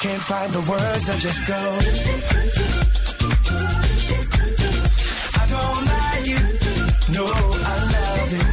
Can't 0.00 0.22
find 0.22 0.52
the 0.52 0.60
words, 0.60 1.10
I 1.10 1.18
just 1.18 1.44
go. 1.44 1.58
I 5.34 5.44
don't 5.50 5.84
like 5.92 6.28
it. 6.38 6.44
No, 7.16 7.24
I 7.26 7.74
love 7.94 8.32
it. 8.32 8.46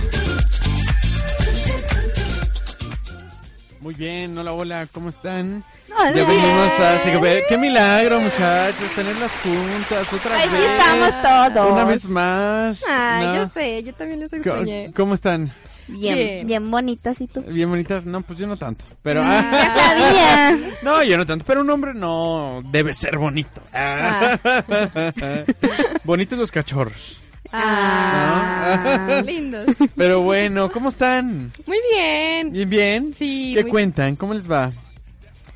Muy 3.79 3.93
bien, 3.93 4.35
hola, 4.35 4.53
hola, 4.53 4.87
¿cómo 4.91 5.09
están? 5.09 5.63
Hola. 5.95 6.11
Ya 6.15 6.25
venimos 6.25 6.79
a 6.79 6.99
Psicopedia. 7.03 7.43
¡Qué 7.47 7.57
milagro, 7.57 8.19
muchachos! 8.19 8.89
Tenerlas 8.95 9.31
juntas 9.43 10.11
otra 10.13 10.37
vez. 10.37 10.51
estamos 10.51 11.21
todos. 11.21 11.71
Una 11.71 11.83
vez 11.85 12.05
más. 12.05 12.81
Ay, 12.89 13.27
¿no? 13.27 13.35
yo 13.35 13.49
sé, 13.49 13.83
yo 13.83 13.93
también 13.93 14.21
les 14.21 14.33
extrañé. 14.33 14.91
¿Cómo 14.95 15.13
están? 15.13 15.53
Bien, 15.87 16.17
Bien. 16.17 16.47
bien, 16.47 16.71
bonitas 16.71 17.21
y 17.21 17.27
tú. 17.27 17.41
¿Bien 17.43 17.69
bonitas? 17.69 18.05
No, 18.05 18.21
pues 18.21 18.39
yo 18.39 18.47
no 18.47 18.57
tanto. 18.57 18.85
Pero. 19.03 19.21
Ya 19.23 19.75
sabía. 19.75 20.59
No, 20.83 21.03
yo 21.03 21.17
no 21.17 21.25
tanto, 21.25 21.45
pero 21.45 21.61
un 21.61 21.69
hombre 21.69 21.93
no 21.93 22.61
debe 22.71 22.93
ser 22.93 23.17
bonito. 23.17 23.61
Ah. 23.73 24.37
Bonitos 26.03 26.37
los 26.37 26.51
cachorros. 26.51 27.21
Ah, 27.51 29.21
lindos. 29.25 29.67
Pero 29.95 30.21
bueno, 30.21 30.71
¿cómo 30.71 30.89
están? 30.89 31.51
Muy 31.65 31.79
bien. 31.91 32.51
¿Bien, 32.51 32.69
bien? 32.69 33.13
Sí, 33.15 33.53
¿Qué 33.55 33.63
cuentan? 33.63 34.15
¿Cómo 34.15 34.33
les 34.33 34.49
va? 34.49 34.71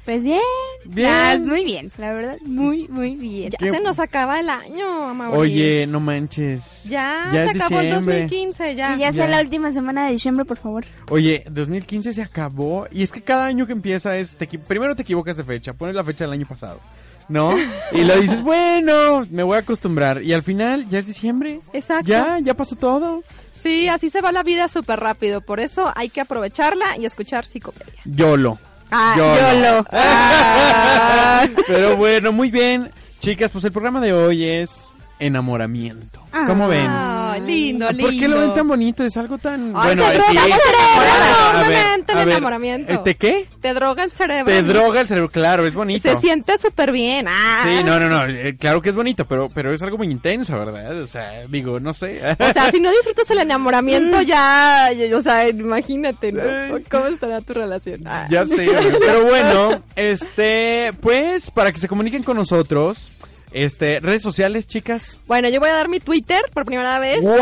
Pues 0.05 0.23
bien. 0.23 0.41
Bien. 0.85 1.09
Ah, 1.11 1.37
muy 1.43 1.65
bien, 1.65 1.91
la 1.97 2.13
verdad, 2.13 2.37
muy, 2.45 2.87
muy 2.87 3.15
bien. 3.15 3.51
Ya 3.51 3.57
¿Qué- 3.57 3.69
se 3.71 3.79
nos 3.81 3.99
acaba 3.99 4.39
el 4.39 4.49
año. 4.49 5.11
Oye, 5.31 5.85
no 5.87 5.99
manches. 5.99 6.85
Ya, 6.85 7.29
ya 7.33 7.45
se 7.45 7.51
es 7.51 7.55
acabó 7.63 7.79
el 7.81 7.85
diciembre. 7.87 8.19
2015, 8.21 8.75
ya. 8.75 8.93
Que 8.93 8.99
ya 8.99 9.07
Ya. 9.11 9.13
sea 9.13 9.27
la 9.27 9.41
última 9.41 9.71
semana 9.73 10.05
de 10.07 10.13
diciembre, 10.13 10.45
por 10.45 10.57
favor. 10.57 10.85
Oye, 11.09 11.43
2015 11.49 12.13
se 12.13 12.21
acabó 12.21 12.87
y 12.91 13.03
es 13.03 13.11
que 13.11 13.21
cada 13.21 13.45
año 13.45 13.67
que 13.67 13.73
empieza 13.73 14.15
es 14.17 14.31
te 14.31 14.47
primero 14.47 14.95
te 14.95 15.01
equivocas 15.03 15.37
de 15.37 15.43
fecha, 15.43 15.73
pones 15.73 15.95
la 15.95 16.03
fecha 16.03 16.23
del 16.23 16.33
año 16.33 16.45
pasado, 16.47 16.79
¿no? 17.27 17.55
Y 17.91 18.03
lo 18.03 18.17
dices, 18.19 18.41
bueno, 18.41 19.25
me 19.29 19.43
voy 19.43 19.57
a 19.57 19.59
acostumbrar 19.59 20.23
y 20.23 20.33
al 20.33 20.43
final 20.43 20.87
ya 20.89 20.99
es 20.99 21.05
diciembre. 21.07 21.59
Exacto. 21.73 22.07
Ya, 22.07 22.39
ya 22.39 22.53
pasó 22.53 22.75
todo. 22.75 23.21
Sí, 23.61 23.89
así 23.89 24.09
se 24.09 24.21
va 24.21 24.31
la 24.31 24.41
vida 24.43 24.69
súper 24.69 25.01
rápido. 25.01 25.41
Por 25.41 25.59
eso 25.59 25.91
hay 25.95 26.07
que 26.09 26.21
aprovecharla 26.21 26.97
y 26.97 27.05
escuchar 27.05 27.45
psicopedia. 27.45 28.01
YOLO. 28.05 28.57
Ah, 28.91 29.15
YOLO. 29.17 29.59
YOLO. 29.59 29.85
Ah. 29.91 31.47
Pero 31.67 31.95
bueno, 31.95 32.31
muy 32.31 32.51
bien. 32.51 32.91
Chicas, 33.19 33.51
pues 33.51 33.63
el 33.63 33.71
programa 33.71 34.01
de 34.01 34.13
hoy 34.13 34.43
es 34.43 34.89
enamoramiento. 35.19 36.21
¿Cómo 36.31 36.67
ven? 36.67 36.85
Ah, 36.87 37.37
lindo, 37.41 37.89
lindo. 37.89 38.03
¿Por 38.03 38.11
qué 38.17 38.27
lo 38.27 38.39
ven 38.39 38.53
tan 38.53 38.67
bonito? 38.67 39.03
Es 39.03 39.17
algo 39.17 39.37
tan... 39.37 39.73
Ay, 39.75 39.95
te 39.95 40.03
eh, 40.03 40.13
droga 40.13 40.45
el 40.45 40.61
cerebro, 40.61 41.53
enormemente 41.53 42.13
el 42.13 42.19
enamoramiento. 42.19 42.93
¿eh, 42.93 42.99
¿Te 43.03 43.15
qué? 43.15 43.47
Te 43.61 43.73
droga 43.73 44.03
el 44.03 44.11
cerebro. 44.11 44.45
Te 44.45 44.61
droga 44.61 45.01
el 45.01 45.07
cerebro, 45.07 45.29
claro, 45.29 45.65
es 45.65 45.73
bonito. 45.73 46.09
Se 46.09 46.19
siente 46.19 46.57
súper 46.59 46.91
bien. 46.91 47.25
Ah. 47.27 47.63
Sí, 47.63 47.83
no, 47.83 47.99
no, 47.99 48.09
no, 48.09 48.25
eh, 48.25 48.55
claro 48.59 48.81
que 48.81 48.89
es 48.89 48.95
bonito, 48.95 49.25
pero, 49.25 49.49
pero 49.49 49.73
es 49.73 49.81
algo 49.81 49.97
muy 49.97 50.07
intenso, 50.07 50.57
¿verdad? 50.57 51.01
O 51.01 51.07
sea, 51.07 51.45
digo, 51.47 51.79
no 51.79 51.93
sé. 51.93 52.21
O 52.39 52.53
sea, 52.53 52.71
si 52.71 52.79
no 52.79 52.91
disfrutas 52.91 53.29
el 53.31 53.39
enamoramiento, 53.39 54.21
ya, 54.21 54.89
o 55.15 55.23
sea, 55.23 55.49
imagínate, 55.49 56.31
¿no? 56.31 56.43
¿Cómo 56.89 57.07
estará 57.07 57.41
tu 57.41 57.53
relación? 57.53 58.07
Ah. 58.07 58.27
ya 58.29 58.45
sé, 58.45 58.69
pero 58.99 59.25
bueno, 59.25 59.83
este, 59.95 60.91
pues, 61.01 61.49
para 61.49 61.71
que 61.71 61.79
se 61.79 61.87
comuniquen 61.87 62.23
con 62.23 62.37
nosotros, 62.37 63.11
este, 63.51 63.99
redes 63.99 64.21
sociales, 64.21 64.67
chicas. 64.67 65.19
Bueno, 65.27 65.49
yo 65.49 65.59
voy 65.59 65.69
a 65.69 65.73
dar 65.73 65.89
mi 65.89 65.99
Twitter 65.99 66.41
por 66.53 66.65
primera 66.65 66.99
vez. 66.99 67.21
¡Guau! 67.21 67.39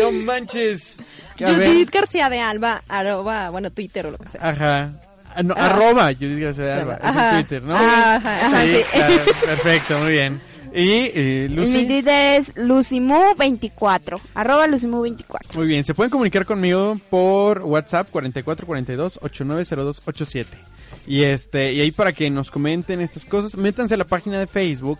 No 0.00 0.12
manches. 0.12 0.96
Judith 1.38 1.90
García 1.90 2.28
de 2.30 2.40
Alba, 2.40 2.82
arroba, 2.88 3.50
bueno, 3.50 3.70
Twitter 3.70 4.06
o 4.06 4.10
lo 4.12 4.18
que 4.18 4.28
sea. 4.28 4.40
Ajá. 4.48 4.90
Ah, 5.34 5.42
no, 5.42 5.54
Ah. 5.56 5.66
Arroba, 5.66 6.12
yo 6.12 6.28
digo 6.28 6.50
de 6.52 6.72
Alba, 6.72 6.94
es 6.94 7.04
Ajá. 7.04 7.30
en 7.30 7.36
Twitter, 7.44 7.62
¿no? 7.62 7.76
Ajá, 7.76 8.16
ajá, 8.16 8.62
sí. 8.62 8.78
claro, 8.90 9.14
perfecto, 9.44 9.98
muy 9.98 10.12
bien. 10.12 10.40
Y, 10.74 11.10
eh, 11.14 11.46
Mi 11.50 11.56
Lucy. 11.56 11.72
Twitter 11.86 12.38
es 12.40 12.54
lucimu24, 12.54 14.20
arroba 14.34 14.66
lucimu24. 14.66 15.54
Muy 15.54 15.66
bien, 15.66 15.84
se 15.84 15.94
pueden 15.94 16.10
comunicar 16.10 16.44
conmigo 16.46 16.98
por 17.10 17.62
WhatsApp 17.62 18.08
4442 18.10 19.18
890287. 19.22 20.58
Y 21.06 21.22
este, 21.22 21.72
y 21.72 21.80
ahí 21.80 21.92
para 21.92 22.12
que 22.12 22.28
nos 22.30 22.50
comenten 22.50 23.00
estas 23.00 23.24
cosas, 23.24 23.56
métanse 23.56 23.94
a 23.94 23.96
la 23.96 24.04
página 24.06 24.40
de 24.40 24.46
Facebook 24.46 24.98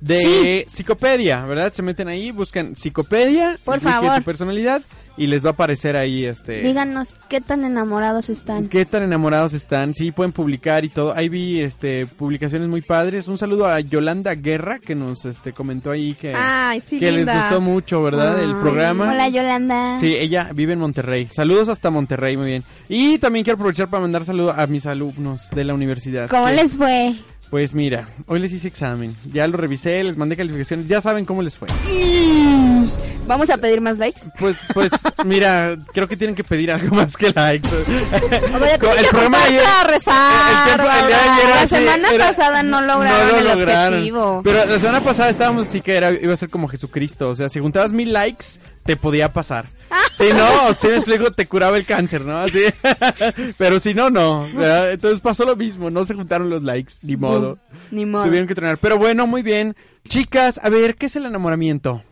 de 0.00 0.66
Psicopedia, 0.68 1.44
¿verdad? 1.46 1.72
Se 1.72 1.82
meten 1.82 2.08
ahí, 2.08 2.30
buscan 2.30 2.76
Psicopedia, 2.76 3.58
Por 3.64 3.80
favor. 3.80 4.16
tu 4.18 4.22
personalidad 4.22 4.82
y 5.16 5.26
les 5.28 5.44
va 5.44 5.50
a 5.50 5.52
aparecer 5.52 5.96
ahí 5.96 6.24
este 6.24 6.60
Díganos 6.62 7.14
qué 7.28 7.40
tan 7.40 7.64
enamorados 7.64 8.30
están. 8.30 8.68
¿Qué 8.68 8.84
tan 8.84 9.02
enamorados 9.04 9.52
están? 9.52 9.94
Sí, 9.94 10.10
pueden 10.10 10.32
publicar 10.32 10.84
y 10.84 10.88
todo. 10.88 11.14
Ahí 11.14 11.28
vi 11.28 11.60
este 11.60 12.06
publicaciones 12.06 12.68
muy 12.68 12.82
padres. 12.82 13.28
Un 13.28 13.38
saludo 13.38 13.66
a 13.66 13.78
Yolanda 13.80 14.34
Guerra 14.34 14.78
que 14.78 14.94
nos 14.94 15.24
este 15.24 15.52
comentó 15.52 15.90
ahí 15.90 16.14
que, 16.14 16.34
Ay, 16.36 16.80
sí, 16.80 16.98
que 16.98 17.12
les 17.12 17.26
gustó 17.26 17.60
mucho, 17.60 18.02
¿verdad? 18.02 18.42
El 18.42 18.56
programa. 18.56 19.10
Hola, 19.10 19.28
Yolanda. 19.28 19.98
Sí, 20.00 20.14
ella 20.18 20.50
vive 20.54 20.72
en 20.72 20.80
Monterrey. 20.80 21.28
Saludos 21.28 21.68
hasta 21.68 21.90
Monterrey, 21.90 22.36
muy 22.36 22.46
bien. 22.46 22.64
Y 22.88 23.18
también 23.18 23.44
quiero 23.44 23.54
aprovechar 23.56 23.88
para 23.88 24.00
mandar 24.02 24.24
saludos 24.24 24.54
a 24.58 24.66
mis 24.66 24.86
alumnos 24.86 25.48
de 25.50 25.64
la 25.64 25.74
universidad. 25.74 26.28
¿Cómo 26.28 26.46
que- 26.46 26.52
les 26.54 26.76
fue? 26.76 27.14
Pues 27.54 27.72
mira, 27.72 28.08
hoy 28.26 28.40
les 28.40 28.52
hice 28.52 28.66
examen. 28.66 29.14
Ya 29.32 29.46
lo 29.46 29.56
revisé, 29.56 30.02
les 30.02 30.16
mandé 30.16 30.36
calificaciones. 30.36 30.88
Ya 30.88 31.00
saben 31.00 31.24
cómo 31.24 31.40
les 31.40 31.56
fue. 31.56 31.68
¿Vamos 33.28 33.48
a 33.48 33.56
pedir 33.58 33.80
más 33.80 33.96
likes? 33.96 34.22
Pues, 34.40 34.56
pues, 34.74 34.90
mira, 35.24 35.76
creo 35.92 36.08
que 36.08 36.16
tienen 36.16 36.34
que 36.34 36.42
pedir 36.42 36.72
algo 36.72 36.96
más 36.96 37.16
que 37.16 37.30
likes. 37.32 37.68
O 37.68 38.58
sea, 38.58 38.74
el 38.74 39.06
programa 39.08 39.40
ayer, 39.44 39.62
a 39.64 39.84
rezar, 39.84 40.50
el 40.50 40.64
tiempo- 40.74 40.92
el 41.00 41.06
día 41.06 41.34
ayer 41.36 41.48
La 41.54 41.66
semana 41.68 42.08
era- 42.12 42.26
pasada 42.26 42.62
no 42.64 42.80
lograron 42.82 43.28
no 43.28 43.32
lo 43.34 43.38
el 43.38 43.58
lograron. 43.60 43.94
objetivo. 43.94 44.40
Pero 44.42 44.64
la 44.66 44.80
semana 44.80 45.00
pasada 45.00 45.30
estábamos 45.30 45.68
así 45.68 45.80
que 45.80 45.94
era, 45.94 46.10
iba 46.10 46.34
a 46.34 46.36
ser 46.36 46.50
como 46.50 46.66
Jesucristo. 46.66 47.28
O 47.28 47.36
sea, 47.36 47.48
si 47.48 47.60
juntabas 47.60 47.92
mil 47.92 48.12
likes, 48.12 48.46
te 48.84 48.96
podía 48.96 49.32
pasar. 49.32 49.66
Si 50.16 50.32
no, 50.32 50.74
si 50.74 50.88
me 50.88 50.96
explico, 50.96 51.30
te 51.32 51.46
curaba 51.46 51.76
el 51.76 51.86
cáncer, 51.86 52.22
¿no? 52.24 52.38
Así. 52.38 52.60
Pero 53.58 53.80
si 53.80 53.94
no, 53.94 54.10
no. 54.10 54.48
¿verdad? 54.54 54.92
Entonces 54.92 55.20
pasó 55.20 55.44
lo 55.44 55.56
mismo. 55.56 55.90
No 55.90 56.04
se 56.04 56.14
juntaron 56.14 56.50
los 56.50 56.62
likes, 56.62 56.94
ni 57.02 57.16
modo. 57.16 57.58
Ni 57.90 58.06
modo. 58.06 58.24
Tuvieron 58.24 58.46
que 58.46 58.54
tronar. 58.54 58.78
Pero 58.78 58.98
bueno, 58.98 59.26
muy 59.26 59.42
bien. 59.42 59.74
Chicas, 60.06 60.60
a 60.62 60.68
ver, 60.68 60.96
¿qué 60.96 61.06
es 61.06 61.16
el 61.16 61.26
enamoramiento? 61.26 62.02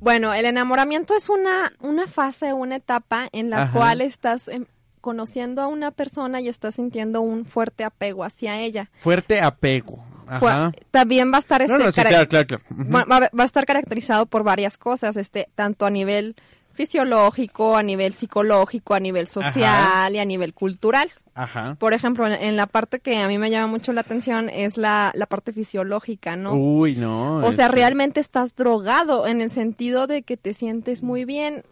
Bueno, 0.00 0.32
el 0.34 0.44
enamoramiento 0.44 1.14
es 1.16 1.28
una, 1.28 1.72
una 1.80 2.06
fase, 2.06 2.52
una 2.52 2.76
etapa 2.76 3.28
en 3.32 3.50
la 3.50 3.62
Ajá. 3.62 3.72
cual 3.72 4.00
estás 4.00 4.48
em, 4.48 4.66
conociendo 5.00 5.62
a 5.62 5.66
una 5.66 5.90
persona 5.90 6.40
y 6.40 6.48
estás 6.48 6.76
sintiendo 6.76 7.20
un 7.22 7.44
fuerte 7.44 7.84
apego 7.84 8.24
hacia 8.24 8.60
ella. 8.60 8.90
Fuerte 8.98 9.40
apego. 9.40 10.04
Ajá. 10.36 10.72
También 10.90 11.32
va 11.32 11.36
a 11.36 11.40
estar 11.40 11.60
No, 11.60 11.66
este 11.74 11.84
no, 11.84 11.92
sí, 11.92 11.96
cara- 11.96 12.10
claro, 12.10 12.28
claro, 12.28 12.46
claro. 12.46 12.62
Ujú. 12.70 12.92
va, 12.92 13.04
va- 13.04 13.30
va 13.38 13.42
a 13.42 13.46
estar 13.46 13.64
caracterizado 13.66 14.26
por 14.26 14.42
varias 14.44 14.78
cosas, 14.78 15.16
este, 15.16 15.48
tanto 15.54 15.86
a 15.86 15.90
nivel 15.90 16.36
fisiológico, 16.74 17.76
a 17.76 17.82
nivel 17.82 18.12
psicológico, 18.14 18.94
a 18.94 19.00
nivel 19.00 19.28
social 19.28 20.14
y 20.14 20.18
a 20.18 20.24
nivel 20.24 20.54
cultural. 20.54 21.10
Ajá. 21.34 21.76
Por 21.78 21.92
ejemplo, 21.94 22.26
en, 22.26 22.32
en 22.34 22.56
la 22.56 22.66
parte 22.66 22.98
que 23.00 23.18
a 23.18 23.28
mí 23.28 23.38
me 23.38 23.50
llama 23.50 23.66
mucho 23.66 23.92
la 23.92 24.00
atención 24.02 24.48
es 24.50 24.76
la, 24.76 25.12
la 25.14 25.26
parte 25.26 25.52
fisiológica, 25.52 26.36
¿no? 26.36 26.54
Uy, 26.54 26.96
no. 26.96 27.36
o 27.38 27.52
sea, 27.52 27.66
este, 27.66 27.76
realmente 27.76 28.20
estás 28.20 28.54
drogado 28.56 29.26
en 29.26 29.40
el 29.40 29.50
sentido 29.50 30.06
de 30.06 30.22
que 30.22 30.36
te 30.36 30.54
sientes 30.54 31.02
muy 31.02 31.24
bien 31.24 31.62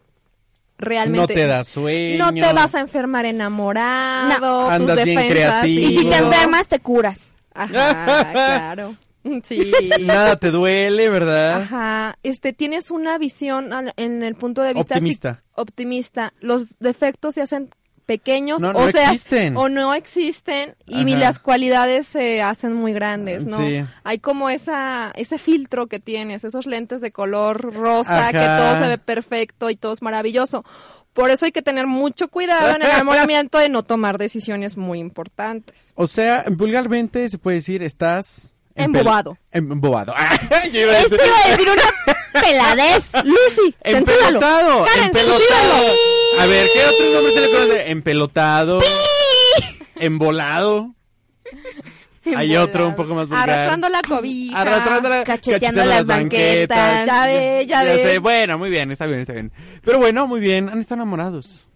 realmente 0.78 1.20
No 1.20 1.26
te 1.26 1.46
da 1.46 1.64
sueño. 1.64 2.24
no 2.24 2.32
te 2.32 2.52
vas 2.54 2.74
a 2.74 2.80
enfermar 2.80 3.26
enamorado, 3.26 4.64
tus 4.64 4.72
Andas 4.72 5.04
bien 5.04 5.18
defensas, 5.18 5.30
creativo. 5.30 5.90
Y 5.90 5.96
si 5.98 6.08
te 6.08 6.16
enfermas, 6.16 6.68
te 6.68 6.78
curas. 6.80 7.34
Ajá, 7.62 8.32
claro. 8.32 8.96
Sí. 9.44 9.70
Nada 10.00 10.36
te 10.36 10.50
duele, 10.50 11.10
¿verdad? 11.10 11.60
Ajá, 11.60 12.16
este 12.22 12.54
tienes 12.54 12.90
una 12.90 13.18
visión 13.18 13.74
al- 13.74 13.92
en 13.98 14.22
el 14.22 14.34
punto 14.34 14.62
de 14.62 14.72
vista 14.72 14.94
Optimista. 14.94 15.42
optimista. 15.52 16.32
Los 16.40 16.78
defectos 16.78 17.34
se 17.34 17.42
hacen 17.42 17.68
pequeños 18.06 18.62
No, 18.62 18.70
o 18.70 18.72
no 18.72 18.90
sea, 18.90 19.04
existen. 19.12 19.58
o 19.58 19.68
no 19.68 19.92
existen 19.92 20.74
y 20.86 21.04
Ajá. 21.12 21.18
las 21.20 21.38
cualidades 21.38 22.06
se 22.08 22.40
hacen 22.40 22.72
muy 22.72 22.94
grandes, 22.94 23.44
¿no? 23.44 23.58
Sí. 23.58 23.84
Hay 24.04 24.18
como 24.20 24.48
esa 24.48 25.12
ese 25.14 25.36
filtro 25.36 25.86
que 25.86 26.00
tienes, 26.00 26.42
esos 26.44 26.64
lentes 26.64 27.02
de 27.02 27.12
color 27.12 27.74
rosa 27.74 28.28
Ajá. 28.28 28.32
que 28.32 28.38
todo 28.62 28.82
se 28.82 28.88
ve 28.88 28.96
perfecto 28.96 29.68
y 29.68 29.76
todo 29.76 29.92
es 29.92 30.00
maravilloso. 30.00 30.64
Por 31.12 31.30
eso 31.30 31.44
hay 31.44 31.52
que 31.52 31.62
tener 31.62 31.86
mucho 31.86 32.28
cuidado 32.28 32.70
en 32.74 32.82
el 32.82 32.88
enamoramiento 32.90 33.58
de 33.58 33.68
no 33.68 33.82
tomar 33.82 34.16
decisiones 34.18 34.76
muy 34.76 34.98
importantes. 35.00 35.92
O 35.96 36.06
sea, 36.06 36.44
vulgarmente 36.50 37.28
se 37.28 37.38
puede 37.38 37.56
decir, 37.56 37.82
estás... 37.82 38.52
Embobado. 38.76 39.36
Embobado. 39.50 40.14
Yo 40.72 40.80
iba 40.82 40.92
a 40.92 40.96
decir- 41.02 41.18
Esto 41.20 41.26
iba 41.26 41.36
a 41.44 41.50
decir 41.50 41.68
una 41.68 42.40
peladez. 42.40 43.10
Lucy. 43.24 43.74
Empelotado, 43.82 44.84
Karen, 44.86 45.04
empelotado. 45.06 45.84
A 46.38 46.46
ver, 46.46 46.68
¿qué 46.72 46.84
otro 46.86 47.10
nombre 47.12 47.32
se 47.34 47.40
le 47.40 47.50
conoce? 47.50 47.90
Empelotado. 47.90 48.80
Embolado. 49.96 50.94
Hay 52.36 52.56
otro 52.56 52.86
un 52.88 52.94
poco 52.96 53.14
más 53.14 53.28
vulgar. 53.28 53.48
Arrastrando 53.50 53.88
la 53.88 54.02
cobija. 54.02 54.60
Arrastrando 54.60 55.08
la, 55.08 55.24
cacheteando 55.24 55.84
las 55.84 56.06
banquetas. 56.06 57.06
Ya 57.06 57.26
ve, 57.26 57.66
ya 57.68 57.82
ve. 57.84 58.02
sé. 58.02 58.18
Bueno, 58.18 58.58
muy 58.58 58.70
bien, 58.70 58.90
está 58.90 59.06
bien, 59.06 59.20
está 59.20 59.32
bien. 59.32 59.52
Pero 59.84 59.98
bueno, 59.98 60.26
muy 60.26 60.40
bien, 60.40 60.68
han 60.68 60.78
estado 60.80 61.02
enamorados. 61.02 61.66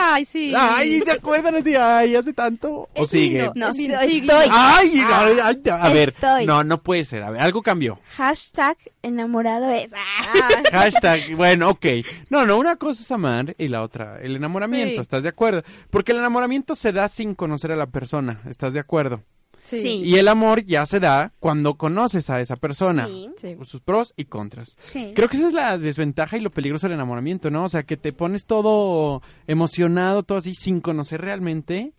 Ay, 0.00 0.24
sí. 0.24 0.50
Ay, 0.56 1.00
¿se 1.00 1.10
acuerdan 1.10 1.56
así? 1.56 1.74
Ay, 1.76 2.16
hace 2.16 2.32
tanto. 2.32 2.88
¿O 2.94 3.04
Es 3.04 3.10
sigue? 3.10 3.42
lindo. 3.42 3.52
No, 3.54 3.74
sí, 3.74 3.82
lindo, 3.86 4.00
estoy. 4.40 4.48
Ay, 4.50 4.98
Ah, 5.04 5.24
ay, 5.26 5.38
ay, 5.44 5.60
a 5.70 5.88
ver, 5.90 6.08
estoy. 6.08 6.46
no, 6.46 6.64
no 6.64 6.82
puede 6.82 7.04
ser. 7.04 7.22
A 7.22 7.30
ver, 7.30 7.42
algo 7.42 7.60
cambió. 7.60 8.00
Hashtag 8.16 8.78
enamorado 9.02 9.68
es. 9.70 9.92
Ah, 9.92 10.48
Hashtag, 10.72 11.34
bueno, 11.36 11.68
ok. 11.68 11.84
No, 12.30 12.46
no, 12.46 12.56
una 12.56 12.76
cosa 12.76 13.02
es 13.02 13.10
amar 13.10 13.54
y 13.58 13.68
la 13.68 13.82
otra, 13.82 14.20
el 14.22 14.34
enamoramiento, 14.36 14.94
Sí. 14.94 15.00
¿estás 15.02 15.22
de 15.22 15.28
acuerdo? 15.28 15.62
Porque 15.90 16.12
el 16.12 16.18
enamoramiento 16.18 16.76
se 16.76 16.92
da 16.92 17.06
sin 17.08 17.34
conocer 17.34 17.70
a 17.70 17.76
la 17.76 17.86
persona, 17.88 18.40
¿estás 18.48 18.72
de 18.72 18.80
acuerdo? 18.80 19.20
Sí. 19.58 20.02
Y 20.04 20.16
el 20.16 20.28
amor 20.28 20.64
ya 20.64 20.86
se 20.86 21.00
da 21.00 21.32
cuando 21.40 21.74
conoces 21.74 22.30
a 22.30 22.40
esa 22.40 22.56
persona. 22.56 23.06
Sí. 23.06 23.30
Sus 23.64 23.80
pros 23.80 24.12
y 24.16 24.26
contras. 24.26 24.74
Sí. 24.76 25.12
Creo 25.14 25.28
que 25.28 25.36
esa 25.36 25.48
es 25.48 25.52
la 25.52 25.78
desventaja 25.78 26.36
y 26.36 26.40
lo 26.40 26.50
peligroso 26.50 26.86
del 26.86 26.94
enamoramiento, 26.94 27.50
¿no? 27.50 27.64
O 27.64 27.68
sea, 27.68 27.82
que 27.82 27.96
te 27.96 28.12
pones 28.12 28.46
todo 28.46 29.22
emocionado, 29.46 30.22
todo 30.22 30.38
así, 30.38 30.54
sin 30.54 30.80
conocer 30.80 31.20
realmente. 31.20 31.92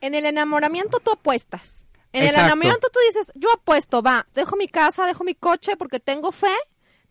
En 0.00 0.14
el 0.14 0.26
enamoramiento 0.26 1.00
tú 1.00 1.12
apuestas. 1.12 1.86
En 2.12 2.24
el 2.24 2.34
enamoramiento 2.34 2.88
tú 2.92 2.98
dices, 3.08 3.32
yo 3.34 3.48
apuesto, 3.52 4.02
va, 4.02 4.26
dejo 4.34 4.56
mi 4.56 4.68
casa, 4.68 5.06
dejo 5.06 5.24
mi 5.24 5.34
coche 5.34 5.76
porque 5.78 5.98
tengo 5.98 6.30
fe, 6.30 6.54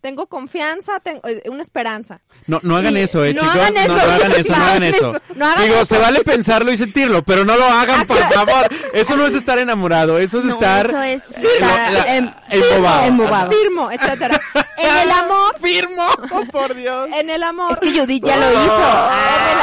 tengo 0.02 0.26
confianza, 0.26 1.00
tengo 1.00 1.20
eh, 1.26 1.42
una 1.48 1.62
esperanza. 1.62 2.20
No, 2.46 2.60
no 2.62 2.76
hagan 2.76 2.94
Y- 2.96 3.00
eso, 3.00 3.24
eh, 3.24 3.32
no 3.32 3.40
chicos. 3.40 3.56
hagan 3.56 3.76
eso. 3.76 3.88
No, 3.88 3.94
no 3.96 4.12
hagan 4.12 4.32
eso, 4.32 4.52
no 4.52 4.56
hagan 4.64 4.82
eso. 4.82 5.10
eso. 5.16 5.22
No 5.36 5.46
hagan 5.46 5.64
Digo, 5.64 5.76
eso. 5.76 5.84
se 5.86 5.98
vale 5.98 6.20
pensarlo 6.24 6.72
y 6.72 6.76
sentirlo, 6.76 7.22
pero 7.22 7.44
no 7.44 7.56
lo 7.56 7.64
hagan, 7.64 8.06
por 8.06 8.18
favor. 8.18 8.66
Eso 8.92 9.16
no 9.16 9.26
es 9.26 9.32
estar 9.34 9.58
enamorado, 9.58 10.18
eso 10.18 10.40
es 10.40 10.44
No, 10.44 10.54
estar... 10.54 10.86
eso 10.86 11.00
es 11.02 11.30
estar 11.38 11.92
la- 11.92 12.16
em- 12.16 12.30
embobado. 12.50 13.04
embobado. 13.06 13.52
Firmo, 13.52 13.90
etcétera. 13.92 14.40
En 14.76 14.96
el 14.98 15.10
amor, 15.12 15.56
Firmo, 15.62 16.06
oh, 16.32 16.44
por 16.52 16.74
Dios. 16.74 17.08
en 17.14 17.30
el 17.30 17.42
amor. 17.44 17.72
Es 17.72 17.78
que 17.92 17.98
Judith 18.00 18.24
ya 18.26 18.36
lo 18.36 18.46
Ah. 18.46 18.52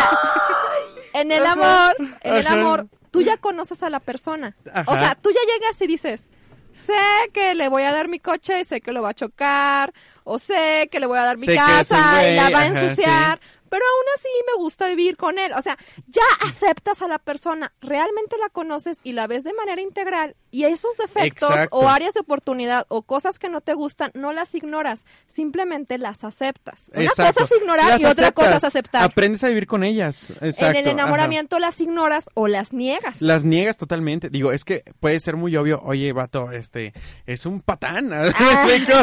hizo. 0.10 1.20
En 1.20 1.32
el 1.32 1.46
amor, 1.46 1.96
en 2.22 2.36
el 2.36 2.48
amor, 2.48 2.88
tú 3.12 3.22
ya 3.22 3.38
conoces 3.38 3.84
a 3.84 3.90
la 3.90 4.00
persona. 4.00 4.56
Ajá. 4.74 4.90
O 4.92 4.96
sea, 4.96 5.16
tú 5.16 5.30
ya 5.32 5.40
llegas 5.54 5.82
y 5.82 5.88
dices, 5.88 6.28
sé 6.74 6.94
que 7.34 7.56
le 7.56 7.68
voy 7.68 7.84
a 7.84 7.92
dar 7.92 8.08
mi 8.08 8.20
coche, 8.20 8.64
sé 8.64 8.80
que 8.80 8.92
lo 8.94 9.02
va 9.02 9.10
a 9.10 9.14
chocar, 9.14 9.92
o 10.32 10.38
sé 10.38 10.88
que 10.92 11.00
le 11.00 11.08
voy 11.08 11.18
a 11.18 11.24
dar 11.24 11.40
mi 11.40 11.48
Sé 11.48 11.56
casa 11.56 12.30
y 12.30 12.36
la 12.36 12.50
va 12.52 12.60
a 12.60 12.68
ensuciar, 12.68 13.40
pero 13.70 13.84
aún 13.86 14.06
así 14.16 14.28
me 14.48 14.62
gusta 14.64 14.88
vivir 14.88 15.18
con 15.18 15.40
él. 15.40 15.54
O 15.54 15.62
sea, 15.62 15.78
ya 16.08 16.24
aceptas 16.46 17.02
a 17.02 17.08
la 17.08 17.20
persona, 17.20 17.74
realmente 17.82 18.38
la 18.40 18.50
conoces 18.50 19.00
y 19.04 19.14
la 19.14 19.28
ves 19.28 19.44
de 19.44 19.54
manera 19.54 19.82
integral 19.82 20.36
y 20.52 20.64
esos 20.64 20.98
defectos 20.98 21.50
Exacto. 21.50 21.78
o 21.78 21.88
áreas 21.88 22.14
de 22.14 22.22
oportunidad 22.22 22.86
o 22.90 23.04
cosas 23.04 23.38
que 23.40 23.50
no 23.50 23.62
te 23.62 23.74
gustan, 23.74 24.12
no 24.16 24.34
las 24.34 24.54
ignoras, 24.56 25.06
simplemente 25.28 25.98
las 25.98 26.24
aceptas. 26.24 26.90
Una 26.94 27.04
Exacto. 27.06 27.42
cosa 27.42 27.56
es 27.56 27.62
ignorar 27.62 27.88
Las 27.88 28.02
y 28.02 28.06
otra 28.06 28.32
cosa 28.32 28.50
es 28.50 28.56
aceptas. 28.56 28.70
aceptar. 28.70 29.04
Aprendes 29.04 29.44
a 29.44 29.50
vivir 29.50 29.68
con 29.68 29.84
ellas. 29.84 30.32
Exacto. 30.42 30.66
en 30.66 30.76
el 30.78 30.84
ajá. 30.86 30.92
enamoramiento 30.92 31.60
las 31.60 31.80
ignoras 31.82 32.30
o 32.34 32.48
las 32.48 32.74
niegas. 32.74 33.22
Las 33.22 33.44
niegas 33.44 33.78
totalmente. 33.78 34.30
Digo, 34.30 34.52
es 34.52 34.64
que 34.64 34.84
puede 35.00 35.20
ser 35.20 35.36
muy 35.36 35.56
obvio. 35.56 35.82
Oye, 35.84 36.12
vato, 36.14 36.52
este, 36.52 36.94
es 37.26 37.46
un 37.46 37.62
patán. 37.62 38.10
¿Me 38.10 38.28
explico? 38.28 38.94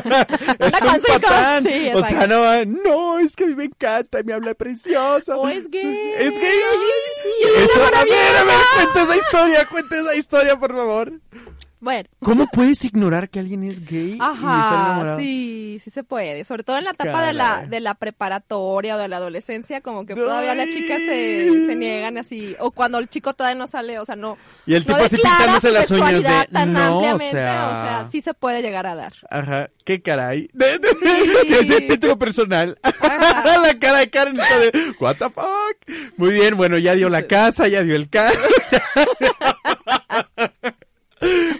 es 0.58 0.74
un 0.82 1.02
patán. 1.20 1.62
Sí, 1.64 1.90
o 1.94 2.04
sea, 2.04 2.26
no, 2.26 2.64
no, 2.64 3.18
es 3.18 3.36
que 3.36 3.44
a 3.44 3.46
mí 3.46 3.54
me 3.54 3.64
encanta 3.64 4.20
y 4.20 4.24
me 4.24 4.32
habla 4.32 4.54
precioso. 4.56 5.40
O 5.40 5.48
es 5.48 5.70
gay. 5.70 6.12
Es 6.18 6.38
gay. 6.38 6.58
Eso, 7.56 7.82
a 7.84 8.04
ver, 8.04 8.36
a 8.36 8.44
ver, 8.44 8.56
cuenta 8.74 9.02
esa 9.02 9.16
historia, 9.16 9.66
cuenta 9.66 9.96
esa 9.96 10.14
historia, 10.16 10.56
por 10.58 10.74
favor. 10.74 11.12
Bueno. 11.86 12.08
¿Cómo 12.18 12.48
puedes 12.48 12.84
ignorar 12.84 13.30
que 13.30 13.38
alguien 13.38 13.62
es 13.62 13.78
gay 13.78 14.14
y 14.14 14.18
Ajá, 14.20 14.74
enamorado? 14.88 15.18
sí, 15.20 15.78
sí 15.80 15.90
se 15.90 16.02
puede. 16.02 16.42
Sobre 16.42 16.64
todo 16.64 16.78
en 16.78 16.82
la 16.82 16.90
etapa 16.90 17.24
de 17.24 17.32
la, 17.32 17.64
de 17.64 17.78
la 17.78 17.94
preparatoria 17.94 18.96
o 18.96 18.98
de 18.98 19.06
la 19.06 19.18
adolescencia, 19.18 19.80
como 19.82 20.04
que 20.04 20.16
todavía 20.16 20.56
las 20.56 20.66
chicas 20.66 20.98
se, 20.98 21.42
Ay. 21.48 21.66
se 21.66 21.76
niegan 21.76 22.18
así. 22.18 22.56
O 22.58 22.72
cuando 22.72 22.98
el 22.98 23.08
chico 23.08 23.34
todavía 23.34 23.56
no 23.56 23.68
sale, 23.68 24.00
o 24.00 24.04
sea, 24.04 24.16
no. 24.16 24.36
Y 24.66 24.74
el 24.74 24.84
no 24.84 24.94
tipo 24.94 25.04
así 25.06 25.14
declara 25.14 25.36
pintándose 25.36 25.70
las 25.70 25.90
uñas 25.92 26.22
de, 26.24 26.48
tan 26.52 26.72
no, 26.72 26.80
o 26.80 26.96
ampliamente, 26.96 27.30
sea... 27.30 28.08
sí 28.10 28.20
se 28.20 28.34
puede 28.34 28.62
llegar 28.62 28.88
a 28.88 28.96
dar. 28.96 29.12
Ajá, 29.30 29.70
qué 29.84 30.02
caray. 30.02 30.48
De, 30.54 30.80
de- 30.80 30.88
Sí. 30.96 31.06
Ese 31.54 31.82
título 31.82 32.18
personal. 32.18 32.80
Ajá. 32.82 33.58
la 33.62 33.78
cara 33.78 33.98
de 33.98 34.10
Karen 34.10 34.40
está 34.40 34.58
de, 34.58 34.72
what 34.98 35.18
the 35.18 35.30
fuck. 35.30 36.16
Muy 36.16 36.32
bien, 36.32 36.56
bueno, 36.56 36.78
ya 36.78 36.96
dio 36.96 37.08
la 37.10 37.28
casa, 37.28 37.68
ya 37.68 37.82
dio 37.84 37.94
el 37.94 38.08
carro. 38.08 38.40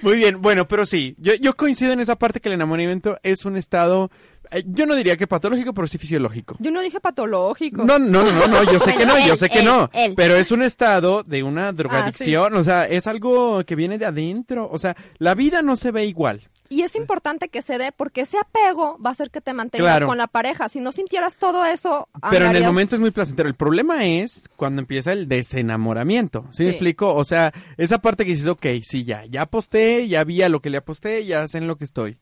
Muy 0.06 0.18
bien, 0.18 0.40
bueno, 0.40 0.68
pero 0.68 0.86
sí, 0.86 1.16
yo, 1.18 1.34
yo 1.34 1.56
coincido 1.56 1.92
en 1.92 1.98
esa 1.98 2.14
parte 2.14 2.38
que 2.38 2.48
el 2.48 2.54
enamoramiento 2.54 3.18
es 3.24 3.44
un 3.44 3.56
estado, 3.56 4.08
eh, 4.52 4.62
yo 4.64 4.86
no 4.86 4.94
diría 4.94 5.16
que 5.16 5.26
patológico, 5.26 5.74
pero 5.74 5.88
sí 5.88 5.98
fisiológico. 5.98 6.54
Yo 6.60 6.70
no 6.70 6.80
dije 6.80 7.00
patológico. 7.00 7.82
No, 7.82 7.98
no, 7.98 8.22
no, 8.30 8.46
no, 8.46 8.72
yo 8.72 8.78
sé 8.78 8.94
que 8.94 9.04
no, 9.04 9.18
yo 9.26 9.36
sé 9.36 9.48
que 9.48 9.64
no, 9.64 9.90
pero 10.14 10.36
es 10.36 10.52
un 10.52 10.62
estado 10.62 11.24
de 11.24 11.42
una 11.42 11.66
Ah, 11.66 11.72
drogadicción, 11.72 12.54
o 12.54 12.62
sea, 12.62 12.84
es 12.84 13.08
algo 13.08 13.64
que 13.64 13.74
viene 13.74 13.98
de 13.98 14.06
adentro, 14.06 14.68
o 14.70 14.78
sea, 14.78 14.94
la 15.18 15.34
vida 15.34 15.60
no 15.62 15.75
se 15.75 15.90
ve 15.90 16.06
igual. 16.06 16.40
Y 16.68 16.82
es 16.82 16.94
importante 16.96 17.49
que 17.49 17.62
se 17.62 17.78
dé 17.78 17.92
porque 17.92 18.23
ese 18.23 18.38
apego 18.38 18.99
va 19.04 19.11
a 19.11 19.12
hacer 19.12 19.30
que 19.30 19.40
te 19.40 19.52
mantengas 19.52 19.87
Claro. 19.87 20.06
con 20.06 20.18
la 20.18 20.26
pareja. 20.26 20.68
Si 20.68 20.80
no 20.80 20.92
sintieras 20.92 21.37
todo 21.37 21.64
eso, 21.64 22.08
Pero 22.30 22.46
en 22.46 22.56
el 22.56 22.64
momento 22.64 22.96
es 22.96 23.00
muy 23.00 23.11
placentero. 23.11 23.49
El 23.49 23.54
problema 23.54 24.04
es 24.06 24.49
cuando 24.56 24.80
empieza 24.82 25.12
el 25.12 25.28
desenamoramiento. 25.28 26.46
¿Sí, 26.50 26.64
me 26.64 26.70
explico? 26.70 27.14
O 27.14 27.25
sea, 27.25 27.52
esa 27.76 27.99
parte 27.99 28.25
que 28.25 28.32
dices, 28.32 28.46
ok, 28.46 28.66
sí, 28.82 29.04
ya, 29.04 29.25
ya 29.26 29.42
aposté, 29.42 30.08
ya 30.08 30.25
vi 30.25 30.42
a 30.42 30.49
lo 30.49 30.61
que 30.61 30.70
le 30.70 30.78
aposté, 30.78 31.25
ya 31.25 31.46
sé 31.49 31.58
en 31.58 31.66
lo 31.66 31.76
que 31.76 31.85
estoy. 31.85 32.18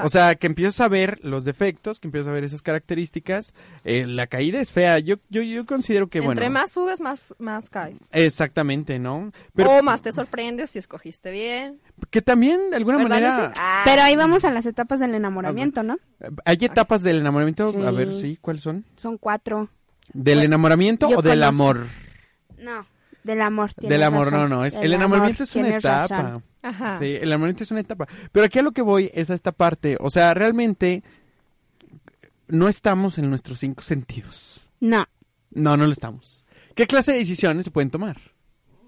Exacto. 0.00 0.06
O 0.06 0.10
sea, 0.10 0.34
que 0.34 0.46
empiezas 0.46 0.80
a 0.80 0.88
ver 0.88 1.18
los 1.22 1.44
defectos, 1.44 2.00
que 2.00 2.08
empiezas 2.08 2.28
a 2.28 2.32
ver 2.32 2.44
esas 2.44 2.62
características. 2.62 3.54
Eh, 3.84 4.06
la 4.06 4.26
caída 4.26 4.60
es 4.60 4.72
fea. 4.72 4.98
Yo, 4.98 5.16
yo, 5.28 5.42
yo 5.42 5.66
considero 5.66 6.08
que, 6.08 6.18
Entre 6.18 6.34
bueno. 6.34 6.50
más 6.50 6.72
subes, 6.72 7.00
más, 7.00 7.34
más 7.38 7.70
caes. 7.70 8.08
Exactamente, 8.12 8.98
¿no? 8.98 9.32
Pero 9.54 9.70
o 9.70 9.82
más 9.82 10.02
te 10.02 10.12
sorprendes 10.12 10.70
si 10.70 10.78
escogiste 10.78 11.30
bien. 11.30 11.80
que 12.10 12.22
también, 12.22 12.70
de 12.70 12.76
alguna 12.76 12.98
¿Verdad, 12.98 13.10
manera? 13.10 13.52
Ah. 13.56 13.82
Pero 13.84 14.02
ahí 14.02 14.16
vamos 14.16 14.44
a 14.44 14.50
las 14.50 14.66
etapas 14.66 15.00
del 15.00 15.14
enamoramiento, 15.14 15.82
¿no? 15.82 15.98
hay 16.44 16.58
etapas 16.60 17.02
del 17.02 17.18
enamoramiento. 17.18 17.72
Sí. 17.72 17.82
A 17.82 17.90
ver, 17.90 18.14
sí, 18.14 18.38
¿cuáles 18.40 18.62
son? 18.62 18.84
Son 18.96 19.18
cuatro. 19.18 19.68
¿Del 20.12 20.42
enamoramiento 20.42 21.08
yo 21.08 21.18
o 21.18 21.22
del 21.22 21.40
conozco. 21.40 21.48
amor? 21.48 21.86
No, 22.58 22.86
del 23.24 23.40
amor. 23.42 23.72
tienes 23.74 23.90
Del 23.94 24.02
amor, 24.02 24.30
razón. 24.30 24.50
no, 24.50 24.56
no. 24.56 24.64
Es, 24.64 24.74
Del 24.74 24.84
el 24.84 24.94
enamoramiento 24.94 25.42
amor, 25.44 25.48
es 25.48 25.56
una 25.56 25.76
etapa. 25.76 26.22
razón. 26.22 26.44
Ajá. 26.62 26.96
Sí, 26.98 27.04
el 27.16 27.24
enamoramiento 27.28 27.64
es 27.64 27.70
una 27.70 27.80
etapa. 27.80 28.06
Pero 28.32 28.46
aquí 28.46 28.58
a 28.58 28.62
lo 28.62 28.72
que 28.72 28.82
voy 28.82 29.10
es 29.14 29.30
a 29.30 29.34
esta 29.34 29.52
parte. 29.52 29.96
O 30.00 30.10
sea, 30.10 30.34
realmente 30.34 31.02
no 32.48 32.68
estamos 32.68 33.18
en 33.18 33.30
nuestros 33.30 33.58
cinco 33.60 33.82
sentidos. 33.82 34.70
No, 34.80 35.04
No, 35.50 35.76
no 35.76 35.86
lo 35.86 35.92
estamos. 35.92 36.44
¿Qué 36.74 36.86
clase 36.86 37.12
de 37.12 37.18
decisiones 37.18 37.64
se 37.64 37.70
pueden 37.70 37.90
tomar? 37.90 38.18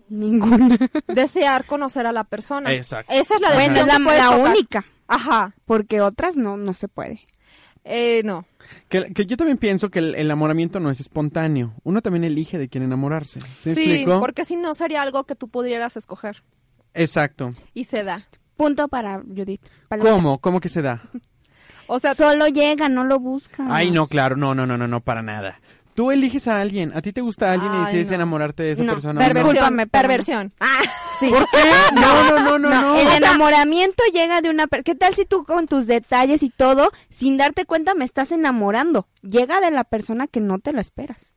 ninguna. 0.08 0.76
Desear 1.08 1.64
conocer 1.64 2.06
a 2.06 2.12
la 2.12 2.24
persona. 2.24 2.70
Exacto. 2.72 3.12
Esa 3.12 3.34
es 3.36 3.40
la 3.40 3.48
Bueno, 3.54 3.62
decisión 3.62 3.88
es 3.88 3.98
la, 3.98 4.04
puedes 4.04 4.22
la 4.22 4.30
única, 4.30 4.84
Ajá. 5.08 5.54
porque 5.64 6.00
otras 6.02 6.36
no, 6.36 6.56
no 6.58 6.74
se 6.74 6.88
puede. 6.88 7.22
Eh, 7.84 8.22
no. 8.24 8.46
Que, 8.88 9.12
que 9.12 9.26
yo 9.26 9.36
también 9.36 9.58
pienso 9.58 9.90
que 9.90 9.98
el, 9.98 10.14
el 10.14 10.26
enamoramiento 10.26 10.78
no 10.80 10.90
es 10.90 11.00
espontáneo. 11.00 11.74
Uno 11.82 12.00
también 12.00 12.24
elige 12.24 12.58
de 12.58 12.68
quién 12.68 12.84
enamorarse. 12.84 13.40
¿Sí 13.40 13.46
Sí, 13.62 13.70
explico? 13.70 14.20
porque 14.20 14.44
si 14.44 14.56
no 14.56 14.74
sería 14.74 15.02
algo 15.02 15.24
que 15.24 15.34
tú 15.34 15.48
pudieras 15.48 15.96
escoger. 15.96 16.42
Exacto. 16.94 17.54
Y 17.74 17.84
se 17.84 18.04
da. 18.04 18.20
Punto 18.56 18.86
para 18.88 19.20
Judith. 19.20 19.62
Palomita. 19.88 20.14
¿Cómo? 20.14 20.38
¿Cómo 20.38 20.60
que 20.60 20.68
se 20.68 20.82
da? 20.82 21.02
O 21.88 21.98
sea, 21.98 22.14
Solo 22.14 22.46
llega, 22.46 22.88
no 22.88 23.04
lo 23.04 23.18
busca. 23.18 23.66
Ay, 23.68 23.90
no, 23.90 24.06
claro, 24.06 24.36
no, 24.36 24.54
no, 24.54 24.66
no, 24.66 24.78
no, 24.78 24.86
no, 24.86 25.00
para 25.00 25.22
nada. 25.22 25.60
Tú 25.94 26.10
eliges 26.10 26.48
a 26.48 26.60
alguien, 26.60 26.92
a 26.94 27.02
ti 27.02 27.12
te 27.12 27.20
gusta 27.20 27.52
alguien 27.52 27.70
y 27.72 27.76
Ay, 27.76 27.84
decides 27.86 28.08
no. 28.08 28.14
enamorarte 28.14 28.62
de 28.62 28.72
esa 28.72 28.82
No, 28.82 28.92
persona. 28.94 29.20
perversión. 29.20 29.44
¿no? 29.44 29.50
Discúlpame, 29.52 29.86
pero 29.86 30.02
no. 30.02 30.08
perversión. 30.08 30.52
Ah, 30.60 30.78
Sí. 31.20 31.28
¿Por 31.30 31.46
qué? 31.50 31.58
No, 31.94 32.24
no, 32.30 32.40
no, 32.40 32.58
no, 32.58 32.80
no. 32.80 32.96
el 32.98 33.08
enamoramiento 33.18 34.02
llega 34.12 34.40
de 34.40 34.50
una 34.50 34.66
persona. 34.66 34.82
¿Qué 34.84 34.94
tal 34.94 35.14
si 35.14 35.24
tú 35.24 35.44
con 35.44 35.68
tus 35.68 35.86
detalles 35.86 36.42
y 36.42 36.50
todo, 36.50 36.90
sin 37.10 37.36
darte 37.36 37.64
cuenta, 37.64 37.94
me 37.94 38.04
estás 38.04 38.32
enamorando? 38.32 39.06
Llega 39.22 39.60
de 39.60 39.70
la 39.70 39.84
persona 39.84 40.26
que 40.26 40.40
no 40.40 40.58
te 40.58 40.72
lo 40.72 40.80
esperas. 40.80 41.34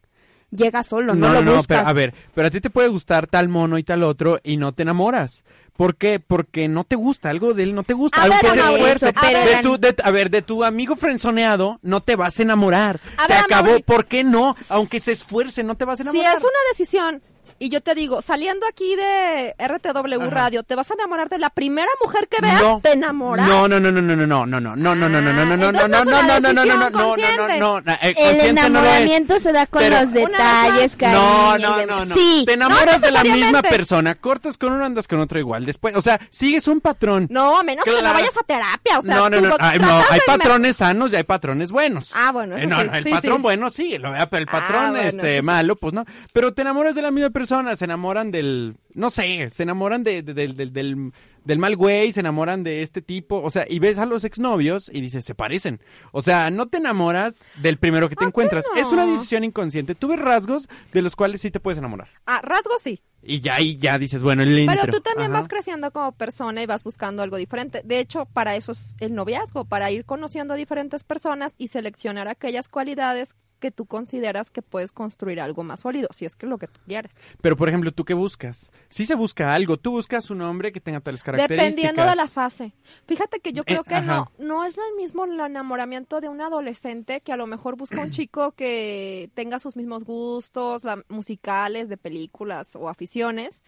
Llega 0.52 0.84
solo, 0.84 1.16
no, 1.16 1.34
lo 1.34 1.58
buscas. 1.58 1.66
pero 1.68 1.88
a 1.88 1.94
ver, 1.94 2.14
pero 2.34 2.48
a 2.48 2.52
ti 2.52 2.62
te 2.62 2.70
puede 2.70 2.88
gustar 2.88 3.28
tal 3.28 3.50
mono 3.50 3.78
y 3.78 3.84
tal 3.84 4.04
otro 4.04 4.40
y 4.44 4.58
no 4.58 4.72
te 4.74 4.84
enamoras. 4.84 5.44
¿Por 5.78 5.96
qué? 5.98 6.20
Porque 6.20 6.68
no 6.70 6.84
te 6.86 6.96
gusta, 6.96 7.30
algo 7.30 7.54
de 7.54 7.64
él 7.64 7.76
no 7.76 7.84
te 7.84 7.94
gusta. 7.94 8.22
A 8.22 8.30
ver, 8.30 8.42
de 8.42 9.62
tu, 9.62 9.78
de- 9.78 9.96
a 10.04 10.12
ver, 10.12 10.30
de 10.30 10.42
tu 10.42 10.64
amigo 10.64 10.96
frenzoneado 10.96 11.80
no 11.82 12.02
te 12.02 12.16
vas 12.16 12.40
a 12.40 12.44
enamorar. 12.44 13.00
A 13.18 13.28
Se 13.28 13.34
ver, 13.34 13.44
acabó. 13.44 13.80
¿por 13.82 14.06
qué 14.06 14.24
no? 14.24 14.56
Aunque 14.70 15.00
se 15.00 15.12
esfuerce, 15.12 15.64
no 15.64 15.76
te 15.76 15.84
vas 15.86 16.00
a 16.00 16.04
si 16.04 16.10
enamorar. 16.10 16.38
es 16.38 16.44
una 16.44 16.52
decisión 16.72 17.22
y 17.58 17.70
yo 17.70 17.82
te 17.82 17.96
digo, 17.96 18.22
saliendo 18.22 18.66
aquí 18.68 18.96
de 18.96 19.56
RTW 19.58 20.22
Ajá. 20.22 20.30
Radio, 20.30 20.64
te 20.64 20.76
vas 20.76 20.92
a 20.92 20.94
enamorar 20.96 21.30
de 21.30 21.38
la 21.40 21.50
primera 21.50 21.88
mujer 22.04 22.28
que 22.28 22.42
veas, 22.42 22.62
No. 22.62 22.80
te 22.84 22.92
enamoras. 22.94 23.48
No, 23.48 23.68
no, 23.68 23.80
no, 23.80 23.92
no, 23.92 24.02
no, 24.02 24.16
no, 24.16 24.26
no, 24.26 24.46
no, 24.46 24.60
no, 24.60 24.76
no, 24.76 24.96
no, 24.96 25.10
no, 25.10 25.10
no, 25.10 25.22
no, 25.22 25.32
no, 25.32 25.46
no, 25.46 25.56
no, 25.58 25.72
no 25.72 25.88
no, 25.88 25.88
no, 25.88 26.04
no, 26.06 26.40
no, 26.40 26.40
no, 26.40 26.54
no, 26.54 26.66
no, 26.66 26.90
no, 26.90 26.92
consciente. 26.92 27.60
no, 27.60 27.82
no, 27.82 27.92
eh, 28.02 28.14
El 28.18 28.40
enamoramiento 28.48 29.40
se 29.40 29.52
da 29.52 29.66
con 29.68 29.90
los 29.90 30.12
detalles, 30.12 30.96
cariño. 30.98 31.20
No, 31.20 31.58
no, 31.58 31.86
no, 31.86 32.06
no. 32.06 32.16
Te 32.46 32.54
enamoras 32.54 33.02
de 33.02 33.12
la 33.12 33.24
misma 33.24 33.62
persona, 33.62 34.16
cortas 34.16 34.58
con 34.58 34.74
uno, 34.74 34.84
andas 34.86 35.08
con 35.08 35.20
otro 35.20 35.40
igual. 35.40 35.66
Después, 35.66 35.96
o 35.96 36.02
sea, 36.02 36.20
sigues 36.30 36.68
un 36.68 36.82
patrón. 36.82 37.28
No, 37.30 37.58
a 37.60 37.64
menos 37.64 37.86
que 37.86 37.92
no 37.92 38.14
vayas 38.14 38.38
a 38.38 38.44
terapia, 38.44 39.00
o 39.00 39.02
sea, 39.02 39.16
no, 39.16 39.30
no, 39.30 39.42
no, 39.42 39.56
hay 39.62 40.20
patrones 40.26 40.76
sanos 40.78 41.14
y 41.14 41.16
hay 41.16 41.24
patrones 41.24 41.72
buenos. 41.72 42.12
Ah, 42.16 42.32
bueno, 42.32 42.56
eso 42.58 42.66
Eh, 42.66 42.68
no, 42.68 42.84
no, 42.84 42.94
el 42.96 43.10
patrón 43.10 43.42
bueno 43.42 43.70
sí, 43.70 43.98
pero 43.98 44.16
el 44.16 44.48
Ah, 44.48 44.52
patrón 44.52 44.98
este 44.98 45.42
malo, 45.42 45.76
pues 45.76 45.94
no. 45.94 46.04
Pero 46.34 46.54
te 46.54 46.62
enamoras 46.62 46.96
de 46.96 47.02
la 47.02 47.12
misma 47.12 47.30
persona, 47.30 47.45
se 47.46 47.86
enamoran 47.86 48.32
del, 48.32 48.76
no 48.94 49.10
sé, 49.10 49.50
se 49.50 49.64
enamoran 49.64 50.04
de, 50.04 50.22
de- 50.24 50.34
del, 50.34 50.56
del, 50.56 50.74
del, 50.74 51.12
del 51.44 51.60
mal 51.60 51.76
güey, 51.76 52.12
se 52.14 52.20
enamoran 52.22 52.64
de 52.64 52.82
este 52.82 53.02
tipo, 53.02 53.42
o 53.42 53.50
sea, 53.52 53.66
y 53.70 53.80
ves 53.80 53.98
a 53.98 54.06
los 54.06 54.24
exnovios 54.24 54.90
y 54.94 55.02
dices, 55.02 55.24
se 55.26 55.36
parecen. 55.36 55.80
O 56.12 56.22
sea, 56.22 56.50
no 56.50 56.68
te 56.68 56.78
enamoras 56.78 57.46
del 57.62 57.78
primero 57.78 58.10
que 58.10 58.16
te 58.16 58.24
¿A 58.24 58.28
qué 58.28 58.30
encuentras. 58.30 58.66
Es 58.76 58.88
una 58.92 59.06
decisión 59.06 59.44
inconsciente. 59.44 59.96
Tú 59.96 60.08
ves 60.08 60.20
rasgos 60.20 60.68
de 60.94 61.02
los 61.02 61.16
cuales 61.16 61.42
sí 61.42 61.52
te 61.52 61.60
puedes 61.60 61.78
enamorar. 61.78 62.10
Ah, 62.26 62.42
rasgos 62.44 62.82
sí. 62.82 63.02
Y 63.28 63.40
ya 63.40 63.56
ahí 63.56 63.78
ya 63.78 63.98
dices, 63.98 64.22
bueno, 64.22 64.44
el 64.44 64.58
intro. 64.60 64.78
Pero 64.82 64.94
tú 64.94 65.02
también 65.02 65.32
Ajá. 65.32 65.40
vas 65.40 65.50
creciendo 65.50 65.90
como 65.92 66.12
persona 66.12 66.62
y 66.62 66.68
vas 66.68 66.84
buscando 66.84 67.24
algo 67.24 67.38
diferente. 67.38 67.82
De 67.84 68.00
hecho, 68.00 68.26
para 68.28 68.56
eso 68.56 68.72
es 68.72 68.96
el 69.00 69.16
noviazgo, 69.16 69.66
para 69.66 69.90
ir 69.90 70.06
conociendo 70.06 70.54
a 70.54 70.58
diferentes 70.58 71.04
personas 71.04 71.54
y 71.58 71.70
seleccionar 71.70 72.28
aquellas 72.28 72.68
cualidades 72.68 73.34
que 73.60 73.72
tú 73.72 73.86
consideras 73.86 74.52
que 74.52 74.62
puedes 74.62 74.92
construir 74.92 75.40
algo 75.42 75.64
más 75.64 75.82
sólido, 75.82 76.08
si 76.12 76.26
es 76.26 76.36
que 76.36 76.46
es 76.46 76.50
lo 76.50 76.58
que 76.58 76.68
tú 76.68 76.80
quieres. 76.86 77.14
Pero, 77.42 77.56
por 77.58 77.70
ejemplo, 77.70 77.92
¿tú 77.92 78.06
qué 78.06 78.14
buscas? 78.14 78.72
Si 78.90 79.06
se 79.06 79.16
busca 79.16 79.54
algo, 79.54 79.78
tú 79.78 79.92
buscas 79.92 80.30
un 80.30 80.42
hombre 80.42 80.72
que 80.72 80.80
tenga 80.82 81.00
tales 81.02 81.24
características. 81.24 81.76
Dependiendo 81.76 82.10
de 82.10 82.16
la 82.16 82.28
fase. 82.28 82.74
Fíjate 83.08 83.40
que 83.40 83.54
yo 83.54 83.64
creo 83.64 83.82
Eh, 83.82 83.86
que 83.90 83.96
ajá. 83.96 84.06
no, 84.06 84.32
no 84.40 84.64
es 84.66 84.78
el 84.78 84.96
mismo 84.98 85.26
el 85.26 85.40
enamoramiento 85.40 86.22
de 86.22 86.30
un 86.30 86.42
adolescente 86.42 87.22
que 87.22 87.32
a 87.34 87.38
lo 87.38 87.48
mejor 87.48 87.76
busca 87.78 88.02
un 88.02 88.10
chico 88.12 88.52
que 88.52 89.30
tenga 89.34 89.60
sus 89.60 89.76
mismos 89.76 90.04
gustos 90.04 90.84
la- 90.84 91.04
musicales, 91.10 91.90
de 91.90 91.98
películas 91.98 92.76
o 92.76 92.90
aficiones, 92.90 93.64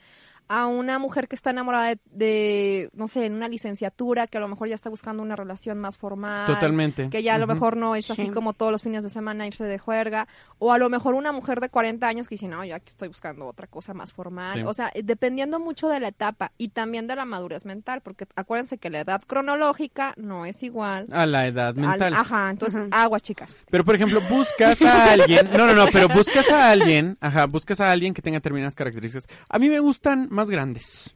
a 0.50 0.68
una 0.68 0.98
mujer 1.00 1.28
que 1.28 1.36
está 1.36 1.50
enamorada 1.50 1.88
de, 1.90 2.00
de, 2.12 2.90
no 2.94 3.08
sé, 3.08 3.26
en 3.26 3.34
una 3.34 3.48
licenciatura, 3.50 4.28
que 4.28 4.38
a 4.38 4.42
lo 4.42 4.48
mejor 4.48 4.68
ya 4.70 4.76
está 4.76 4.90
buscando 4.90 5.22
una 5.24 5.36
relación 5.36 5.78
más 5.80 5.98
formal. 5.98 6.46
Totalmente. 6.48 7.10
Que 7.10 7.24
ya 7.24 7.36
a 7.36 7.38
lo 7.38 7.48
mejor 7.48 7.78
no 7.78 7.96
es 7.96 8.10
así 8.12 8.24
Sí. 8.24 8.30
como 8.30 8.54
todos 8.54 8.72
los 8.72 8.82
fines 8.84 9.04
de 9.04 9.10
semana 9.10 9.46
irse 9.48 9.64
de 9.66 9.78
juerga. 9.78 10.28
O 10.60 10.72
a 10.74 10.78
lo 10.78 10.90
mejor 10.90 11.14
una 11.16 11.32
mujer 11.32 11.60
de 11.60 11.70
40 11.70 12.08
años 12.08 12.28
que 12.28 12.36
dice, 12.36 12.48
no, 12.48 12.64
yo 12.66 12.76
aquí 12.76 12.90
estoy 12.90 13.08
buscando 13.10 13.46
otra 13.48 13.68
cosa 13.68 13.94
más 13.94 14.14
formal. 14.14 14.60
Sí. 14.60 14.64
O 14.66 14.74
sea, 14.74 14.92
dependiendo 15.04 15.60
mucho 15.60 15.88
de 15.90 16.00
la 16.00 16.08
etapa 16.10 16.52
y 16.58 16.70
también 16.70 17.08
de 17.08 17.16
la 17.16 17.26
madurez 17.26 17.66
mental, 17.66 18.02
porque 18.02 18.26
acuérdense 18.36 18.78
que 18.78 18.90
la 18.90 19.02
edad 19.02 19.22
cronológica 19.28 20.14
no 20.18 20.46
es 20.46 20.64
igual. 20.64 21.08
A 21.12 21.26
la 21.26 21.48
edad 21.48 21.70
al- 21.70 21.76
mental. 21.76 22.14
ajá, 22.14 22.50
entonces, 22.50 22.82
Ujú. 22.84 22.90
aguas, 22.92 23.22
chicas. 23.22 23.56
Pero, 23.70 23.84
por 23.84 23.96
ejemplo, 23.96 24.22
buscas 24.30 24.82
a 24.82 25.12
alguien. 25.14 25.50
No, 25.52 25.68
no, 25.68 25.74
no, 25.74 25.86
pero 25.92 26.08
buscas 26.10 26.50
a 26.52 26.72
alguien. 26.72 27.18
Ajá, 27.22 27.46
buscas 27.46 27.80
a 27.82 27.92
alguien 27.92 28.14
que 28.14 28.22
tenga 28.22 28.38
determinadas 28.38 28.76
características. 28.76 29.28
A 29.50 29.60
mí 29.60 29.70
me 29.70 29.80
gustan 29.80 30.28
más 30.38 30.50
grandes. 30.50 31.14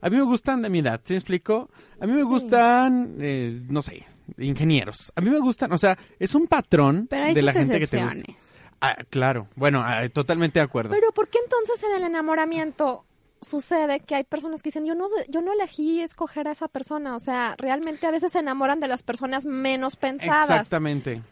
A 0.00 0.10
mí 0.10 0.16
me 0.16 0.22
gustan 0.22 0.62
de 0.62 0.68
mi 0.68 0.80
edad, 0.80 1.00
¿sí 1.02 1.14
me 1.14 1.18
explico? 1.18 1.70
A 2.00 2.06
mí 2.06 2.12
me 2.12 2.22
gustan, 2.22 3.16
eh, 3.20 3.62
no 3.68 3.82
sé, 3.82 4.04
ingenieros. 4.36 5.12
A 5.16 5.20
mí 5.20 5.30
me 5.30 5.38
gustan, 5.38 5.72
o 5.72 5.78
sea, 5.78 5.96
es 6.18 6.34
un 6.34 6.46
patrón 6.46 7.06
Pero 7.08 7.24
hay 7.24 7.34
de 7.34 7.42
la 7.42 7.52
gente 7.52 7.80
que 7.80 7.86
te 7.86 8.04
gusta. 8.04 8.32
Ah, 8.80 8.96
claro, 9.10 9.48
bueno, 9.56 9.82
ah, 9.84 10.08
totalmente 10.08 10.60
de 10.60 10.64
acuerdo. 10.64 10.90
Pero 10.90 11.10
¿por 11.12 11.28
qué 11.28 11.38
entonces 11.42 11.82
en 11.82 11.96
el 11.96 12.04
enamoramiento 12.04 13.04
sucede 13.40 14.00
que 14.00 14.14
hay 14.14 14.24
personas 14.24 14.62
que 14.62 14.68
dicen, 14.68 14.86
yo 14.86 14.94
no, 14.94 15.08
yo 15.28 15.40
no 15.40 15.52
elegí 15.52 16.00
escoger 16.00 16.46
a 16.46 16.52
esa 16.52 16.68
persona? 16.68 17.16
O 17.16 17.20
sea, 17.20 17.56
realmente 17.58 18.06
a 18.06 18.12
veces 18.12 18.32
se 18.32 18.38
enamoran 18.38 18.78
de 18.78 18.88
las 18.88 19.02
personas 19.02 19.46
menos 19.46 19.96
pensadas. 19.96 20.50
Exactamente. 20.50 21.22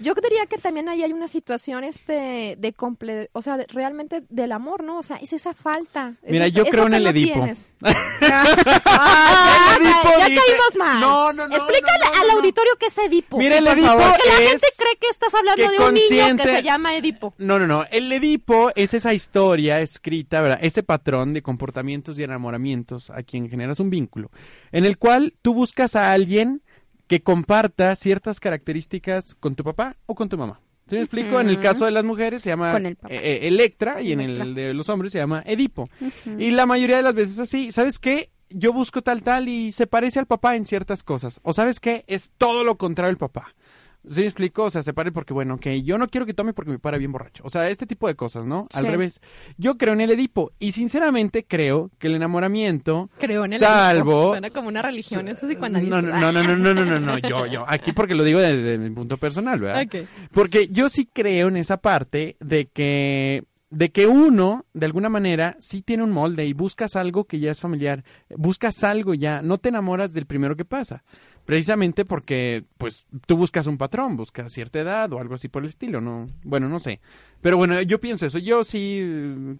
Yo 0.00 0.14
diría 0.14 0.46
que 0.46 0.58
también 0.58 0.88
ahí 0.88 1.02
hay 1.02 1.12
una 1.12 1.28
situación 1.28 1.84
este 1.84 2.56
de 2.58 2.72
comple 2.72 3.28
o 3.32 3.42
sea, 3.42 3.56
de- 3.58 3.66
realmente 3.68 4.22
del 4.28 4.52
amor, 4.52 4.82
¿no? 4.82 4.98
O 4.98 5.02
sea, 5.02 5.16
es 5.16 5.32
esa 5.32 5.52
falta. 5.54 6.14
Es 6.22 6.32
Mira, 6.32 6.46
esa- 6.46 6.58
yo 6.58 6.64
creo 6.66 6.84
en 6.86 6.90
que 6.92 6.96
el 6.96 7.06
Edipo. 7.06 7.46
Ah, 8.22 9.76
El 9.78 9.86
Edipo 9.86 10.08
ya 10.18 10.26
dice- 10.28 10.40
caímos 10.46 10.76
mal. 10.78 11.00
No, 11.00 11.32
no, 11.32 11.48
no, 11.48 11.56
Explícale 11.56 11.98
no, 12.04 12.14
no, 12.14 12.20
al 12.22 12.30
auditorio 12.38 12.72
qué 12.78 12.86
es 12.86 12.98
Edipo. 12.98 13.38
Mira, 13.38 13.58
el 13.58 13.66
Edipo 13.66 13.86
favor. 13.86 14.10
Porque 14.12 14.28
la 14.28 14.48
gente 14.50 14.66
cree 14.76 14.96
que 15.00 15.08
estás 15.08 15.34
hablando 15.34 15.62
que 15.62 15.70
de 15.70 15.78
un 15.78 15.94
niño 15.94 16.06
que 16.08 16.18
consciente- 16.20 16.56
se 16.56 16.62
llama 16.62 16.96
Edipo. 16.96 17.34
No, 17.38 17.58
no, 17.58 17.66
no. 17.66 17.84
El 17.90 18.10
Edipo 18.12 18.70
es 18.74 18.94
esa 18.94 19.14
historia 19.14 19.80
escrita, 19.80 20.40
¿verdad? 20.40 20.58
Ese 20.62 20.82
patrón 20.82 21.34
de 21.34 21.42
comportamientos 21.42 22.18
y 22.18 22.22
enamoramientos 22.22 23.10
a 23.10 23.22
quien 23.22 23.48
generas 23.50 23.80
un 23.80 23.90
vínculo, 23.90 24.30
en 24.72 24.84
el 24.84 24.98
cual 24.98 25.34
tú 25.42 25.54
buscas 25.54 25.96
a 25.96 26.12
alguien 26.12 26.62
que 27.10 27.24
comparta 27.24 27.96
ciertas 27.96 28.38
características 28.38 29.34
con 29.34 29.56
tu 29.56 29.64
papá 29.64 29.96
o 30.06 30.14
con 30.14 30.28
tu 30.28 30.38
mamá. 30.38 30.60
¿Sí 30.86 30.94
me 30.94 31.00
explico? 31.00 31.40
En 31.40 31.48
el 31.48 31.58
caso 31.58 31.84
de 31.84 31.90
las 31.90 32.04
mujeres 32.04 32.40
se 32.40 32.50
llama 32.50 32.76
el 32.76 32.86
eh, 32.86 32.96
eh, 33.08 33.48
Electra 33.48 34.00
y 34.00 34.12
en 34.12 34.20
el 34.20 34.54
de 34.54 34.74
los 34.74 34.88
hombres 34.88 35.10
se 35.10 35.18
llama 35.18 35.42
Edipo. 35.44 35.88
Y 36.38 36.52
la 36.52 36.66
mayoría 36.66 36.98
de 36.98 37.02
las 37.02 37.14
veces 37.14 37.40
así, 37.40 37.72
¿sabes 37.72 37.98
qué? 37.98 38.30
Yo 38.48 38.72
busco 38.72 39.02
tal 39.02 39.24
tal 39.24 39.48
y 39.48 39.72
se 39.72 39.88
parece 39.88 40.20
al 40.20 40.26
papá 40.26 40.54
en 40.54 40.64
ciertas 40.66 41.02
cosas. 41.02 41.40
O 41.42 41.52
¿sabes 41.52 41.80
qué? 41.80 42.04
Es 42.06 42.30
todo 42.38 42.62
lo 42.62 42.76
contrario 42.76 43.10
al 43.10 43.16
papá. 43.16 43.56
¿Sí 44.08 44.20
me 44.20 44.26
explico? 44.26 44.64
O 44.64 44.70
sea, 44.70 44.82
se 44.82 44.94
pare 44.94 45.12
porque, 45.12 45.34
bueno, 45.34 45.58
que 45.58 45.82
yo 45.82 45.98
no 45.98 46.08
quiero 46.08 46.24
que 46.26 46.32
tome 46.34 46.52
porque 46.54 46.70
me 46.70 46.78
para 46.78 46.96
bien 46.96 47.12
borracho. 47.12 47.42
O 47.44 47.50
sea, 47.50 47.68
este 47.68 47.86
tipo 47.86 48.08
de 48.08 48.14
cosas, 48.14 48.46
¿no? 48.46 48.66
Al 48.74 48.84
Sí. 48.84 48.90
revés. 48.90 49.20
Yo 49.58 49.76
creo 49.76 49.92
en 49.92 50.00
el 50.00 50.10
Edipo 50.10 50.52
y 50.58 50.72
sinceramente 50.72 51.44
creo 51.44 51.90
que 51.98 52.06
el 52.06 52.14
enamoramiento, 52.14 53.10
Creo 53.18 53.44
en 53.44 53.52
el 53.52 53.60
salvo... 53.60 54.12
Edipo. 54.12 54.30
Suena 54.30 54.50
como 54.50 54.68
una 54.68 54.82
religión, 54.82 55.28
eso 55.28 55.46
sí 55.46 55.56
cuando 55.56 55.80
No, 55.80 56.00
no, 56.00 56.18
no, 56.18 56.32
no, 56.32 56.42
no, 56.42 56.56
no, 56.56 56.74
no, 56.74 56.84
no, 56.84 57.00
no, 57.00 57.18
yo, 57.18 57.46
yo, 57.46 57.64
aquí 57.68 57.92
porque 57.92 58.14
lo 58.14 58.24
digo 58.24 58.38
desde 58.40 58.78
mi 58.78 58.90
punto 58.90 59.18
personal, 59.18 59.60
¿verdad? 59.60 59.82
Ok. 59.84 60.08
Porque 60.32 60.68
yo 60.68 60.88
sí 60.88 61.06
creo 61.12 61.48
en 61.48 61.56
esa 61.58 61.76
parte 61.76 62.36
de 62.40 62.66
que 62.66 63.44
de 63.70 63.92
que 63.92 64.08
uno, 64.08 64.66
de 64.74 64.86
alguna 64.86 65.08
manera, 65.08 65.56
sí 65.60 65.80
tiene 65.80 66.02
un 66.02 66.10
molde 66.10 66.44
y 66.44 66.54
buscas 66.54 66.96
algo 66.96 67.26
que 67.26 67.38
ya 67.38 67.52
es 67.52 67.60
familiar, 67.60 68.02
buscas 68.36 68.82
algo 68.82 69.14
ya, 69.14 69.42
no 69.42 69.58
te 69.58 69.68
enamoras 69.68 70.12
del 70.12 70.26
primero 70.26 70.56
que 70.56 70.64
pasa, 70.64 71.04
precisamente 71.50 72.04
porque, 72.04 72.62
pues, 72.78 73.08
tú 73.26 73.36
buscas 73.36 73.66
un 73.66 73.76
patrón, 73.76 74.16
buscas 74.16 74.52
cierta 74.52 74.78
edad 74.78 75.12
o 75.12 75.18
algo 75.18 75.34
así 75.34 75.48
por 75.48 75.64
el 75.64 75.68
estilo, 75.68 76.00
¿no? 76.00 76.28
Bueno, 76.44 76.68
no 76.68 76.78
sé, 76.78 77.00
pero 77.40 77.56
bueno, 77.56 77.82
yo 77.82 77.98
pienso 77.98 78.24
eso, 78.24 78.38
yo 78.38 78.62
sí 78.62 79.02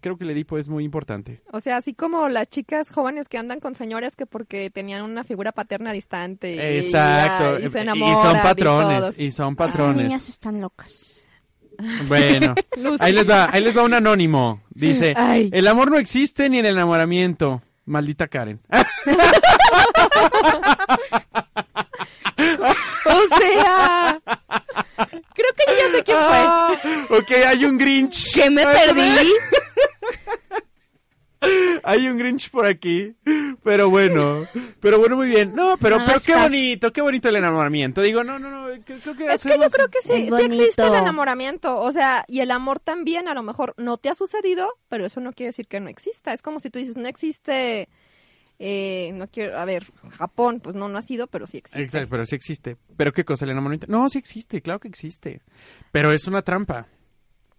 creo 0.01 0.17
que 0.17 0.23
el 0.23 0.31
Edipo 0.31 0.57
es 0.57 0.69
muy 0.69 0.85
importante. 0.85 1.43
O 1.51 1.59
sea, 1.59 1.79
así 1.79 1.93
como 1.93 2.29
las 2.29 2.49
chicas 2.49 2.91
jóvenes 2.93 3.29
que 3.29 3.39
andan 3.39 3.59
con 3.59 3.75
señores 3.75 4.15
que 4.15 4.25
porque 4.25 4.71
tenían 4.71 5.03
una 5.03 5.25
figura 5.25 5.51
paterna 5.51 5.91
distante. 5.91 6.55
y 6.55 6.61
Exacto, 6.61 7.59
ya, 7.59 7.67
y, 7.67 7.71
se 7.71 7.79
y 7.79 7.83
enamoran 7.83 8.23
son 8.23 8.37
y 8.37 8.41
patrones, 8.41 9.01
todos. 9.01 9.19
y 9.19 9.31
son 9.33 9.57
patrones. 9.57 10.05
niñas 10.05 10.29
están 10.29 10.61
locas. 10.61 11.21
Bueno, 12.07 12.55
ahí 13.01 13.13
les 13.13 13.29
va, 13.29 13.49
ahí 13.51 13.65
les 13.65 13.77
va 13.77 13.83
un 13.83 13.95
anónimo. 13.95 14.63
Dice, 14.71 15.13
Ay. 15.17 15.51
el 15.53 15.67
amor 15.67 15.91
no 15.91 15.99
existe 15.99 16.49
ni 16.49 16.61
el 16.61 16.67
enamoramiento. 16.67 17.63
Maldita 17.85 18.29
Karen. 18.29 18.61
O 23.07 23.37
sea, 23.39 24.21
creo 24.27 25.53
que 25.57 25.65
yo 25.69 25.73
ya 25.79 25.97
sé 25.97 26.05
quién 26.05 26.19
fue. 26.19 26.37
Ah, 26.37 26.79
ok, 27.11 27.31
hay 27.47 27.65
un 27.65 27.79
Grinch. 27.79 28.35
¿Qué 28.35 28.51
me 28.51 28.65
perdí? 28.65 29.33
Hay 31.85 32.07
un 32.07 32.19
Grinch 32.19 32.51
por 32.51 32.67
aquí. 32.67 33.15
Pero 33.65 33.89
bueno, 33.89 34.47
pero 34.81 34.99
bueno, 34.99 35.17
muy 35.17 35.29
bien. 35.29 35.55
No, 35.55 35.79
pero, 35.79 35.99
No 35.99 36.05
pero 36.07 36.21
qué 36.21 36.33
caso. 36.33 36.45
bonito, 36.45 36.93
qué 36.93 37.01
bonito 37.01 37.29
el 37.31 37.37
enamoramiento. 37.37 38.03
Digo, 38.03 38.23
no, 38.25 38.39
no, 38.39 38.51
no, 38.51 38.67
creo, 38.85 39.17
que 39.17 39.33
Es 39.33 39.43
que 39.43 39.59
yo 39.59 39.71
creo 39.71 39.89
que 39.89 40.03
sí, 40.03 40.29
sí 40.29 40.45
existe 40.45 40.83
el 40.87 40.95
enamoramiento, 40.95 41.81
o 41.81 41.93
sea, 41.93 42.25
y 42.29 42.41
el 42.41 42.51
amor 42.51 42.79
también 42.81 43.29
a 43.29 43.35
lo 43.35 43.43
mejor 43.43 43.75
no 43.79 43.97
te 43.97 44.11
ha 44.11 44.15
sucedido, 44.15 44.69
pero 44.89 45.07
eso 45.07 45.21
no 45.21 45.33
quiere 45.33 45.49
decir 45.49 45.67
que 45.67 45.81
no 45.81 45.89
exista. 45.89 46.35
Es 46.35 46.43
como 46.43 46.61
si 46.61 46.69
tú 46.71 46.79
dices, 46.79 46.97
no 46.97 47.09
existe, 47.09 47.89
eh, 48.63 49.11
no 49.15 49.27
quiero, 49.29 49.59
a 49.59 49.65
ver, 49.65 49.87
Japón, 50.19 50.61
pues 50.61 50.77
no, 50.77 50.89
no 50.89 50.99
ha 50.99 51.03
sido, 51.03 51.27
pero 51.27 51.47
sí 51.47 51.57
existe. 51.59 51.83
Exacto, 51.83 52.09
pero 52.11 52.27
sí 52.27 52.37
existe. 52.37 52.77
¿Pero 52.97 53.13
qué 53.13 53.25
cosa, 53.25 53.47
el 53.47 53.53
enamoramiento? 53.53 53.87
No, 53.89 54.09
sí 54.11 54.19
existe, 54.19 54.61
claro 54.61 54.79
que 54.79 54.89
existe. 54.89 55.41
Pero 55.91 56.13
es 56.13 56.27
una 56.27 56.43
trampa. 56.43 56.87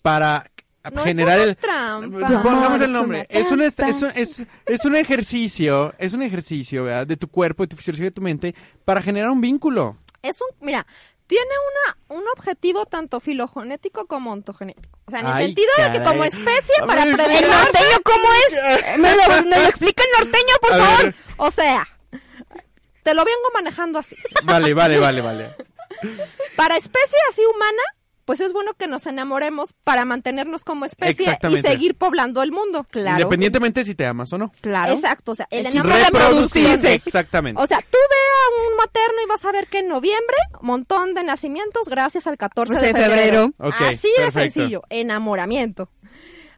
para 0.03 0.49
No 0.93 1.03
generar 1.03 1.39
es 1.39 1.43
una 1.43 1.49
el 1.51 1.57
trampa. 1.57 2.41
Pongamos 2.43 2.69
No, 2.69 2.75
el 2.75 2.81
es 2.83 2.91
nombre. 2.91 3.27
una 3.29 3.39
Es 3.39 3.51
un, 3.51 3.61
es, 3.61 4.01
un, 4.01 4.11
es, 4.15 4.45
es 4.67 4.85
un 4.85 4.95
ejercicio, 4.95 5.93
es 5.97 6.13
un 6.13 6.21
ejercicio, 6.21 6.83
¿verdad? 6.83 7.07
De 7.07 7.17
tu 7.17 7.27
cuerpo, 7.27 7.63
de 7.63 7.67
tu 7.69 7.75
fisiología, 7.77 8.05
de 8.05 8.11
tu 8.11 8.21
mente, 8.21 8.53
para 8.85 9.01
generar 9.01 9.31
un 9.31 9.41
vínculo. 9.41 9.97
Es 10.21 10.39
un, 10.39 10.47
mira, 10.65 10.85
tiene 11.31 11.45
una, 11.71 12.19
un 12.19 12.23
objetivo 12.35 12.85
tanto 12.85 13.21
filogenético 13.21 14.05
como 14.05 14.33
ontogenético. 14.33 14.99
O 15.05 15.11
sea, 15.11 15.21
en 15.21 15.27
el 15.27 15.31
Ay, 15.31 15.45
sentido 15.45 15.69
de 15.77 15.91
que 15.93 16.03
como 16.03 16.25
especie, 16.25 16.75
A 16.81 16.85
para 16.85 17.05
ver, 17.05 17.13
¿El 17.21 17.49
norteño 17.49 18.01
cómo 18.03 18.27
es? 18.33 18.97
¿Me 18.97 19.15
lo, 19.15 19.43
me 19.49 19.59
lo 19.59 19.65
explica 19.69 20.03
el 20.03 20.25
norteño, 20.25 20.53
por 20.59 20.73
A 20.73 20.77
favor? 20.77 21.03
ver. 21.05 21.15
O 21.37 21.49
sea, 21.49 21.87
te 23.03 23.13
lo 23.13 23.23
vengo 23.23 23.49
manejando 23.53 23.97
así. 23.99 24.17
Vale, 24.43 24.73
vale, 24.73 24.99
vale, 24.99 25.21
vale. 25.21 25.47
Para 26.57 26.75
especie 26.75 27.17
así 27.29 27.41
humana, 27.45 27.81
pues 28.25 28.39
es 28.39 28.53
bueno 28.53 28.73
que 28.75 28.87
nos 28.87 29.05
enamoremos 29.05 29.73
para 29.83 30.05
mantenernos 30.05 30.63
como 30.63 30.85
especie 30.85 31.37
y 31.51 31.61
seguir 31.61 31.95
poblando 31.95 32.41
el 32.43 32.51
mundo. 32.51 32.85
Claro. 32.89 33.17
Independientemente 33.19 33.83
si 33.83 33.95
te 33.95 34.05
amas 34.05 34.31
o 34.33 34.37
no. 34.37 34.51
Claro. 34.61 34.93
Exacto, 34.93 35.31
o 35.31 35.35
sea, 35.35 35.47
el 35.51 35.65
El 35.65 35.71
chiste 35.71 35.79
enamoramiento- 35.87 36.05
es 36.07 36.11
reproducirse. 36.11 36.93
Exactamente. 36.93 37.61
O 37.61 37.67
sea, 37.67 37.79
tú 37.79 37.97
ve 38.09 38.17
a 38.17 38.69
un 38.71 38.77
materno 38.77 39.21
y 39.23 39.27
vas 39.27 39.43
a 39.45 39.51
ver 39.51 39.67
que 39.67 39.79
en 39.79 39.87
noviembre, 39.87 40.37
montón 40.61 41.13
de 41.13 41.23
nacimientos 41.23 41.87
gracias 41.87 42.27
al 42.27 42.37
14 42.37 42.75
de 42.75 42.93
De 42.93 42.93
febrero. 42.93 43.53
Así 43.59 44.07
de 44.17 44.23
perfecto. 44.23 44.31
sencillo, 44.59 44.83
enamoramiento. 44.89 45.89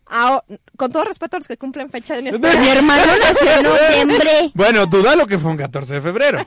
Ahora, 0.05 0.43
con 0.77 0.91
todo 0.91 1.05
respeto 1.05 1.37
a 1.37 1.39
los 1.39 1.47
que 1.47 1.57
cumplen 1.57 1.89
fecha 1.89 2.15
de 2.15 2.21
mi 2.23 2.31
Mi 2.37 2.67
hermano 2.67 3.05
nació 3.19 3.49
en 3.51 3.63
noviembre. 3.63 4.51
Bueno, 4.53 4.85
duda 4.85 5.15
lo 5.15 5.25
que 5.27 5.39
fue 5.39 5.49
un 5.51 5.57
14 5.57 5.95
de 5.95 6.01
febrero. 6.01 6.45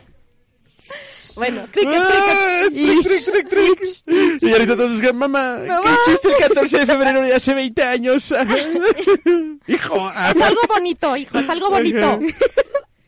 Bueno, 1.37 1.67
cricket, 1.71 1.99
Ah, 1.99 2.63
cricket. 2.69 3.25
tric, 3.25 3.49
tric. 3.49 4.43
Y 4.43 4.53
ahorita 4.53 4.77
todos 4.77 4.93
buscan, 4.93 5.17
mamá, 5.17 5.59
¿qué 5.65 5.91
hiciste 6.11 6.29
el 6.33 6.49
14 6.49 6.79
de 6.81 6.87
febrero 6.87 7.21
de 7.21 7.35
hace 7.35 7.55
20 7.55 7.83
años? 7.85 8.33
Hijo, 9.67 9.95
ah, 10.15 10.33
Es 10.35 10.41
algo 10.43 10.61
bonito, 10.69 11.17
hijo, 11.17 11.39
es 11.39 11.49
algo 11.49 11.71
bonito. 11.71 12.21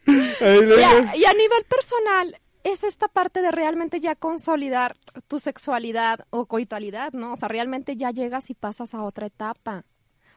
Y 0.07 0.83
a, 0.83 1.17
y 1.17 1.25
a 1.25 1.33
nivel 1.35 1.65
personal, 1.69 2.39
es 2.65 2.85
esta 2.85 3.09
parte 3.09 3.41
de 3.43 3.51
realmente 3.51 4.01
ya 4.01 4.15
consolidar 4.15 4.97
tu 5.27 5.41
sexualidad 5.41 6.27
o 6.31 6.47
coitualidad, 6.47 7.13
¿no? 7.13 7.33
O 7.33 7.37
sea, 7.37 7.49
realmente 7.49 7.97
ya 7.97 8.11
llegas 8.11 8.51
y 8.51 8.55
pasas 8.55 8.95
a 8.95 9.03
otra 9.03 9.27
etapa. 9.27 9.85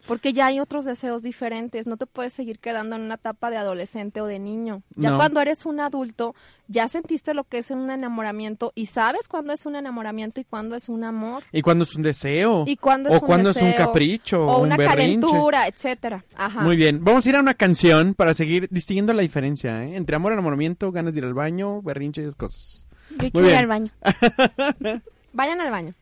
Porque 0.07 0.33
ya 0.33 0.47
hay 0.47 0.59
otros 0.59 0.85
deseos 0.85 1.21
diferentes. 1.21 1.87
No 1.87 1.97
te 1.97 2.05
puedes 2.05 2.33
seguir 2.33 2.59
quedando 2.59 2.95
en 2.95 3.03
una 3.03 3.15
etapa 3.15 3.49
de 3.49 3.57
adolescente 3.57 4.21
o 4.21 4.25
de 4.25 4.39
niño. 4.39 4.81
Ya 4.95 5.11
No. 5.11 5.17
cuando 5.17 5.41
eres 5.41 5.65
un 5.65 5.79
adulto, 5.79 6.35
ya 6.67 6.87
sentiste 6.87 7.33
lo 7.33 7.43
que 7.43 7.59
es 7.59 7.71
un 7.71 7.89
enamoramiento 7.91 8.71
y 8.75 8.87
sabes 8.87 9.27
cuándo 9.27 9.53
es 9.53 9.65
un 9.65 9.75
enamoramiento 9.75 10.41
y 10.41 10.43
cuándo 10.45 10.75
es 10.75 10.89
un 10.89 11.03
amor. 11.03 11.43
¿Y 11.51 11.61
cuándo 11.61 11.83
es 11.83 11.95
un 11.95 12.01
deseo? 12.01 12.63
Y 12.67 12.77
cuándo 12.77 13.09
es 13.09 13.15
o 13.15 13.19
un 13.19 13.25
cuándo 13.27 13.49
es 13.51 13.57
un 13.57 13.73
capricho, 13.73 14.45
o 14.45 14.59
un 14.59 14.65
una 14.71 14.77
calentura, 14.77 15.67
etcétera. 15.67 16.23
Ajá. 16.35 16.61
Muy 16.61 16.75
bien, 16.75 17.03
vamos 17.03 17.25
a 17.25 17.29
ir 17.29 17.35
a 17.35 17.39
una 17.39 17.53
canción 17.53 18.13
para 18.13 18.33
seguir 18.33 18.67
distinguiendo 18.71 19.13
la 19.13 19.21
diferencia 19.21 19.83
¿eh? 19.83 19.95
entre 19.95 20.15
amor, 20.15 20.33
enamoramiento, 20.33 20.91
ganas 20.91 21.13
de 21.13 21.19
ir 21.19 21.25
al 21.25 21.33
baño, 21.33 21.81
berrinche 21.81 22.21
y 22.21 22.25
esas 22.25 22.35
cosas. 22.35 22.85
Yo 23.11 23.31
quiero 23.31 23.49
ir 23.49 23.55
al 23.55 23.67
baño. 23.67 23.91
Vayan 25.33 25.61
al 25.61 25.71
baño. 25.71 25.93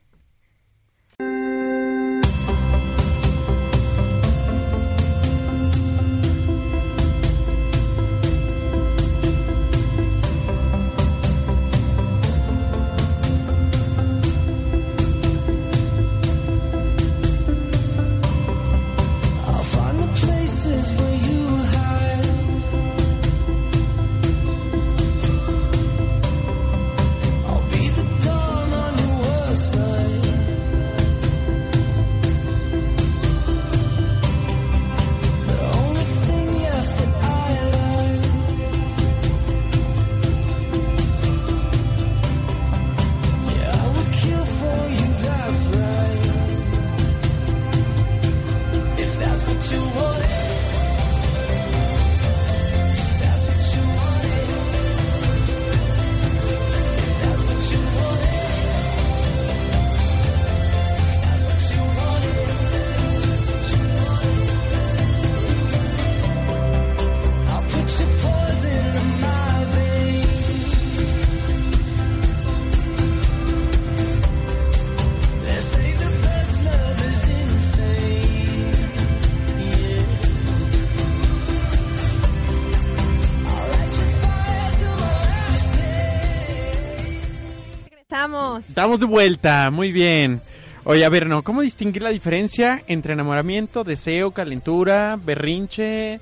Estamos 88.80 89.02
de 89.02 89.08
vuelta, 89.08 89.70
muy 89.72 89.92
bien. 89.92 90.42
Oye, 90.86 91.04
a 91.04 91.10
ver, 91.10 91.28
no, 91.28 91.44
¿cómo 91.44 91.60
distinguir 91.60 92.02
la 92.02 92.12
diferencia 92.12 92.82
entre 92.88 93.12
enamoramiento, 93.12 93.84
deseo, 93.84 94.32
calentura, 94.32 95.20
berrinche, 95.22 96.22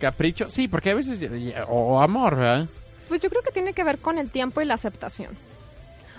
capricho? 0.00 0.48
Sí, 0.48 0.68
porque 0.68 0.92
a 0.92 0.94
veces, 0.94 1.22
o 1.68 2.00
amor, 2.00 2.36
¿verdad? 2.36 2.66
Pues 3.08 3.20
yo 3.20 3.28
creo 3.28 3.42
que 3.42 3.50
tiene 3.50 3.74
que 3.74 3.84
ver 3.84 3.98
con 3.98 4.16
el 4.16 4.30
tiempo 4.30 4.62
y 4.62 4.64
la 4.64 4.72
aceptación. 4.72 5.36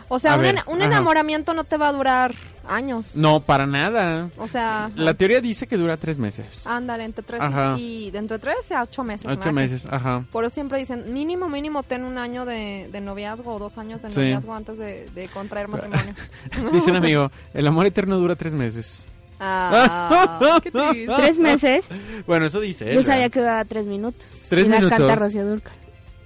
O 0.09 0.19
sea, 0.19 0.33
A 0.33 0.35
un, 0.35 0.43
ver, 0.43 0.63
enamoramiento 0.79 1.55
no 1.55 1.63
te 1.63 1.77
va 1.77 1.87
a 1.87 1.93
durar 1.93 2.35
años. 2.69 3.15
No, 3.15 3.41
para 3.41 3.65
nada. 3.65 4.29
O 4.37 4.47
sea, 4.47 4.89
La 4.95 5.13
teoría 5.15 5.41
dice 5.41 5.67
que 5.67 5.75
dura 5.77 5.97
tres 5.97 6.17
meses. 6.17 6.45
ándale, 6.65 7.03
entre 7.03 7.23
tres 7.23 7.41
Ajá. 7.41 7.75
y 7.77 8.11
de 8.11 8.19
entre 8.19 8.39
tres 8.39 8.71
a 8.71 8.83
ocho 8.83 9.03
meses. 9.03 9.25
Ocho 9.29 9.51
meses, 9.51 9.85
ajá. 9.89 10.23
Por 10.31 10.45
eso 10.45 10.53
siempre 10.53 10.77
dicen, 10.79 11.11
mínimo, 11.13 11.49
mínimo, 11.49 11.83
ten 11.83 12.03
un 12.03 12.17
año 12.17 12.45
de, 12.45 12.89
de 12.91 13.01
noviazgo 13.01 13.55
o 13.55 13.59
dos 13.59 13.77
años 13.77 14.01
de 14.01 14.09
Sí. 14.09 14.15
noviazgo 14.15 14.53
antes 14.53 14.77
de, 14.77 15.05
de 15.13 15.27
contraer 15.27 15.67
matrimonio. 15.67 16.13
Dice 16.71 16.91
un 16.91 16.97
amigo, 16.97 17.31
el 17.53 17.67
amor 17.67 17.85
eterno 17.87 18.17
dura 18.17 18.35
tres 18.35 18.53
meses. 18.53 19.03
Ah, 19.41 20.59
qué. 20.63 20.71
Tres 21.15 21.39
meses. 21.39 21.87
Bueno, 22.27 22.45
eso 22.47 22.59
dice 22.59 22.89
él. 22.91 22.95
Yo 22.97 23.03
sabía 23.03 23.15
¿verdad? 23.19 23.31
que 23.31 23.39
duraba 23.39 23.65
tres 23.65 23.85
minutos. 23.85 24.45
Tres 24.49 24.67
y 24.67 24.69
la 24.69 24.75
minutos. 24.77 24.97
canta 24.97 25.15
Rocío 25.15 25.45
Dúrcal. 25.47 25.73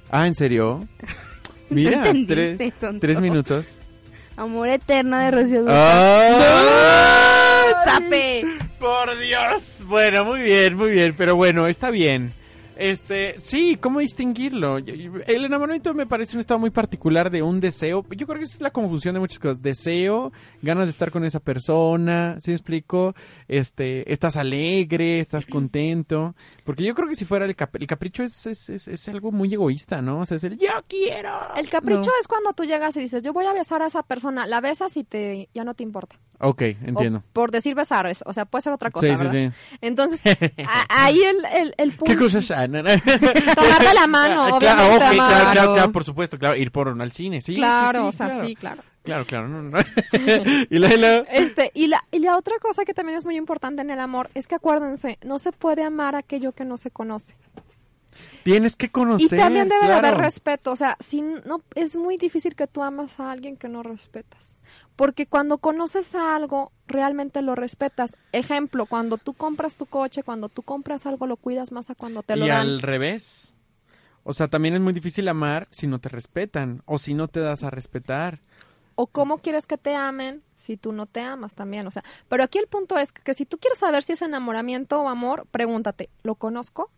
Ah, 0.10 0.26
¿en 0.28 0.34
serio? 0.36 0.80
Mira, 1.70 2.04
tres, 2.28 2.60
tres 3.00 3.20
minutos. 3.20 3.80
Amor 4.36 4.70
eterno 4.70 5.18
de 5.18 5.32
Rocío 5.32 5.60
Dúrcal. 5.62 5.78
¡Ah! 5.80 7.66
¡Sape! 7.86 8.46
Por 8.80 9.18
Dios. 9.20 9.86
Bueno, 9.86 10.26
muy 10.26 10.42
bien, 10.42 10.76
muy 10.76 10.92
bien. 10.92 11.16
Pero 11.18 11.36
bueno, 11.36 11.68
está 11.68 11.92
bien. 11.92 12.34
Este, 12.78 13.40
sí, 13.40 13.78
¿cómo 13.80 14.00
distinguirlo? 14.00 14.78
El 14.78 15.46
enamoramiento 15.46 15.94
me 15.94 16.06
parece 16.06 16.36
un 16.36 16.40
estado 16.42 16.60
muy 16.60 16.70
particular 16.72 17.30
de 17.30 17.42
un 17.42 17.60
deseo. 17.60 18.06
Yo 18.10 18.26
creo 18.28 18.40
que 18.40 18.46
esa 18.46 18.56
es 18.56 18.62
la 18.62 18.72
confusión 18.72 19.14
de 19.14 19.20
muchas 19.20 19.40
cosas. 19.40 19.62
Deseo, 19.62 20.32
ganas 20.62 20.86
de 20.86 20.92
estar 20.92 21.12
con 21.12 21.24
esa 21.26 21.40
persona, 21.40 22.38
¿sí 22.42 22.52
me 22.52 22.56
explico? 22.56 23.16
Este, 23.48 24.12
estás 24.12 24.38
alegre, 24.38 25.20
estás 25.20 25.46
contento. 25.46 26.36
Porque 26.66 26.84
yo 26.84 26.96
creo 26.96 27.08
que 27.08 27.16
si 27.16 27.26
fuera 27.26 27.46
el, 27.46 27.56
cap- 27.56 27.76
el 27.76 27.88
capricho 27.88 28.24
es, 28.24 28.46
es, 28.48 28.70
es, 28.70 28.88
es 28.88 29.10
algo 29.10 29.32
muy 29.32 29.54
egoísta, 29.54 30.02
¿no? 30.02 30.20
O 30.22 30.26
sea, 30.26 30.38
es 30.38 30.44
el 30.44 30.58
yo 30.58 30.70
quiero. 30.88 31.32
El 31.56 31.70
capricho 31.70 32.02
No. 32.02 32.12
es 32.20 32.28
cuando 32.28 32.54
tú 32.54 32.64
llegas 32.66 32.96
y 32.98 33.02
dices, 33.02 33.22
yo 33.24 33.34
voy 33.34 33.46
a 33.46 33.54
besar 33.54 33.82
a 33.82 33.88
esa 33.88 34.04
persona, 34.04 34.48
la 34.48 34.62
besas 34.62 34.98
y 34.98 35.04
te 35.04 35.50
ya 35.54 35.64
no 35.64 35.74
te 35.74 35.84
importa. 35.84 36.16
Ok, 36.46 36.62
O 36.62 36.88
entiendo. 36.90 37.24
por 37.34 37.52
decir 37.52 37.74
besar, 37.74 38.06
es- 38.08 38.24
o 38.26 38.34
sea, 38.34 38.46
puede 38.46 38.62
ser 38.64 38.74
otra 38.74 38.92
cosa, 38.92 39.08
Sí, 39.08 39.14
sí, 39.16 39.24
¿verdad? 39.24 39.32
sí. 39.54 39.78
Entonces, 39.82 40.20
a- 40.68 41.06
ahí 41.06 41.22
el, 41.22 41.46
el, 41.46 41.74
el 41.78 41.92
punto... 41.94 42.06
¿Qué? 42.12 42.16
Tomar 43.56 43.82
de 43.88 43.94
la 43.94 44.08
mano, 44.08 44.44
Ah, 44.44 44.56
obviamente, 44.56 44.60
Claro, 44.60 44.94
ok, 44.96 45.00
claro, 45.14 45.52
claro, 45.52 45.74
claro, 45.74 45.92
por 45.92 46.04
supuesto, 46.04 46.38
claro, 46.38 46.56
ir 46.56 46.72
por 46.72 46.90
al 46.90 47.12
cine, 47.12 47.42
sí. 47.42 47.54
sí, 47.54 47.58
claro, 47.60 48.02
sí, 48.02 48.08
o 48.08 48.12
sea, 48.12 48.28
claro. 48.28 48.46
sí, 48.48 48.56
claro. 48.56 48.84
Claro, 49.04 49.26
claro, 49.26 49.48
no, 49.50 49.62
no. 49.64 49.78
y 50.70 50.80
la, 50.80 50.94
y 50.94 50.98
la- 50.98 51.18
Este, 51.30 51.72
y 51.74 51.88
la, 51.88 52.04
y 52.12 52.20
la 52.20 52.38
otra 52.38 52.56
cosa 52.62 52.86
que 52.86 52.94
también 52.94 53.18
es 53.18 53.26
muy 53.26 53.36
importante 53.38 53.82
en 53.82 53.90
el 53.90 54.00
amor 54.00 54.30
es 54.34 54.48
que 54.48 54.56
acuérdense, 54.56 55.20
no 55.24 55.40
se 55.40 55.52
puede 55.52 55.84
amar 55.84 56.16
aquello 56.16 56.54
que 56.54 56.64
no 56.66 56.78
se 56.78 56.90
conoce. 56.92 57.36
tienes 58.44 58.76
que 58.76 58.90
conocer. 58.90 59.38
y 59.38 59.42
también 59.42 59.68
debe 59.70 59.82
de 59.82 59.88
claro. 59.88 60.08
haber 60.08 60.20
respeto, 60.20 60.72
o 60.72 60.76
sea, 60.76 60.96
si 61.00 61.22
no, 61.22 61.62
es 61.76 61.96
muy 61.96 62.18
difícil 62.18 62.56
que 62.56 62.68
tú 62.68 62.82
amas 62.84 63.20
a 63.20 63.32
alguien 63.32 63.58
que 63.58 63.68
no 63.68 63.84
respetas. 63.84 64.53
Porque 64.96 65.26
cuando 65.26 65.58
conoces 65.58 66.14
a 66.16 66.36
algo, 66.36 66.72
realmente 66.88 67.42
lo 67.42 67.56
respetas. 67.56 68.16
Ejemplo, 68.32 68.86
cuando 68.86 69.18
tú 69.18 69.34
compras 69.34 69.76
tu 69.76 69.86
coche, 69.86 70.24
cuando 70.24 70.50
tú 70.50 70.62
compras 70.62 71.06
algo, 71.06 71.26
lo 71.28 71.38
cuidas 71.38 71.72
más 71.72 71.90
a 71.90 71.96
cuando 71.96 72.22
te 72.24 72.36
lo 72.36 72.46
y 72.46 72.50
dan. 72.50 72.60
al 72.62 72.82
revés. 72.82 73.54
O 74.24 74.34
sea, 74.34 74.48
también 74.48 74.76
es 74.76 74.82
muy 74.82 74.94
difícil 74.94 75.28
amar 75.28 75.68
si 75.72 75.88
no 75.88 76.00
te 76.00 76.10
respetan 76.10 76.82
o 76.86 76.98
si 77.00 77.14
no 77.14 77.28
te 77.28 77.40
das 77.40 77.64
a 77.64 77.70
respetar. 77.70 78.40
o 78.96 79.08
cómo 79.08 79.40
quieres 79.40 79.66
que 79.66 79.78
te 79.78 79.96
amen 79.96 80.44
si 80.56 80.78
tú 80.78 80.92
no 80.94 81.08
te 81.08 81.20
amas 81.22 81.56
también, 81.56 81.88
o 81.88 81.92
sea, 81.92 82.04
pero 82.30 82.44
aquí 82.44 82.60
el 82.60 82.68
punto 82.68 82.98
es 82.98 83.12
que, 83.12 83.34
si 83.34 83.46
tú 83.46 83.58
quieres 83.58 83.80
saber 83.80 84.04
si 84.04 84.14
es 84.14 84.22
enamoramiento 84.22 85.02
o 85.02 85.10
amor, 85.10 85.48
pregúntate, 85.52 86.10
¿lo 86.22 86.36
conozco? 86.36 86.92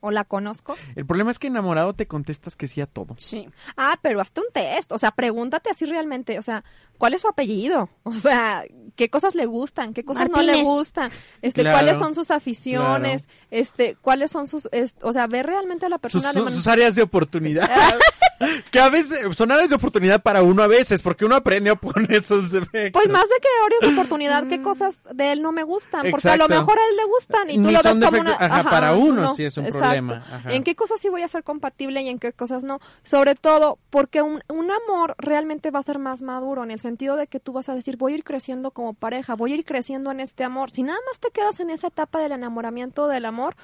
¿O 0.00 0.10
la 0.10 0.24
conozco? 0.24 0.74
El 0.96 1.06
problema 1.06 1.30
es 1.30 1.38
que 1.38 1.46
enamorado 1.46 1.94
te 1.94 2.06
contestas 2.06 2.56
que 2.56 2.66
sí 2.66 2.80
a 2.80 2.86
todo. 2.86 3.14
Sí. 3.18 3.48
Ah, 3.76 3.98
pero 4.02 4.20
hazte 4.20 4.40
un 4.40 4.48
test, 4.52 4.90
o 4.90 4.98
sea, 4.98 5.12
pregúntate 5.12 5.70
así 5.70 5.84
realmente, 5.84 6.38
o 6.38 6.42
sea, 6.42 6.64
¿cuál 7.02 7.14
es 7.14 7.20
su 7.22 7.26
apellido? 7.28 7.88
O 8.04 8.12
sea, 8.12 8.62
¿qué 8.94 9.08
cosas 9.10 9.34
le 9.34 9.46
gustan? 9.46 9.92
¿Qué 9.94 10.04
cosas 10.04 10.28
no 10.30 10.40
le 10.42 10.62
gustan? 10.62 11.10
Este, 11.40 11.62
Claro. 11.62 11.78
¿cuáles 11.78 11.98
son 11.98 12.14
sus 12.14 12.30
aficiones? 12.30 13.28
Este, 13.50 13.96
¿cuáles 14.00 14.30
son 14.30 14.46
sus, 14.48 14.68
es- 14.70 14.96
o 15.02 15.12
sea, 15.12 15.26
ver 15.26 15.46
realmente 15.46 15.86
a 15.86 15.88
la 15.88 15.96
Sus, 15.96 16.02
persona 16.02 16.28
de 16.28 16.32
sus- 16.34 16.42
manera- 16.44 16.56
sus 16.56 16.66
áreas 16.68 16.94
de 16.94 17.02
oportunidad. 17.02 17.68
que 18.72 18.80
a 18.80 18.88
veces 18.88 19.36
son 19.36 19.52
áreas 19.52 19.68
de 19.70 19.76
oportunidad 19.76 20.20
para 20.22 20.42
uno 20.42 20.62
a 20.64 20.66
veces, 20.66 21.00
porque 21.00 21.24
uno 21.24 21.36
aprende 21.36 21.70
a 21.70 21.74
poner 21.76 22.12
esos 22.12 22.50
defectos. 22.50 23.00
Pues 23.00 23.08
más 23.08 23.28
de 23.28 23.34
que 23.40 23.48
áreas 23.66 23.80
de 23.82 24.00
oportunidad, 24.00 24.46
¿qué 24.48 24.60
cosas 24.62 25.00
de 25.12 25.32
él 25.32 25.42
no 25.42 25.52
me 25.52 25.62
gustan? 25.62 26.10
Porque 26.10 26.28
a 26.28 26.36
lo 26.36 26.48
mejor 26.48 26.76
a 26.78 26.82
él 26.90 26.96
le 26.96 27.04
gustan 27.04 27.50
y 27.50 27.54
tú 27.54 27.60
Ni 27.62 27.72
lo 27.72 27.82
ves 27.82 27.98
como 28.04 28.20
una... 28.20 28.32
Ajá, 28.38 28.68
para 28.68 28.94
uno 28.94 29.34
sí 29.36 29.44
es 29.44 29.56
un 29.56 29.66
problema. 29.66 30.24
Ajá. 30.30 30.52
¿En 30.52 30.64
qué 30.64 30.74
cosas 30.74 31.00
sí 31.00 31.08
voy 31.08 31.22
a 31.22 31.28
ser 31.28 31.44
compatible 31.44 32.02
y 32.02 32.08
en 32.08 32.18
qué 32.18 32.32
cosas 32.32 32.64
no? 32.64 32.80
Sobre 33.04 33.36
todo 33.36 33.78
porque 33.90 34.22
un, 34.22 34.42
un 34.48 34.70
amor 34.70 35.14
realmente 35.18 35.70
va 35.70 35.78
a 35.78 35.82
ser 35.82 35.98
más 36.00 36.20
maduro 36.22 36.64
en 36.64 36.70
el 36.72 36.80
sentido 36.80 36.91
de 36.96 37.26
que 37.26 37.40
tú 37.40 37.52
vas 37.52 37.68
a 37.68 37.74
decir, 37.74 37.96
voy 37.96 38.12
a 38.12 38.16
ir 38.16 38.24
creciendo 38.24 38.70
como 38.70 38.94
pareja, 38.94 39.34
voy 39.34 39.52
a 39.52 39.54
ir 39.56 39.64
creciendo 39.64 40.10
en 40.10 40.20
este 40.20 40.44
amor. 40.44 40.70
Si 40.70 40.82
nada 40.82 40.98
más 41.08 41.18
te 41.18 41.30
quedas 41.30 41.60
en 41.60 41.70
esa 41.70 41.88
etapa 41.88 42.20
del 42.20 42.32
enamoramiento 42.32 43.08
del 43.08 43.24
amor, 43.24 43.56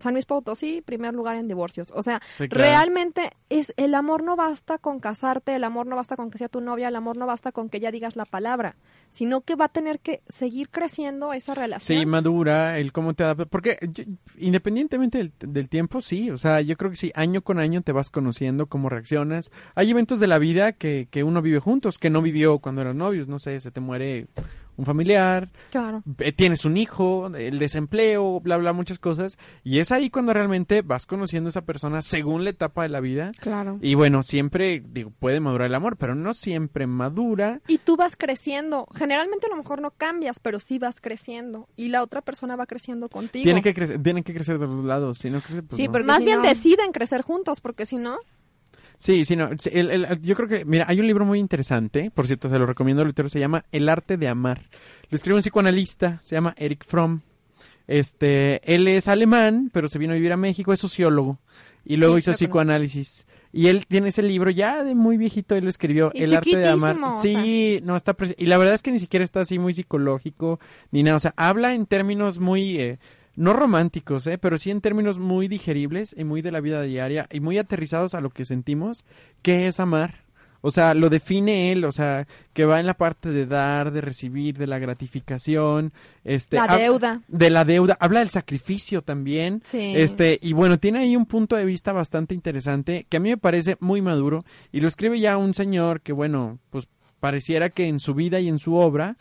San 0.00 0.14
Luis 0.14 0.24
Potosí, 0.26 0.82
primer 0.84 1.14
lugar 1.14 1.36
en 1.36 1.46
divorcios. 1.48 1.88
O 1.94 2.02
sea, 2.02 2.20
Sí, 2.38 2.48
claro. 2.48 2.70
realmente 2.70 3.30
es 3.48 3.72
el 3.76 3.94
amor 3.94 4.22
no 4.22 4.34
basta 4.36 4.78
con 4.78 4.98
casarte, 5.00 5.54
el 5.54 5.64
amor 5.64 5.86
no 5.86 5.96
basta 5.96 6.16
con 6.16 6.30
que 6.30 6.38
sea 6.38 6.48
tu 6.48 6.60
novia, 6.60 6.88
el 6.88 6.96
amor 6.96 7.16
no 7.16 7.26
basta 7.26 7.52
con 7.52 7.68
que 7.68 7.80
ya 7.80 7.90
digas 7.90 8.16
la 8.16 8.24
palabra, 8.24 8.76
sino 9.10 9.42
que 9.42 9.54
va 9.56 9.66
a 9.66 9.68
tener 9.68 10.00
que 10.00 10.22
seguir 10.28 10.70
creciendo 10.70 11.32
esa 11.32 11.54
relación. 11.54 11.98
Sí, 12.00 12.06
madura, 12.06 12.78
el 12.78 12.92
cómo 12.92 13.14
te 13.14 13.24
adaptas. 13.24 13.46
Porque 13.50 13.78
yo- 13.92 14.04
independientemente 14.38 15.18
del, 15.18 15.32
del 15.40 15.68
tiempo, 15.68 16.00
sí. 16.00 16.30
O 16.30 16.38
sea, 16.38 16.60
yo 16.60 16.76
creo 16.76 16.90
que 16.90 16.96
sí, 16.96 17.12
año 17.14 17.42
con 17.42 17.58
año 17.58 17.82
te 17.82 17.92
vas 17.92 18.10
conociendo 18.10 18.66
cómo 18.66 18.88
reaccionas. 18.88 19.50
Hay 19.74 19.90
eventos 19.90 20.20
de 20.20 20.26
la 20.26 20.38
vida 20.38 20.72
que, 20.72 21.08
que 21.10 21.22
uno 21.24 21.42
vive 21.42 21.58
juntos, 21.60 21.98
que 21.98 22.10
no 22.10 22.22
vivió 22.22 22.58
cuando 22.58 22.80
eran 22.80 22.98
novios. 22.98 23.28
No 23.28 23.38
sé, 23.38 23.60
se 23.60 23.70
te 23.70 23.80
muere 23.80 24.26
un 24.80 24.86
familiar, 24.86 25.50
Claro. 25.70 26.02
eh, 26.18 26.32
tienes 26.32 26.64
un 26.64 26.76
hijo, 26.76 27.26
el 27.36 27.58
desempleo, 27.58 28.40
bla, 28.40 28.56
bla, 28.56 28.72
muchas 28.72 28.98
cosas. 28.98 29.38
Y 29.62 29.78
es 29.78 29.92
ahí 29.92 30.10
cuando 30.10 30.32
realmente 30.32 30.82
vas 30.82 31.06
conociendo 31.06 31.48
a 31.48 31.50
esa 31.50 31.64
persona 31.66 32.02
según 32.02 32.44
la 32.44 32.50
etapa 32.50 32.82
de 32.82 32.88
la 32.88 33.00
vida. 33.00 33.32
Claro. 33.38 33.78
Y 33.82 33.94
bueno, 33.94 34.22
siempre, 34.22 34.82
digo, 34.84 35.12
puede 35.18 35.40
madurar 35.40 35.66
el 35.68 35.74
amor, 35.74 35.96
pero 35.96 36.14
no 36.14 36.34
siempre 36.34 36.86
madura. 36.86 37.60
Y 37.68 37.78
tú 37.78 37.96
vas 37.96 38.16
creciendo. 38.16 38.86
Generalmente 38.94 39.46
a 39.46 39.50
lo 39.50 39.56
mejor 39.56 39.80
no 39.82 39.90
cambias, 39.90 40.40
pero 40.40 40.58
sí 40.60 40.78
vas 40.78 41.00
creciendo. 41.00 41.68
Y 41.76 41.88
la 41.88 42.02
otra 42.02 42.22
persona 42.22 42.56
va 42.56 42.66
creciendo 42.66 43.08
contigo. 43.08 43.44
Tiene 43.44 43.62
que 43.62 43.74
crecer, 43.74 44.02
tienen 44.02 44.24
que 44.24 44.32
crecer 44.34 44.58
de 44.58 44.66
los 44.66 44.84
lados. 44.84 45.18
Si 45.18 45.28
no 45.30 45.40
crece, 45.40 45.62
pues 45.62 45.76
Sí, 45.76 45.86
no. 45.86 45.92
porque 45.92 46.06
Más 46.06 46.18
si 46.18 46.24
bien 46.24 46.40
no- 46.42 46.48
deciden 46.48 46.92
crecer 46.92 47.22
juntos, 47.22 47.60
porque 47.60 47.84
si 47.86 47.96
no... 47.96 48.16
Sí, 49.02 49.24
sí, 49.24 49.34
no. 49.34 49.48
sí, 49.58 49.70
el- 49.72 49.90
el- 49.90 50.20
yo 50.20 50.36
creo 50.36 50.46
que, 50.46 50.64
mira, 50.66 50.84
hay 50.86 51.00
un 51.00 51.06
libro 51.06 51.24
muy 51.24 51.38
interesante, 51.38 52.10
por 52.10 52.26
cierto, 52.26 52.48
se 52.50 52.58
lo 52.58 52.66
recomiendo 52.66 53.00
al 53.00 53.08
lector, 53.08 53.30
se 53.30 53.40
llama 53.40 53.64
El 53.72 53.88
arte 53.88 54.16
de 54.18 54.28
amar. 54.28 54.68
Lo 55.08 55.16
escribe 55.16 55.36
un 55.36 55.42
psicoanalista, 55.42 56.20
se 56.22 56.36
llama 56.36 56.54
Eric 56.58 56.84
Fromm. 56.86 57.20
Este, 57.86 58.60
él 58.72 58.86
es 58.88 59.08
alemán, 59.08 59.70
pero 59.72 59.88
se 59.88 59.98
vino 59.98 60.12
a 60.12 60.16
vivir 60.16 60.32
a 60.32 60.36
México, 60.36 60.72
es 60.72 60.80
sociólogo. 60.80 61.38
Y 61.84 61.96
luego 61.96 62.14
Sí, 62.14 62.18
hizo 62.20 62.34
sí 62.34 62.44
psicoanálisis. 62.44 63.26
Y 63.52 63.66
él 63.66 63.86
tiene 63.86 64.10
ese 64.10 64.22
libro 64.22 64.50
ya 64.50 64.84
de 64.84 64.94
muy 64.94 65.16
viejito, 65.16 65.56
él 65.56 65.64
lo 65.64 65.70
escribió, 65.70 66.12
Y 66.14 66.22
El 66.22 66.36
arte 66.36 66.56
de 66.56 66.68
amar. 66.68 66.94
chiquitísimo, 66.94 67.18
o 67.18 67.20
Sí, 67.22 67.80
no, 67.82 67.96
está 67.96 68.14
Y 68.36 68.46
la 68.46 68.58
verdad 68.58 68.74
es 68.74 68.82
que 68.82 68.92
ni 68.92 69.00
siquiera 69.00 69.24
está 69.24 69.40
así 69.40 69.58
muy 69.58 69.74
psicológico, 69.74 70.60
ni 70.92 71.02
nada. 71.02 71.16
O 71.16 71.20
sea, 71.20 71.34
habla 71.36 71.74
en 71.74 71.86
términos 71.86 72.38
muy, 72.38 72.78
eh, 72.78 72.98
no 73.36 73.52
románticos, 73.52 74.26
eh, 74.26 74.38
pero 74.38 74.58
sí 74.58 74.70
en 74.70 74.80
términos 74.80 75.18
muy 75.18 75.48
digeribles 75.48 76.14
y 76.18 76.24
muy 76.24 76.42
de 76.42 76.52
la 76.52 76.60
vida 76.60 76.82
diaria 76.82 77.26
y 77.30 77.40
muy 77.40 77.58
aterrizados 77.58 78.14
a 78.14 78.20
lo 78.20 78.30
que 78.30 78.44
sentimos, 78.44 79.04
que 79.42 79.66
es 79.68 79.80
amar. 79.80 80.28
O 80.62 80.70
sea, 80.70 80.92
lo 80.92 81.08
define 81.08 81.72
él, 81.72 81.86
o 81.86 81.92
sea, 81.92 82.26
que 82.52 82.66
va 82.66 82.80
en 82.80 82.86
la 82.86 82.92
parte 82.92 83.30
de 83.30 83.46
dar, 83.46 83.92
de 83.92 84.02
recibir, 84.02 84.58
de 84.58 84.66
la 84.66 84.78
gratificación, 84.78 85.92
este, 86.22 86.56
La 86.56 86.76
deuda. 86.76 87.22
de 87.28 87.48
la 87.48 87.64
deuda, 87.64 87.96
habla 87.98 88.20
del 88.20 88.28
sacrificio 88.28 89.00
también, 89.02 89.62
Sí. 89.64 89.92
este, 89.96 90.38
y 90.42 90.52
bueno, 90.52 90.78
tiene 90.78 90.98
ahí 90.98 91.16
un 91.16 91.24
punto 91.26 91.56
de 91.56 91.64
vista 91.64 91.92
bastante 91.92 92.34
interesante 92.34 93.06
que 93.08 93.16
a 93.16 93.20
mí 93.20 93.30
me 93.30 93.36
parece 93.38 93.76
muy 93.80 94.02
maduro 94.02 94.44
y 94.70 94.80
lo 94.80 94.88
escribe 94.88 95.18
ya 95.18 95.38
un 95.38 95.54
señor 95.54 96.02
que 96.02 96.12
bueno, 96.12 96.58
pues 96.70 96.86
pareciera 97.20 97.70
que 97.70 97.86
en 97.88 98.00
su 98.00 98.14
vida 98.14 98.38
y 98.40 98.48
en 98.48 98.58
su 98.58 98.74
obra 98.74 99.16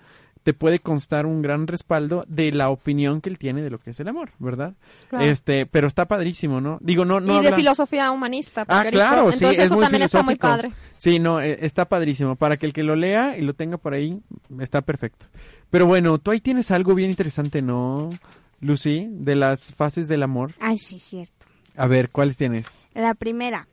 te 0.50 0.54
puede 0.56 0.80
constar 0.80 1.28
un 1.28 1.44
gran 1.44 1.68
respaldo 1.68 2.26
de 2.28 2.52
la 2.52 2.72
opinión 2.72 3.22
que 3.22 3.30
él 3.30 3.38
tiene 3.38 3.62
de 3.62 3.70
lo 3.70 3.78
que 3.78 3.92
es 3.92 4.00
el 4.00 4.08
amor, 4.08 4.32
¿verdad? 4.40 4.74
Claro. 5.08 5.24
Este, 5.24 5.68
pero 5.68 5.86
está 5.86 6.08
padrísimo, 6.08 6.60
¿no? 6.60 6.80
Digo, 6.82 7.06
no, 7.06 7.20
no 7.20 7.40
y 7.40 7.46
de 7.46 7.54
filosofía 7.54 8.10
humanista. 8.10 8.62
Ah, 8.62 8.82
porque 8.82 8.90
claro, 8.90 9.32
sí, 9.32 9.36
Entonces 9.36 9.60
es 9.60 9.66
eso 9.66 9.76
muy 9.76 9.84
también 9.84 10.02
está 10.02 10.24
muy 10.24 10.38
padre. 10.38 10.72
Sí, 10.98 11.20
no, 11.20 11.40
eh, 11.40 11.60
está 11.62 11.86
padrísimo. 11.86 12.36
Para 12.36 12.58
que 12.58 12.66
el 12.66 12.74
que 12.74 12.82
lo 12.82 12.96
lea 12.96 13.38
y 13.38 13.42
lo 13.42 13.54
tenga 13.54 13.78
por 13.78 13.94
ahí, 13.94 14.20
está 14.60 14.82
perfecto. 14.82 15.28
Pero 15.70 15.86
bueno, 15.86 16.18
tú 16.18 16.32
ahí 16.32 16.42
tienes 16.42 16.72
algo 16.72 16.96
bien 16.96 17.12
interesante, 17.12 17.62
¿no, 17.62 18.10
Lucy? 18.60 19.06
De 19.08 19.36
las 19.36 19.76
fases 19.76 20.08
del 20.08 20.24
amor. 20.24 20.56
Ay, 20.60 20.80
sí, 20.80 20.98
cierto. 20.98 21.46
A 21.78 21.86
ver, 21.86 22.10
¿cuáles 22.10 22.38
tienes? 22.38 22.72
La 22.96 23.14
primera, 23.14 23.68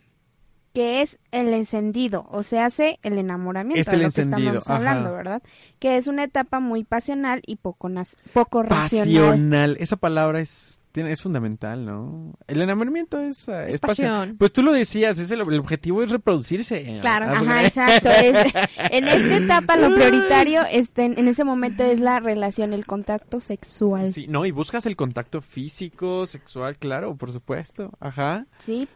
que 0.77 1.01
es 1.01 1.19
el 1.33 1.49
encendido, 1.55 2.27
o 2.31 2.43
se 2.43 2.61
hace 2.61 2.99
el 3.03 3.17
enamoramiento, 3.17 3.81
Es 3.81 3.87
de 3.87 3.95
el 3.97 4.03
lo 4.03 4.11
que 4.11 4.21
estamos 4.21 4.69
hablando, 4.69 5.09
ajá. 5.09 5.17
¿verdad? 5.17 5.43
Que 5.79 5.97
es 5.97 6.07
una 6.07 6.23
etapa 6.25 6.61
muy 6.61 6.85
pasional 6.85 7.41
y 7.47 7.57
poco 7.57 7.89
poco 8.35 8.63
racional. 8.63 9.09
Pasional. 9.09 9.77
Esa 9.81 9.97
palabra 9.97 10.41
es 10.41 10.83
tiene, 10.93 11.13
es 11.13 11.23
fundamental, 11.23 11.85
¿no? 11.87 12.35
El 12.47 12.61
enamoramiento 12.61 13.19
es, 13.21 13.49
eh, 13.49 13.67
Es 13.69 13.79
pasión. 13.79 14.37
Pues 14.39 14.53
tú 14.53 14.63
lo 14.63 14.73
decías, 14.73 15.19
es 15.19 15.31
el, 15.31 15.41
el 15.41 15.59
objetivo 15.61 16.03
es 16.03 16.11
reproducirse. 16.11 16.99
Claro, 17.01 17.27
Ah, 17.29 17.33
Ajá, 17.39 17.65
exacto. 17.67 18.09
es- 18.11 18.55
en 18.91 19.09
esta 19.09 19.37
etapa 19.37 19.77
lo 19.79 19.95
prioritario 19.95 20.63
este, 20.71 21.05
en, 21.07 21.19
en 21.19 21.29
ese 21.29 21.45
momento 21.45 21.85
es 21.85 22.01
la 22.01 22.21
relación, 22.21 22.73
el 22.75 22.85
contacto 22.87 23.41
sexual. 23.41 24.13
Sí, 24.13 24.27
no, 24.29 24.45
y 24.47 24.51
buscas 24.51 24.85
el 24.87 24.97
contacto 24.97 25.41
físico, 25.43 26.27
sexual, 26.27 26.77
claro, 26.77 27.15
por 27.17 27.33
supuesto. 27.33 27.91
Ajá. 28.01 28.47
¿sí? 28.59 28.89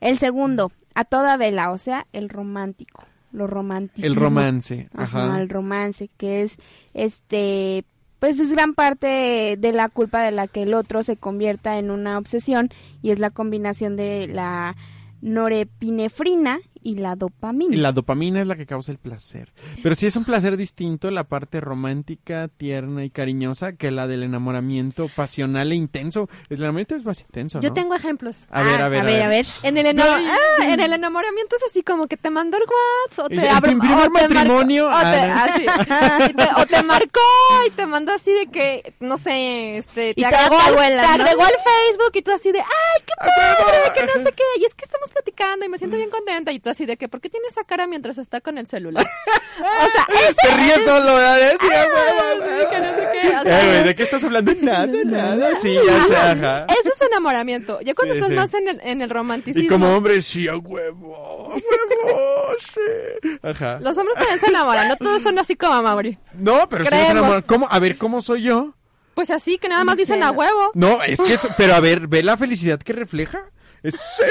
El 0.00 0.18
segundo, 0.18 0.70
a 0.98 1.04
toda 1.04 1.36
vela, 1.36 1.70
o 1.70 1.78
sea, 1.78 2.08
el 2.12 2.28
romántico, 2.28 3.04
lo 3.30 3.46
romántico. 3.46 4.04
El 4.04 4.16
romance. 4.16 4.88
Ajá, 4.94 5.26
Ajá. 5.26 5.40
el 5.40 5.48
romance, 5.48 6.10
que 6.16 6.42
es, 6.42 6.56
este, 6.92 7.84
pues 8.18 8.40
es 8.40 8.50
gran 8.50 8.74
parte 8.74 9.56
de 9.56 9.72
la 9.72 9.90
culpa 9.90 10.22
de 10.22 10.32
la 10.32 10.48
que 10.48 10.62
el 10.62 10.74
otro 10.74 11.04
se 11.04 11.16
convierta 11.16 11.78
en 11.78 11.92
una 11.92 12.18
obsesión 12.18 12.70
y 13.00 13.12
es 13.12 13.20
la 13.20 13.30
combinación 13.30 13.94
de 13.94 14.26
la 14.26 14.74
norepinefrina 15.20 16.58
y 16.82 16.96
la 16.96 17.16
dopamina. 17.16 17.74
Y 17.74 17.78
la 17.78 17.92
dopamina 17.92 18.40
es 18.40 18.46
la 18.46 18.56
que 18.56 18.66
causa 18.66 18.92
el 18.92 18.98
placer. 18.98 19.52
Pero 19.82 19.94
sí 19.94 20.06
es 20.06 20.16
un 20.16 20.24
placer 20.24 20.56
distinto 20.56 21.10
la 21.10 21.24
parte 21.24 21.60
romántica, 21.60 22.48
tierna 22.48 23.04
y 23.04 23.10
cariñosa 23.10 23.72
que 23.72 23.90
la 23.90 24.06
del 24.06 24.22
enamoramiento 24.22 25.08
pasional 25.14 25.72
e 25.72 25.74
intenso. 25.76 26.28
El 26.48 26.58
enamoramiento 26.58 26.96
es 26.96 27.04
más 27.04 27.20
intenso, 27.20 27.60
Yo 27.60 27.72
tengo 27.72 27.94
ejemplos. 27.94 28.46
A 28.50 28.62
ver, 28.62 28.80
Ah, 28.80 28.84
a 28.84 28.88
ver, 28.88 29.00
a 29.00 29.04
ver, 29.04 29.22
a 29.22 29.28
ver. 29.28 29.46
En 29.62 29.76
el, 29.78 29.86
eno- 29.86 30.04
ah, 30.06 30.64
en 30.64 30.80
el 30.80 30.92
enamoramiento 30.92 31.56
es 31.56 31.62
así 31.70 31.82
como 31.82 32.06
que 32.06 32.16
te 32.16 32.30
mandó 32.30 32.56
el 32.56 32.62
WhatsApp 32.64 33.24
o 33.26 33.28
te 33.28 33.34
el 33.36 33.60
primer 33.62 33.92
o 33.92 34.02
te 34.02 34.08
marcó- 34.10 34.10
matrimonio, 34.34 34.86
o 34.88 34.98
te, 35.00 35.06
ah, 35.06 36.28
y 36.28 36.32
te- 36.34 36.48
o 36.62 36.66
te 36.66 36.82
marcó 36.82 37.20
y 37.66 37.70
te 37.70 37.86
mandó 37.86 38.12
así 38.12 38.32
de 38.32 38.46
que 38.46 38.94
no 39.00 39.16
sé 39.18 39.76
este 39.78 40.14
te 40.14 40.20
Y 40.20 40.24
agregó, 40.24 40.56
te 40.58 40.96
¿no? 40.96 41.02
agregó 41.02 41.42
al 41.44 41.52
Facebook 41.52 42.12
y 42.14 42.22
tú 42.22 42.32
así 42.32 42.52
de 42.52 42.60
ay 42.60 43.02
qué 43.06 43.12
padre 43.18 43.92
que 43.94 44.06
no 44.18 44.24
sé 44.24 44.32
qué 44.34 44.42
y 44.60 44.64
es 44.64 44.74
que 44.74 44.84
estamos 44.84 45.08
platicando 45.10 45.64
y 45.64 45.68
me 45.68 45.78
siento 45.78 45.96
bien 45.96 46.10
contenta 46.10 46.52
y 46.52 46.60
tú 46.60 46.67
así 46.70 46.86
de 46.86 46.96
que 46.96 47.08
¿por 47.08 47.20
qué 47.20 47.28
tiene 47.30 47.46
esa 47.48 47.64
cara 47.64 47.86
mientras 47.86 48.18
está 48.18 48.40
con 48.40 48.58
el 48.58 48.66
celular? 48.66 49.06
o 49.58 49.90
sea 49.90 50.06
ese 50.28 50.34
Te 50.42 50.56
ríes 50.56 50.80
solo, 50.84 51.14
¿verdad? 51.14 51.38
Sí, 51.60 51.66
sí, 53.44 53.84
¿De 53.84 53.94
qué 53.94 54.02
estás 54.02 54.24
hablando? 54.24 54.52
Nada, 54.60 54.86
nada. 55.04 55.56
Sí, 55.60 55.74
ya 55.74 56.04
sé, 56.06 56.16
ajá. 56.16 56.66
Eso 56.80 56.90
es 56.94 57.00
enamoramiento. 57.02 57.80
Ya 57.80 57.94
cuando 57.94 58.14
Sí, 58.14 58.20
estás 58.20 58.30
sí. 58.30 58.34
más 58.36 58.54
en 58.54 58.68
el, 58.68 58.80
en 58.82 59.02
el 59.02 59.10
romanticismo. 59.10 59.64
Y 59.64 59.68
como 59.68 59.94
hombre, 59.96 60.20
sí, 60.22 60.48
a 60.48 60.56
huevo, 60.56 61.16
a 61.16 61.48
huevo, 61.54 61.58
sí. 62.58 63.38
Ajá. 63.42 63.78
Los 63.80 63.96
hombres 63.96 64.16
también 64.16 64.40
se 64.40 64.46
enamoran, 64.46 64.88
no 64.88 64.96
todos 64.96 65.22
son 65.22 65.38
así 65.38 65.56
como 65.56 65.82
Mauri. 65.82 66.18
No, 66.34 66.68
pero 66.68 66.84
sí 66.84 66.90
nos 66.90 67.00
Creemos. 67.00 67.10
enamoran. 67.12 67.42
¿Cómo? 67.42 67.68
A 67.70 67.78
ver, 67.78 67.96
¿cómo 67.98 68.22
soy 68.22 68.42
yo? 68.42 68.74
Pues 69.14 69.30
así, 69.30 69.58
que 69.58 69.68
nada 69.68 69.82
más 69.84 69.96
dicen 69.96 70.22
a 70.22 70.30
huevo. 70.30 70.70
No, 70.74 71.02
es 71.02 71.18
que, 71.20 71.34
es- 71.34 71.48
pero 71.56 71.74
a 71.74 71.80
ver, 71.80 72.06
¿ve 72.06 72.22
la 72.22 72.36
felicidad 72.36 72.78
que 72.80 72.92
refleja? 72.92 73.46
Sí. 73.90 74.22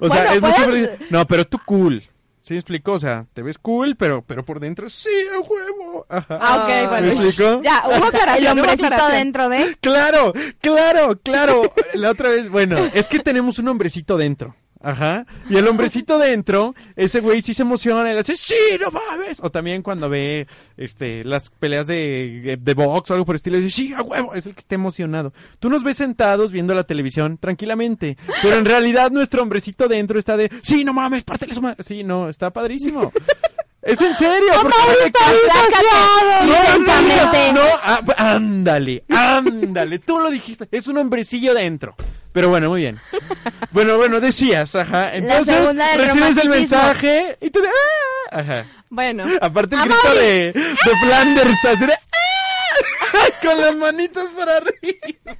O 0.00 0.08
sea, 0.08 0.24
Bueno, 0.26 0.30
es 0.32 0.40
mucho 0.42 0.64
puedes- 0.64 0.90
felici- 0.90 1.06
No, 1.10 1.26
pero 1.26 1.46
tú 1.46 1.58
cool. 1.64 2.02
¿Sí 2.42 2.52
me 2.52 2.58
explico? 2.58 2.92
O 2.92 3.00
sea, 3.00 3.24
te 3.32 3.40
ves 3.42 3.56
cool, 3.56 3.96
pero, 3.96 4.22
pero 4.22 4.44
por 4.44 4.60
dentro, 4.60 4.86
sí, 4.90 5.08
a 5.34 5.40
huevo. 5.40 6.04
Ajá. 6.10 6.38
Ah, 6.40 6.64
ok, 6.64 6.90
bueno. 6.90 7.06
¿Me 7.06 7.12
explico? 7.14 7.62
Ya, 7.62 7.82
hubo 7.86 8.04
aclaración. 8.06 8.58
El 8.58 8.58
hombrecito 8.66 9.08
dentro 9.08 9.48
de... 9.48 9.76
Claro, 9.80 10.34
claro, 10.60 11.18
claro. 11.22 11.72
La 11.94 12.10
otra 12.10 12.28
vez, 12.28 12.50
bueno, 12.50 12.76
es 12.92 13.08
que 13.08 13.20
tenemos 13.20 13.58
un 13.58 13.68
hombrecito 13.68 14.18
dentro. 14.18 14.54
Ajá. 14.84 15.26
Y 15.48 15.56
el 15.56 15.66
hombrecito 15.66 16.18
dentro, 16.18 16.74
ese 16.94 17.20
güey 17.20 17.40
sí 17.40 17.54
se 17.54 17.62
emociona 17.62 18.10
y 18.10 18.12
le 18.12 18.18
dice, 18.18 18.36
sí, 18.36 18.54
no 18.78 18.90
mames. 18.90 19.40
O 19.42 19.50
también 19.50 19.82
cuando 19.82 20.10
ve 20.10 20.46
este 20.76 21.24
las 21.24 21.48
peleas 21.48 21.86
de, 21.86 22.58
de 22.60 22.74
box 22.74 23.10
o 23.10 23.14
algo 23.14 23.24
por 23.24 23.34
el 23.34 23.36
estilo, 23.36 23.56
dice, 23.58 23.70
sí, 23.70 23.94
a 23.94 24.02
huevo, 24.02 24.34
es 24.34 24.44
el 24.44 24.52
que 24.52 24.60
está 24.60 24.74
emocionado. 24.74 25.32
Tú 25.58 25.70
nos 25.70 25.82
ves 25.82 25.96
sentados 25.96 26.52
viendo 26.52 26.74
la 26.74 26.84
televisión 26.84 27.38
tranquilamente, 27.38 28.18
pero 28.42 28.56
en 28.58 28.66
realidad 28.66 29.10
nuestro 29.10 29.42
hombrecito 29.42 29.88
dentro 29.88 30.18
está 30.18 30.36
de, 30.36 30.50
sí, 30.62 30.84
no 30.84 30.92
mames, 30.92 31.24
pártele 31.24 31.54
su 31.54 31.62
madre. 31.62 31.82
Sí, 31.82 32.04
no, 32.04 32.28
está 32.28 32.50
padrísimo. 32.50 33.10
Es 33.80 34.00
en 34.00 34.16
serio, 34.16 34.52
no, 34.54 34.62
no, 37.52 37.60
ah, 37.82 38.00
ándale, 38.16 39.04
ándale, 39.10 39.98
tú 39.98 40.20
lo 40.20 40.30
dijiste, 40.30 40.66
es 40.70 40.88
un 40.88 40.96
hombrecillo 40.96 41.52
dentro. 41.52 41.94
Pero 42.34 42.48
bueno, 42.50 42.68
muy 42.68 42.80
bien. 42.82 43.00
Bueno, 43.70 43.96
bueno, 43.96 44.20
decías, 44.20 44.74
ajá. 44.74 45.14
Entonces 45.14 45.56
recibes 45.96 46.36
el 46.36 46.48
mensaje 46.50 47.38
y 47.40 47.48
te 47.48 47.60
de, 47.62 47.68
ah, 47.68 48.38
ajá. 48.40 48.66
Bueno. 48.90 49.24
Aparte 49.40 49.76
el 49.76 49.82
grito 49.82 50.14
de, 50.14 50.52
de 50.52 50.96
Flanders, 51.00 51.64
así 51.64 51.86
de, 51.86 51.94
¡ah! 51.94 53.30
con 53.42 53.60
las 53.60 53.76
manitas 53.76 54.24
para 54.36 54.56
arriba. 54.56 55.36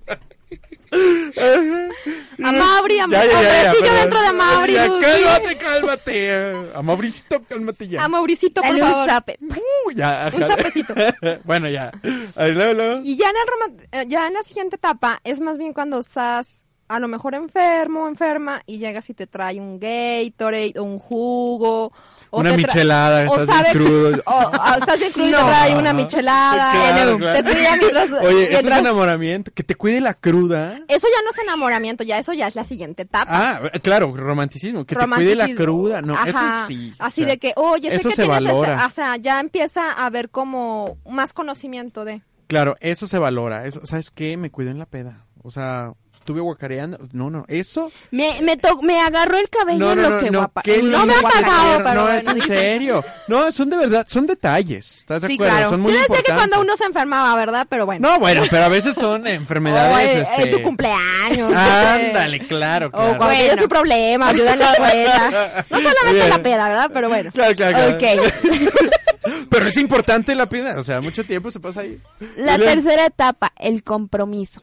Ajá. 1.36 2.48
A 2.48 2.52
Mauri, 2.52 3.00
a 3.00 3.06
Ya, 3.08 3.24
ya, 3.24 3.26
ya, 3.26 3.32
ya, 3.32 3.38
hombrecillo 3.38 3.80
perdón. 3.80 4.00
dentro 4.00 4.22
de 4.22 4.32
Mauri. 4.32 4.74
Cálmate, 4.76 5.58
cálmate. 5.58 6.32
A 6.74 6.82
Mauricito, 6.82 7.42
cálmate 7.48 7.88
ya. 7.88 8.04
A 8.04 8.08
Mauricito, 8.08 8.60
por 8.62 8.70
Dale 8.70 8.82
un 8.84 8.90
favor. 8.90 9.08
zape. 9.10 9.38
Uh, 9.42 9.90
ya, 9.90 10.26
ajá. 10.26 10.36
Un 10.36 10.48
zapecito. 10.48 10.94
bueno, 11.44 11.68
ya. 11.68 11.90
A 12.36 12.44
ver, 12.44 12.54
luego, 12.54 12.74
luego. 12.74 13.00
Y 13.02 13.16
ya 13.16 13.26
en, 13.30 13.36
el 13.36 13.46
roman- 13.48 13.88
eh, 13.90 14.04
ya 14.08 14.26
en 14.28 14.34
la 14.34 14.42
siguiente 14.42 14.76
etapa 14.76 15.20
es 15.24 15.40
más 15.40 15.58
bien 15.58 15.72
cuando 15.72 15.98
estás 15.98 16.62
a 16.88 17.00
lo 17.00 17.08
mejor 17.08 17.34
enfermo 17.34 18.04
o 18.04 18.08
enferma 18.08 18.62
y 18.66 18.78
llegas 18.78 19.08
y 19.10 19.14
te 19.14 19.26
trae 19.26 19.58
un 19.60 19.78
Gatorade 19.80 20.74
o 20.78 20.82
un 20.84 20.98
jugo. 20.98 21.92
O 22.30 22.40
Una 22.40 22.50
te 22.50 22.56
michelada, 22.56 23.30
o 23.30 23.36
estás 23.40 23.62
bien 23.62 23.72
crudo. 23.86 24.22
O, 24.26 24.32
o 24.38 24.74
estás 24.76 24.98
bien 24.98 25.12
crudo 25.12 25.28
y 25.28 25.30
te 25.32 25.38
No. 25.40 25.46
trae 25.46 25.76
una 25.78 25.92
michelada. 25.92 26.72
Claro, 26.72 27.12
te 27.12 27.18
claro. 27.18 27.42
cuida 27.44 27.76
mientras- 27.76 28.10
Oye, 28.24 28.26
eso 28.26 28.42
es 28.42 28.50
mientras- 28.50 28.78
enamoramiento. 28.80 29.50
Que 29.54 29.62
te 29.62 29.74
cuide 29.76 30.00
la 30.00 30.14
cruda. 30.14 30.80
Eso 30.88 31.06
ya 31.14 31.22
no 31.24 31.30
es 31.30 31.38
enamoramiento, 31.38 32.02
ya 32.02 32.18
eso 32.18 32.32
ya 32.32 32.48
es 32.48 32.56
la 32.56 32.64
siguiente 32.64 33.02
etapa. 33.02 33.30
Ah, 33.30 33.70
claro, 33.82 34.12
romanticismo. 34.16 34.84
Que 34.84 34.96
te 34.96 35.06
cuide 35.06 35.36
la 35.36 35.48
cruda. 35.54 36.02
No, 36.02 36.14
Ajá. 36.14 36.28
eso 36.28 36.66
sí. 36.66 36.92
o 36.98 37.02
Así 37.04 37.20
sea, 37.22 37.30
de 37.30 37.38
que, 37.38 37.52
oye, 37.56 37.88
sé 37.90 37.96
eso 37.96 38.08
que 38.08 38.16
se 38.16 38.22
tienes 38.24 38.42
este- 38.42 38.52
valora. 38.52 38.86
o 38.86 38.90
sea, 38.90 39.16
ya 39.16 39.38
empieza 39.38 39.92
a 39.92 40.04
haber 40.06 40.28
como 40.30 40.98
más 41.08 41.32
conocimiento 41.34 42.04
de. 42.04 42.22
Claro, 42.48 42.74
eso 42.80 43.06
se 43.06 43.18
valora. 43.18 43.64
Eso, 43.66 43.86
¿Sabes 43.86 44.10
qué? 44.10 44.36
Me 44.36 44.50
cuidó 44.50 44.70
en 44.72 44.78
la 44.80 44.86
peda. 44.86 45.24
O 45.44 45.52
sea, 45.52 45.92
estuve 46.24 46.40
guacareando. 46.40 46.98
No, 47.12 47.28
no, 47.28 47.44
eso. 47.48 47.92
Me, 48.10 48.40
me, 48.40 48.56
to- 48.56 48.80
me 48.82 48.98
agarró 49.00 49.36
el 49.36 49.50
cabello 49.50 49.78
No, 49.78 49.92
en 49.92 49.96
no, 50.02 50.08
lo 50.08 50.16
no, 50.16 50.20
que 50.24 50.30
no, 50.30 50.38
guapa. 50.38 50.62
No 50.82 51.04
me 51.06 51.14
ha 51.14 51.20
pasado, 51.20 51.82
pero 51.84 51.94
No, 51.94 52.10
es 52.10 52.26
en 52.26 52.40
serio. 52.40 53.04
No, 53.28 53.52
son 53.52 53.68
de 53.68 53.76
verdad, 53.76 54.06
son 54.08 54.26
detalles. 54.26 55.00
¿Estás 55.00 55.20
de 55.22 55.28
Sí, 55.28 55.34
acuerdo? 55.34 55.52
claro. 55.54 55.70
Son 55.70 55.80
muy 55.82 55.92
Yo 55.92 55.98
decía 56.00 56.22
que 56.24 56.32
cuando 56.32 56.60
uno 56.62 56.76
se 56.76 56.84
enfermaba, 56.84 57.36
¿verdad? 57.36 57.66
Pero 57.68 57.84
bueno. 57.84 58.08
No, 58.08 58.18
bueno, 58.18 58.42
pero 58.50 58.64
a 58.64 58.68
veces 58.68 58.94
son 58.94 59.24
O 59.26 59.28
enfermedades. 59.28 60.10
en, 60.16 60.22
este... 60.22 60.42
en 60.42 60.50
tu 60.56 60.62
cumpleaños. 60.62 61.52
no. 61.52 61.58
Ándale, 61.58 62.46
claro, 62.46 62.86
O 62.86 62.90
claro. 62.90 63.18
cuando 63.18 63.36
Bueno. 63.36 63.62
un 63.62 63.68
problema, 63.68 64.28
ayuda 64.28 64.52
en 64.54 64.58
la 64.58 64.72
escuela. 64.72 65.66
No 65.70 65.76
solamente 65.78 66.12
Bien. 66.14 66.30
la 66.30 66.42
peda, 66.42 66.68
¿verdad? 66.70 66.90
Pero 66.94 67.08
bueno. 67.10 67.30
Claro, 67.32 67.54
claro, 67.54 67.98
claro. 67.98 68.22
Ok. 68.26 68.32
Pero 69.50 69.68
es 69.68 69.76
importante 69.78 70.34
la 70.34 70.46
peda, 70.48 70.78
o 70.78 70.84
sea, 70.84 71.00
mucho 71.00 71.24
tiempo 71.24 71.50
se 71.50 71.60
pasa 71.60 71.80
ahí. 71.80 71.98
La 72.36 72.58
tercera 72.58 73.06
etapa, 73.06 73.52
el 73.58 73.82
compromiso. 73.82 74.62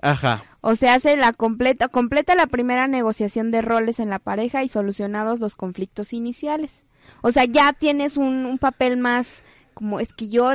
Ajá. 0.00 0.44
O 0.60 0.76
sea, 0.76 0.94
hace 0.94 1.16
la 1.16 1.32
completa, 1.32 1.88
completa 1.88 2.34
la 2.34 2.46
primera 2.46 2.88
negociación 2.88 3.50
de 3.50 3.62
roles 3.62 4.00
en 4.00 4.10
la 4.10 4.18
pareja 4.18 4.62
y 4.64 4.68
solucionados 4.68 5.40
los 5.40 5.56
conflictos 5.56 6.12
iniciales. 6.12 6.84
O 7.22 7.32
sea, 7.32 7.44
ya 7.44 7.72
tienes 7.72 8.16
un, 8.16 8.44
un 8.46 8.58
papel 8.58 8.96
más 8.96 9.42
como 9.78 10.00
es 10.00 10.12
que 10.12 10.28
yo 10.28 10.50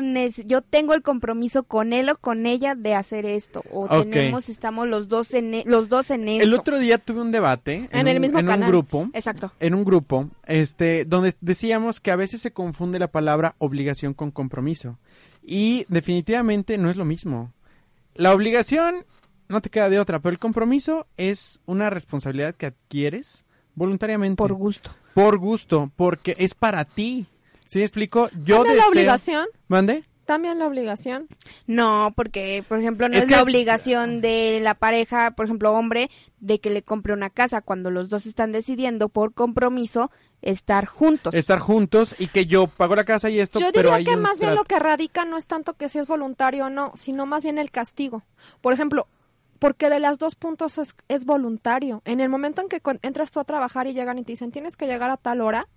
yo 0.45 0.61
tengo 0.61 0.93
el 0.93 1.01
compromiso 1.01 1.63
con 1.63 1.93
él 1.93 2.09
o 2.09 2.17
con 2.17 2.45
ella 2.45 2.75
de 2.75 2.93
hacer 2.93 3.25
esto 3.25 3.63
o 3.71 3.87
tenemos 3.87 4.49
estamos 4.49 4.85
los 4.85 5.07
dos 5.07 5.33
en 5.33 5.53
e- 5.53 5.63
los 5.65 5.87
dos 5.87 6.11
en 6.11 6.27
esto. 6.27 6.43
El 6.43 6.53
otro 6.53 6.77
día 6.77 6.97
tuve 6.97 7.21
un 7.21 7.31
debate 7.31 7.87
en, 7.89 7.99
En 8.01 8.07
el 8.09 8.17
un, 8.17 8.21
mismo 8.21 8.39
en 8.39 8.49
un 8.49 8.67
grupo, 8.67 9.09
Exacto. 9.13 9.53
en 9.61 9.75
un 9.75 9.85
grupo, 9.85 10.29
este, 10.45 11.05
donde 11.05 11.35
decíamos 11.39 12.01
que 12.01 12.11
a 12.11 12.17
veces 12.17 12.41
se 12.41 12.51
confunde 12.51 12.99
la 12.99 13.07
palabra 13.07 13.55
obligación 13.59 14.13
con 14.13 14.29
compromiso 14.29 14.99
y 15.41 15.85
definitivamente 15.87 16.77
no 16.77 16.89
es 16.89 16.97
lo 16.97 17.05
mismo. 17.05 17.53
La 18.15 18.33
obligación 18.33 19.05
no 19.49 19.61
te 19.61 19.69
queda 19.69 19.89
de 19.89 19.99
otra, 19.99 20.19
pero 20.19 20.31
el 20.31 20.39
compromiso 20.39 21.07
es 21.17 21.59
una 21.65 21.89
responsabilidad 21.89 22.55
que 22.55 22.67
adquieres 22.67 23.45
voluntariamente. 23.75 24.37
Por 24.37 24.53
gusto. 24.53 24.91
Por 25.13 25.37
gusto, 25.37 25.91
porque 25.95 26.35
es 26.39 26.53
para 26.53 26.85
ti. 26.85 27.27
¿Sí 27.65 27.79
me 27.79 27.85
explico? 27.85 28.29
Yo 28.43 28.57
También 28.57 28.77
la 28.77 28.87
obligación. 28.87 29.47
¿Mande? 29.67 30.03
También 30.25 30.57
la 30.57 30.67
obligación. 30.67 31.27
No, 31.67 32.13
porque, 32.15 32.63
por 32.67 32.79
ejemplo, 32.79 33.09
no 33.09 33.15
Es 33.15 33.23
es, 33.23 33.27
que- 33.29 33.35
la 33.35 33.43
obligación 33.43 34.21
de 34.21 34.59
la 34.61 34.73
pareja, 34.73 35.31
por 35.31 35.45
ejemplo, 35.45 35.71
hombre, 35.73 36.09
de 36.39 36.59
que 36.59 36.69
le 36.69 36.81
compre 36.81 37.13
una 37.13 37.29
casa 37.29 37.61
cuando 37.61 37.91
los 37.91 38.09
dos 38.09 38.25
están 38.25 38.51
decidiendo 38.53 39.09
por 39.09 39.33
compromiso 39.33 40.11
estar 40.41 40.85
juntos. 40.85 41.33
Estar 41.33 41.59
juntos 41.59 42.15
y 42.19 42.27
que 42.27 42.45
yo 42.45 42.67
pago 42.67 42.95
la 42.95 43.03
casa 43.05 43.29
y 43.29 43.39
esto, 43.39 43.59
Yo 43.59 43.67
pero 43.73 43.89
diría 43.89 43.95
hay 43.97 44.03
que 44.05 44.15
un 44.15 44.21
más 44.21 44.39
bien 44.39 44.55
lo 44.55 44.63
que 44.63 44.79
radica 44.79 45.25
no 45.25 45.37
es 45.37 45.47
tanto 45.47 45.73
que 45.73 45.89
si 45.89 45.99
es 45.99 46.07
voluntario 46.07 46.65
o 46.65 46.69
no, 46.69 46.91
sino 46.95 47.25
más 47.25 47.43
bien 47.43 47.57
el 47.57 47.71
castigo. 47.71 48.23
Por 48.61 48.73
ejemplo, 48.73 49.07
porque 49.63 49.89
de 49.89 50.01
las 50.01 50.19
dos 50.19 50.35
puntos 50.35 50.77
es, 50.77 50.93
es 51.07 51.23
voluntario. 51.23 52.01
En 52.03 52.19
el 52.19 52.27
momento 52.27 52.61
en 52.61 52.67
que 52.67 52.81
entras 53.01 53.31
tú 53.31 53.39
a 53.39 53.45
trabajar 53.45 53.87
y 53.87 53.93
llegan 53.93 54.17
y 54.17 54.23
te 54.25 54.33
dicen 54.33 54.51
tienes 54.51 54.75
que 54.75 54.87
llegar 54.87 55.09
a 55.09 55.15
tal 55.15 55.39
hora, 55.39 55.69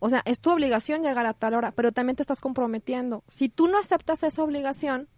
o 0.00 0.10
sea, 0.10 0.22
es 0.24 0.40
tu 0.40 0.50
obligación 0.50 1.04
llegar 1.04 1.26
a 1.26 1.32
tal 1.32 1.54
hora, 1.54 1.70
pero 1.70 1.92
también 1.92 2.16
te 2.16 2.24
estás 2.24 2.40
comprometiendo. 2.40 3.22
Si 3.28 3.48
tú 3.48 3.68
no 3.68 3.78
aceptas 3.78 4.24
esa 4.24 4.42
obligación, 4.42 5.08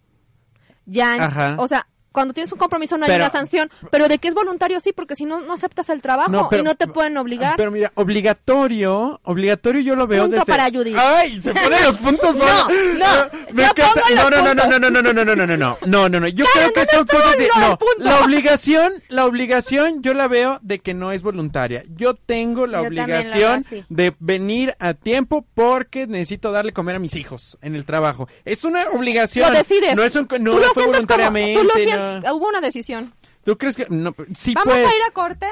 ya, 0.85 1.15
Ajá. 1.15 1.57
o 1.59 1.67
sea, 1.67 1.87
cuando 2.15 2.33
tienes 2.33 2.53
un 2.53 2.59
compromiso 2.59 2.97
no 2.97 3.05
hay 3.07 3.11
Pero- 3.11 3.25
una 3.25 3.33
sanción, 3.33 3.69
pero 3.91 4.07
de 4.07 4.19
que 4.19 4.29
es 4.29 4.35
voluntario 4.35 4.79
sí, 4.79 4.93
porque 4.93 5.17
si 5.17 5.25
no, 5.25 5.41
no 5.41 5.53
aceptas 5.55 5.91
el 5.91 6.01
trabajo 6.01 6.31
No, 6.31 6.49
pero- 6.49 6.63
y 6.63 6.65
no 6.65 6.77
te 6.77 6.87
pueden 6.87 7.17
obligar. 7.17 7.57
Pero 7.57 7.73
mira, 7.73 7.91
obligatorio, 7.97 9.21
obligatorio 9.25 9.81
yo 9.81 9.97
lo 9.97 10.07
veo 10.07 10.23
Punto 10.23 10.37
desde... 10.39 10.47
para 10.53 10.71
Judith. 10.71 10.97
¡Ay! 10.97 11.43
Se 11.43 11.53
ponen 11.53 11.83
los 11.83 11.97
puntos 11.97 12.37
no, 12.37 12.45
Ah, 12.47 13.29
me 13.53 13.65
encanta- 13.65 14.01
no, 14.15 14.31
no, 14.31 14.43
no, 14.43 14.55
no, 14.55 14.79
no, 14.79 14.79
no, 14.79 14.91
no, 14.91 15.03
no, 15.03 15.25
no, 15.25 15.25
no, 15.25 15.35
no, 15.35 15.57
no, 15.57 15.79
no, 15.87 16.09
no, 16.09 16.21
no, 16.21 16.29
yo 16.29 16.45
creo 16.53 16.73
que 16.73 16.81
¿dónde 16.81 16.93
son 16.93 17.07
cosas 17.07 17.37
de... 17.37 17.49
No, 17.59 17.79
la 17.99 18.21
obligación, 18.21 18.93
la 19.09 19.27
obligación 19.27 20.03
yo 20.03 20.15
la 20.15 20.29
veo 20.29 20.59
de 20.63 20.79
que 20.79 20.95
no 20.95 21.11
es 21.13 21.23
voluntaria. 21.23 21.83
Yo 21.97 22.15
tengo 22.15 22.67
la 22.67 22.83
Yo 22.85 22.91
la 22.91 23.07
veo 23.07 23.17
obligación 23.19 23.53
así. 23.61 23.85
de 23.89 24.15
venir 24.21 24.75
a 24.79 24.95
tiempo 24.95 25.45
porque 25.55 26.07
necesito 26.07 26.53
darle 26.53 26.73
comer 26.73 26.97
a 26.97 26.99
mis 26.99 27.17
hijos 27.17 27.59
en 27.63 27.75
el 27.75 27.85
trabajo. 27.85 28.29
Es 28.45 28.65
una 28.65 28.85
obligación. 28.93 29.51
Lo 29.53 29.59
decides. 29.59 29.97
No 29.97 30.05
es 30.05 30.15
un, 30.15 30.23
no 30.23 30.29
tú 30.29 30.41
no 30.41 30.53
lo 30.59 30.73
fue 30.73 30.85
sientes 30.85 30.85
como, 30.85 30.89
voluntariamente. 30.93 31.61
tú 31.61 31.67
lo 31.67 31.75
sientes, 32.13 32.33
hubo 32.33 32.47
una 32.49 32.61
decisión. 32.61 33.15
¿Tú 33.45 33.57
crees 33.59 33.77
que 33.77 33.87
no, 33.91 34.15
sí 34.39 34.55
Vamos 34.55 34.73
puede- 34.75 34.87
a 34.87 34.97
ir 34.97 35.03
a 35.09 35.11
corte. 35.13 35.49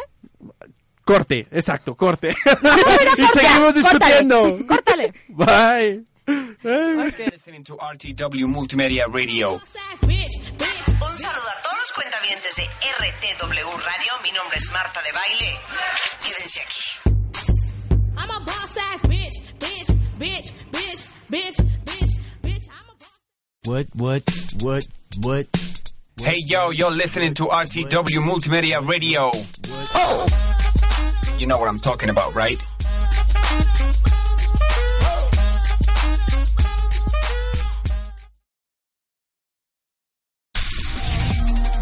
corte, 1.05 1.47
exacto, 1.51 1.95
corte. 1.97 2.31
a 2.47 3.15
y 3.19 3.27
seguimos 3.27 3.75
Ya, 3.75 3.83
córtale, 3.83 4.15
discutiendo. 4.23 4.67
Córtale. 4.67 5.13
Bye. 5.29 6.05
Listening 7.33 7.65
to 7.65 7.77
RTW 7.77 8.47
Multimedia 8.47 9.07
Radio. 9.07 9.53
Un 9.53 9.59
saludo 11.19 11.49
a 11.49 11.63
todos 11.63 11.79
los 11.79 11.93
cuentavientes 11.95 12.55
de 12.57 12.63
RTW 12.63 13.69
Radio. 13.85 14.13
Mi 14.23 14.31
nombre 14.31 14.57
es 14.57 14.71
Marta 14.73 15.01
de 15.03 15.11
Baile. 15.13 15.59
Quédense 16.23 16.61
aquí. 16.61 16.81
I'm 18.17 18.31
a 18.31 18.39
boss 18.39 18.77
ass 18.77 19.03
bitch, 19.09 19.43
bitch, 19.59 19.89
bitch, 20.19 20.53
bitch, 20.71 21.05
bitch, 21.29 21.57
bitch, 21.85 22.17
bitch. 22.43 22.69
I'm 22.69 22.89
a 22.89 22.95
boss. 22.95 23.11
What, 23.67 23.87
what, 23.95 24.23
what, 24.63 24.85
what? 25.23 25.47
Hey 26.21 26.39
yo, 26.47 26.71
you're 26.71 26.91
listening 26.91 27.35
to 27.35 27.47
RTW 27.47 28.25
Multimedia 28.25 28.87
Radio. 28.87 29.31
Oh! 29.95 30.27
You 31.39 31.47
know 31.49 31.59
what 31.59 31.69
I'm 31.69 31.79
talking 31.79 32.11
about, 32.11 32.35
right? 32.35 32.59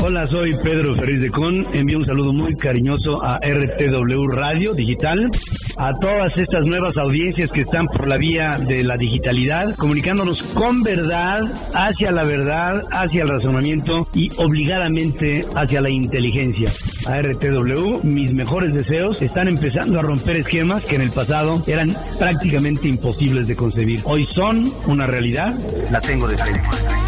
Hola, 0.03 0.27
soy 0.27 0.55
Pedro 0.57 0.95
Ferriz 0.95 1.21
de 1.21 1.31
Con. 1.31 1.75
Envío 1.75 1.99
un 1.99 2.07
saludo 2.07 2.33
muy 2.33 2.57
cariñoso 2.57 3.23
a 3.23 3.39
RTW 3.39 4.29
Radio 4.31 4.73
Digital, 4.73 5.31
a 5.77 5.93
todas 5.93 6.33
estas 6.39 6.65
nuevas 6.65 6.97
audiencias 6.97 7.51
que 7.51 7.61
están 7.61 7.87
por 7.87 8.09
la 8.09 8.17
vía 8.17 8.59
de 8.59 8.83
la 8.83 8.95
digitalidad, 8.95 9.75
comunicándonos 9.77 10.43
con 10.55 10.83
verdad, 10.83 11.43
hacia 11.75 12.13
la 12.13 12.25
verdad, 12.25 12.83
hacia 12.91 13.25
el 13.25 13.29
razonamiento 13.29 14.09
y 14.15 14.31
obligadamente 14.39 15.45
hacia 15.55 15.83
la 15.83 15.91
inteligencia. 15.91 16.71
a 17.07 17.21
RTW. 17.21 18.01
Mis 18.03 18.33
mejores 18.33 18.73
deseos 18.73 19.21
están 19.21 19.49
empezando 19.49 19.99
a 19.99 20.03
romper 20.03 20.37
esquemas 20.37 20.83
que 20.83 20.97
en 20.97 21.03
el 21.03 21.11
pasado 21.11 21.63
eran 21.67 21.95
prácticamente 22.19 22.89
imposibles 22.89 23.47
de 23.47 23.57
concebir. 23.57 24.01
Hoy 24.05 24.25
son 24.25 24.73
una 24.87 25.07
realidad, 25.07 25.55
la 25.91 26.01
tengo 26.01 26.27
de 26.27 26.39
frente. 26.39 27.00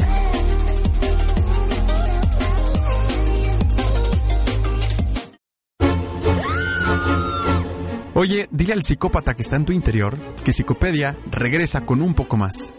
Oye, 8.23 8.47
dile 8.53 8.73
al 8.73 8.85
psicópata 8.85 9.35
que 9.35 9.43
está 9.43 9.57
en 9.57 9.65
tu 9.65 9.73
interior 9.73 10.17
que 10.45 10.53
Psicopedia 10.53 11.19
regresa 11.29 11.85
con 11.85 12.01
un 12.01 12.15
poco 12.15 12.37
más. 12.37 12.73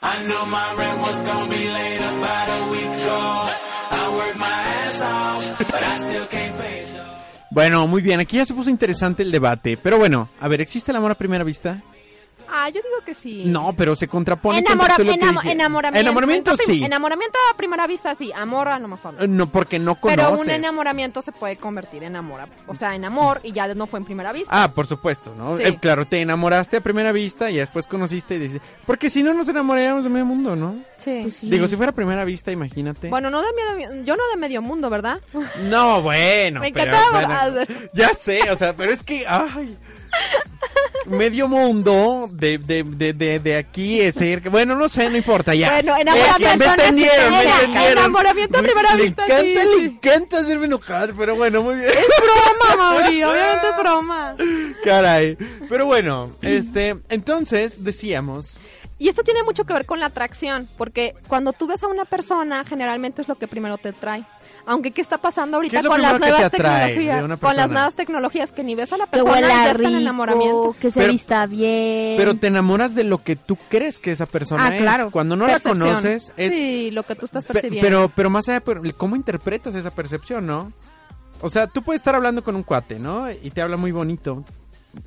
I 0.00 0.22
knew 0.24 0.46
my 0.46 0.74
rent 0.78 1.00
was 1.02 1.18
gonna 1.26 1.46
be 1.50 1.68
late 1.68 2.02
about 2.02 2.48
a 2.48 2.70
week 2.70 2.88
ago. 2.88 3.42
I 3.90 4.08
worked 4.16 4.38
my 4.38 4.46
ass 4.46 5.02
off, 5.02 5.58
but 5.58 5.82
I 5.82 5.98
still 5.98 6.26
can't 6.30 6.56
pay 6.56 6.84
it. 6.84 6.88
Bueno, 7.50 7.86
muy 7.86 8.00
bien, 8.00 8.20
aquí 8.20 8.38
ya 8.38 8.46
se 8.46 8.54
puso 8.54 8.70
interesante 8.70 9.22
el 9.22 9.30
debate. 9.30 9.76
Pero 9.76 9.98
bueno, 9.98 10.30
a 10.40 10.48
ver, 10.48 10.62
¿existe 10.62 10.92
el 10.92 10.96
amor 10.96 11.10
a 11.10 11.14
primera 11.14 11.44
vista? 11.44 11.82
Ah, 12.50 12.68
yo 12.68 12.80
digo 12.82 13.04
que 13.04 13.14
sí. 13.14 13.44
No, 13.46 13.74
pero 13.76 13.94
se 13.96 14.08
contrapone 14.08 14.62
con 14.64 14.72
Enamora- 14.72 14.96
todo 14.96 15.04
lo 15.06 15.12
que 15.14 15.20
enamo- 15.20 15.40
dije. 15.42 15.52
enamoramiento. 15.52 16.00
Enamoramiento 16.00 16.56
sí. 16.56 16.82
Enamoramiento 16.84 17.38
a 17.52 17.56
primera 17.56 17.86
vista 17.86 18.14
sí. 18.14 18.32
Amor 18.34 18.68
a 18.68 18.78
lo 18.78 18.88
mejor. 18.88 19.14
no. 19.14 19.26
No, 19.26 19.46
porque 19.50 19.78
no 19.78 19.94
conoces. 20.00 20.24
Pero 20.24 20.40
un 20.40 20.50
enamoramiento 20.50 21.22
se 21.22 21.32
puede 21.32 21.56
convertir 21.56 22.02
en 22.04 22.16
amor. 22.16 22.40
O 22.66 22.74
sea, 22.74 22.94
en 22.94 23.04
amor 23.04 23.40
y 23.42 23.52
ya 23.52 23.72
no 23.74 23.86
fue 23.86 23.98
en 24.00 24.04
primera 24.04 24.32
vista. 24.32 24.50
Ah, 24.64 24.72
por 24.72 24.86
supuesto, 24.86 25.34
¿no? 25.36 25.56
Sí. 25.56 25.62
Eh, 25.64 25.76
claro, 25.80 26.04
te 26.06 26.20
enamoraste 26.20 26.78
a 26.78 26.80
primera 26.80 27.12
vista 27.12 27.50
y 27.50 27.56
después 27.58 27.86
conociste 27.86 28.34
y 28.34 28.38
dices... 28.38 28.60
Porque 28.86 29.10
si 29.10 29.22
no 29.22 29.32
nos 29.34 29.48
enamoraríamos 29.48 30.04
de 30.04 30.10
medio 30.10 30.24
mundo, 30.26 30.56
¿no? 30.56 30.76
Sí. 30.98 31.26
Digo, 31.42 31.68
si 31.68 31.76
fuera 31.76 31.90
a 31.90 31.94
primera 31.94 32.24
vista, 32.24 32.50
imagínate. 32.50 33.08
Bueno, 33.08 33.30
no 33.30 33.40
de 33.42 33.48
medio, 33.52 34.02
yo 34.04 34.16
no 34.16 34.22
de 34.32 34.36
medio 34.36 34.60
mundo, 34.62 34.90
¿verdad? 34.90 35.20
No, 35.62 36.02
bueno. 36.02 36.60
Me 36.60 36.72
pero, 36.72 36.90
encantaba 36.90 37.18
bueno, 37.26 37.34
hablar. 37.40 37.68
ya 37.92 38.08
sé, 38.14 38.50
o 38.50 38.56
sea, 38.56 38.74
pero 38.74 38.92
es 38.92 39.02
que, 39.02 39.24
ay, 39.28 39.76
medio 41.06 41.48
mundo 41.48 42.28
de, 42.30 42.58
de, 42.58 42.82
de, 42.84 43.12
de, 43.14 43.38
de 43.40 43.56
aquí 43.56 44.00
es 44.00 44.14
cerca. 44.16 44.50
Bueno, 44.50 44.74
no 44.76 44.88
sé, 44.88 45.08
no 45.08 45.16
importa, 45.16 45.54
ya. 45.54 45.70
Bueno, 45.70 45.96
Eh, 45.96 46.00
enamoramiento 46.02 46.58
me 46.58 46.64
entendieron, 46.66 47.30
me 47.32 47.42
entendieron. 47.42 47.92
enamoramiento 47.98 48.58
a 48.58 48.62
primera 48.62 48.94
le 48.94 49.02
vista, 49.04 49.24
encanta, 49.24 49.42
sí, 49.42 49.54
le 49.54 49.64
sí. 49.64 49.84
encanta 49.84 50.38
hacerme 50.40 50.66
enojar, 50.66 51.14
pero 51.16 51.34
bueno, 51.36 51.62
muy 51.62 51.76
bien. 51.76 51.88
Es 51.88 52.06
broma, 52.20 52.76
Mauri, 53.00 53.22
obviamente 53.24 53.66
es 53.72 53.78
broma. 53.78 54.36
Caray. 54.84 55.36
Pero 55.68 55.86
bueno, 55.86 56.32
este, 56.42 56.96
entonces 57.08 57.84
decíamos, 57.84 58.58
Y 59.00 59.08
esto 59.08 59.22
tiene 59.22 59.44
mucho 59.44 59.64
que 59.64 59.72
ver 59.72 59.86
con 59.86 60.00
la 60.00 60.06
atracción, 60.06 60.68
porque 60.76 61.14
cuando 61.28 61.52
tú 61.52 61.68
ves 61.68 61.82
a 61.84 61.86
una 61.86 62.04
persona, 62.04 62.64
generalmente 62.64 63.22
es 63.22 63.28
lo 63.28 63.36
que 63.36 63.46
primero 63.46 63.78
te 63.78 63.92
trae. 63.92 64.24
Aunque 64.66 64.90
qué 64.90 65.00
está 65.00 65.18
pasando 65.18 65.60
¿Qué 65.60 65.76
ahorita 65.76 65.88
con 65.88 66.02
las 66.02 66.12
que 66.14 66.18
nuevas 66.18 66.50
tecnologías, 66.50 67.38
con 67.40 67.56
las 67.56 67.70
nuevas 67.70 67.94
tecnologías 67.94 68.52
que 68.52 68.64
ni 68.64 68.74
ves 68.74 68.92
a 68.92 68.96
la 68.96 69.04
Que 69.06 69.12
persona 69.12 69.30
y 69.30 69.34
huela 69.42 69.48
ya 69.54 69.70
está 69.70 69.88
en 69.88 69.96
enamoramiento. 69.96 70.76
que 70.80 70.90
se 70.90 70.98
Pero- 71.00 71.12
vista 71.12 71.46
bien. 71.46 72.16
pero 72.18 72.34
te 72.34 72.48
enamoras 72.48 72.94
de 72.94 73.04
lo 73.04 73.22
que 73.22 73.36
tú 73.36 73.56
crees 73.70 73.98
que 74.00 74.10
esa 74.12 74.26
persona 74.26 74.66
Ah, 74.66 74.74
es. 74.76 74.82
claro. 74.82 75.10
Cuando 75.12 75.36
no 75.36 75.46
Percepción. 75.46 75.78
la 75.78 75.84
conoces, 75.86 76.32
es... 76.36 76.52
Sí, 76.52 76.90
lo 76.90 77.04
que 77.04 77.14
tú 77.14 77.24
estás 77.26 77.44
Pe- 77.44 77.52
percibiendo. 77.54 77.86
Pero, 77.86 78.12
pero 78.14 78.30
más 78.30 78.48
allá, 78.48 78.60
pero 78.60 78.82
¿cómo 78.96 79.14
interpretas 79.16 79.74
esa 79.76 79.90
percepción, 79.92 80.44
no? 80.46 80.72
O 81.40 81.48
sea, 81.50 81.68
tú 81.68 81.82
puedes 81.82 82.00
estar 82.00 82.16
hablando 82.16 82.42
con 82.42 82.56
un 82.56 82.64
cuate, 82.64 82.98
¿no? 82.98 83.30
Y 83.30 83.50
te 83.52 83.62
habla 83.62 83.76
muy 83.76 83.92
bonito. 83.92 84.44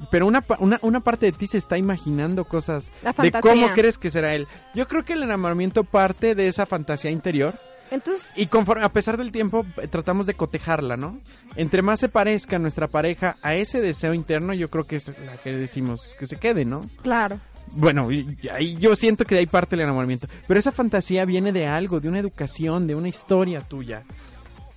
Pero 0.09 0.27
una, 0.27 0.43
una, 0.59 0.79
una 0.81 0.99
parte 0.99 1.27
de 1.27 1.31
ti 1.31 1.47
se 1.47 1.57
está 1.57 1.77
imaginando 1.77 2.45
cosas 2.45 2.91
de 3.21 3.31
cómo 3.31 3.71
crees 3.73 3.97
que 3.97 4.11
será 4.11 4.33
él. 4.35 4.47
Yo 4.73 4.87
creo 4.87 5.03
que 5.03 5.13
el 5.13 5.23
enamoramiento 5.23 5.83
parte 5.83 6.35
de 6.35 6.47
esa 6.47 6.65
fantasía 6.65 7.11
interior. 7.11 7.55
Entonces, 7.91 8.25
Y 8.37 8.45
conforme, 8.45 8.85
a 8.85 8.89
pesar 8.89 9.17
del 9.17 9.33
tiempo, 9.33 9.65
eh, 9.81 9.87
tratamos 9.87 10.25
de 10.25 10.33
cotejarla, 10.33 10.95
¿no? 10.95 11.19
Entre 11.57 11.81
más 11.81 11.99
se 11.99 12.07
parezca 12.07 12.57
nuestra 12.57 12.87
pareja 12.87 13.35
a 13.41 13.55
ese 13.55 13.81
deseo 13.81 14.13
interno, 14.13 14.53
yo 14.53 14.69
creo 14.69 14.85
que 14.85 14.95
es 14.95 15.09
la 15.09 15.35
que 15.43 15.51
decimos 15.51 16.15
que 16.17 16.25
se 16.25 16.37
quede, 16.37 16.63
¿no? 16.63 16.89
claro. 17.01 17.39
Bueno, 17.73 18.09
ahí 18.53 18.75
yo 18.79 18.97
siento 18.97 19.23
que 19.23 19.35
de 19.35 19.39
ahí 19.39 19.45
parte 19.45 19.75
el 19.75 19.81
enamoramiento. 19.81 20.27
Pero 20.45 20.59
esa 20.59 20.73
fantasía 20.73 21.23
viene 21.23 21.53
de 21.53 21.67
algo, 21.67 22.01
de 22.01 22.09
una 22.09 22.19
educación, 22.19 22.85
de 22.85 22.95
una 22.95 23.07
historia 23.07 23.61
tuya. 23.61 24.03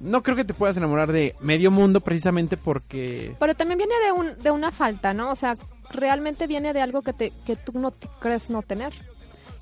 No 0.01 0.23
creo 0.23 0.37
que 0.37 0.45
te 0.45 0.55
puedas 0.55 0.77
enamorar 0.77 1.13
de 1.13 1.35
medio 1.41 1.71
mundo 1.71 2.01
precisamente 2.01 2.57
porque... 2.57 3.35
Pero 3.39 3.55
también 3.55 3.79
viene 3.79 3.95
de, 4.05 4.13
un, 4.13 4.39
de 4.43 4.51
una 4.51 4.71
falta, 4.71 5.15
¿no? 5.15 5.31
O 5.31 5.35
sea, 5.37 5.57
realmente 5.91 6.47
viene 6.47 6.73
de 6.73 6.81
algo 6.83 7.03
que, 7.03 7.13
te, 7.13 7.33
que 7.47 7.57
tú 7.57 7.79
no 7.79 7.91
te 7.91 8.09
crees 8.21 8.51
no 8.51 8.63
tener. 8.63 8.93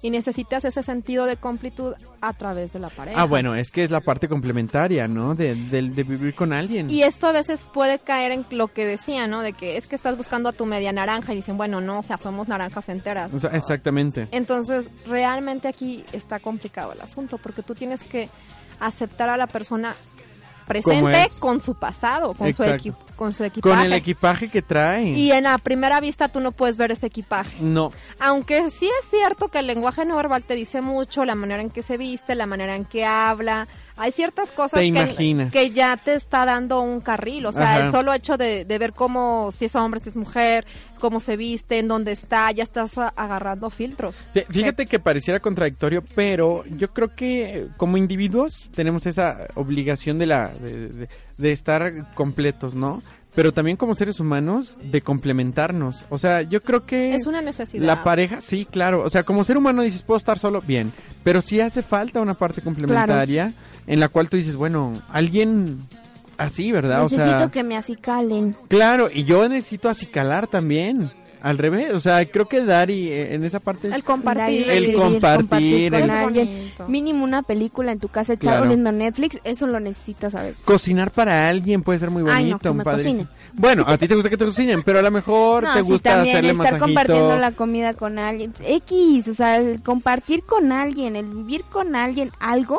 Y 0.05 0.11
necesitas 0.11 0.65
ese 0.65 0.83
sentido 0.83 1.27
de 1.27 1.37
completud 1.37 1.95
a 2.21 2.33
través 2.33 2.73
de 2.73 2.81
la 2.81 2.89
pareja. 2.89 3.21
Ah, 3.21 3.25
bueno, 3.25 3.55
es 3.55 3.71
que 3.71 3.85
es 3.85 3.91
la 3.93 4.01
parte 4.01 4.27
complementaria, 4.27 5.07
¿no? 5.07 5.37
De, 5.37 5.55
de- 5.55 5.83
de 5.91 6.03
vivir 6.03 6.35
con 6.35 6.53
alguien. 6.53 6.91
Y 6.91 7.05
esto 7.05 7.29
a 7.29 7.33
veces 7.33 7.65
puede 7.73 8.01
caer 8.01 8.33
en 8.33 8.45
lo 8.51 8.67
que 8.67 8.85
decía, 8.85 9.29
¿no? 9.29 9.43
De 9.43 9.53
que 9.53 9.77
es 9.77 9.87
que 9.87 9.95
estás 9.95 10.17
buscando 10.17 10.49
a 10.49 10.53
tu 10.53 10.67
media 10.67 10.91
naranja 10.91 11.33
y 11.33 11.37
dicen, 11.37 11.57
bueno, 11.57 11.81
no, 11.81 12.01
o 12.01 12.03
sea, 12.03 12.19
somos 12.19 12.49
naranjas 12.49 12.89
enteras. 12.89 13.33
O 13.33 13.39
sea, 13.39 13.51
exactamente. 13.51 14.27
Entonces, 14.33 14.91
realmente 15.07 15.69
aquí 15.69 16.05
está 16.13 16.41
complicado 16.41 16.95
el 16.95 17.01
asunto, 17.01 17.39
porque 17.39 17.63
tú 17.63 17.77
tienes 17.77 18.03
que 18.03 18.29
aceptar 18.81 19.29
a 19.29 19.37
la 19.37 19.47
persona 19.47 19.95
presente 20.73 21.23
es. 21.25 21.35
con 21.35 21.61
su 21.61 21.75
pasado, 21.75 22.29
con 22.35 22.53
su, 22.55 22.63
Exacto. 22.63 22.89
equi- 22.91 22.95
con 23.17 23.33
su 23.33 23.45
equipaje. 23.45 23.75
Con 23.77 23.85
el 23.85 23.93
equipaje 23.93 24.49
que 24.51 24.63
trae. 24.63 25.11
Y 25.11 25.31
en 25.33 25.45
la 25.45 25.59
primera 25.59 26.01
vista 26.01 26.29
tú 26.29 26.41
no 26.41 26.53
puedes 26.53 26.77
ver 26.77 26.91
ese 26.93 27.07
equipaje. 27.07 27.57
No, 27.61 27.93
Aunque 28.19 28.69
sí 28.71 28.89
es 29.01 29.09
cierto 29.11 29.49
que 29.49 29.59
el 29.61 29.67
lenguaje 29.67 30.05
no 30.05 30.17
verbal 30.17 30.43
te 30.43 30.55
dice 30.55 30.81
mucho, 30.81 31.25
la 31.25 31.35
manera 31.35 31.63
en 31.63 31.71
que 31.71 31.83
se 31.83 31.97
viste, 31.97 32.35
la 32.35 32.47
manera 32.47 32.75
en 32.75 32.85
que 32.85 33.05
habla, 33.05 33.69
hay 33.97 34.13
ciertas 34.13 34.51
cosas 34.53 34.81
que, 34.81 35.71
ya 35.71 35.97
te 35.97 36.15
está 36.15 36.45
dando 36.45 36.81
un 36.81 37.01
carril, 37.01 37.47
o 37.47 37.53
sea, 37.53 37.77
Ajá. 37.77 37.87
el 37.87 37.93
solo 37.93 38.13
hecho 38.13 38.37
de, 38.37 38.65
de 38.65 38.79
ver 38.79 38.93
cómo, 38.93 39.51
si 39.53 39.67
es 39.67 39.77
hombre, 39.77 40.01
si 40.01 40.09
es 40.09 40.17
mujer, 40.17 40.65
cómo 40.99 41.21
se 41.21 41.37
viste, 41.37 41.79
en 41.79 41.89
dónde 41.89 42.13
está, 42.13 42.51
ya 42.53 42.63
estás 42.63 42.97
agarrando 42.99 43.71
filtros. 43.71 44.27
Fí- 44.35 44.47
Fíjate 44.49 44.87
que 44.87 44.99
pareciera 44.99 45.41
contradictorio, 45.41 46.03
pero 46.15 46.65
yo 46.77 46.91
creo 46.93 47.15
que 47.15 47.59
eh, 47.59 47.69
como 47.77 47.97
individuos 47.97 48.71
tenemos 48.75 49.07
esa 49.07 49.47
obligación 49.55 50.19
de 50.19 50.27
la 50.27 50.49
de, 50.49 50.89
de- 50.89 51.09
de 51.39 51.53
estar 51.53 52.13
completos, 52.15 52.75
¿no? 52.75 53.03
Pero 53.35 53.53
también 53.55 53.79
como 53.79 53.97
seres 53.97 54.21
humanos 54.21 54.77
de 54.83 55.01
complementarnos. 55.01 56.05
O 56.11 56.19
sea, 56.19 56.43
yo 56.43 56.61
creo 56.61 56.85
que 56.85 57.15
Es 57.15 57.27
una 57.27 57.41
necesidad. 57.41 57.83
la 57.83 58.05
pareja, 58.05 58.43
sí, 58.43 58.67
claro. 58.67 59.03
O 59.03 59.09
sea, 59.09 59.23
como 59.23 59.43
ser 59.45 59.57
humano 59.57 59.81
dices, 59.81 60.03
puedo 60.03 60.19
estar 60.19 60.39
solo, 60.39 60.61
bien. 60.61 60.93
Pero 61.25 61.41
sí 61.41 61.59
hace 61.59 61.83
falta 61.83 62.21
una 62.21 62.35
parte 62.35 62.61
complementaria 62.61 63.55
en 63.87 64.01
la 64.01 64.09
cual 64.09 64.29
tú 64.29 64.37
dices, 64.37 64.57
bueno, 64.57 65.01
alguien 65.11 65.79
así, 66.39 66.73
¿verdad? 66.73 67.03
Necesito 67.03 67.23
o 67.37 67.39
sea, 67.39 67.51
que 67.51 67.63
me 67.63 67.77
acicalen. 67.77 68.57
claro, 68.69 69.09
y 69.13 69.25
yo 69.25 69.49
necesito 69.49 69.89
acicalar 69.89 70.47
también. 70.47 71.11
Al 71.45 71.59
revés, 71.59 71.93
o 71.93 71.99
sea, 71.99 72.25
creo 72.25 72.47
que 72.47 72.61
Dari 72.61 73.09
eh, 73.09 73.35
en 73.35 73.43
esa 73.43 73.59
parte... 73.59 73.93
El 73.93 74.05
compartir. 74.05 74.63
El 74.63 74.69
recibir, 74.79 74.95
compartir, 74.97 75.93
el- 75.93 76.09
alguien. 76.09 76.47
bonito. 76.47 76.87
Mínimo 76.89 77.25
una 77.25 77.43
película 77.43 77.91
en 77.91 77.99
tu 77.99 78.07
casa 78.07 78.35
echado 78.35 78.59
Claro. 78.59 78.69
viendo 78.69 78.93
Netflix, 78.93 79.41
eso 79.43 79.67
lo 79.67 79.81
necesitas 79.81 80.37
a 80.37 80.43
veces. 80.43 80.65
Cocinar 80.65 81.11
para 81.11 81.49
alguien 81.49 81.83
puede 81.83 81.99
ser 81.99 82.13
muy 82.13 82.23
bonito, 82.23 82.39
Ay, 82.39 82.49
no, 82.49 82.59
que 82.61 82.69
un 82.71 82.77
me 82.77 82.85
padre. 82.85 83.27
Bueno, 83.55 83.83
a 83.89 83.99
ti 83.99 84.07
te 84.07 84.15
gusta 84.15 84.31
que 84.31 84.37
te 84.37 84.45
cocinen, 84.45 84.85
pero 84.85 85.01
a 85.01 85.03
lo 85.03 85.11
mejor 85.11 85.65
No, 85.65 85.75
te 85.75 85.83
sí, 85.83 85.91
gusta 85.91 86.11
también 86.15 86.37
hacerle 86.37 86.53
estar 86.53 86.65
masajito. 86.65 86.85
compartiendo 86.87 87.37
la 87.37 87.51
comida 87.51 87.95
con 87.95 88.21
alguien. 88.21 88.55
X, 88.65 89.27
o 89.27 89.35
sea, 89.35 89.57
el 89.57 89.83
compartir 89.83 90.45
con 90.45 90.71
alguien, 90.71 91.17
el 91.17 91.27
vivir 91.27 91.65
con 91.65 91.97
alguien 91.97 92.31
algo, 92.39 92.79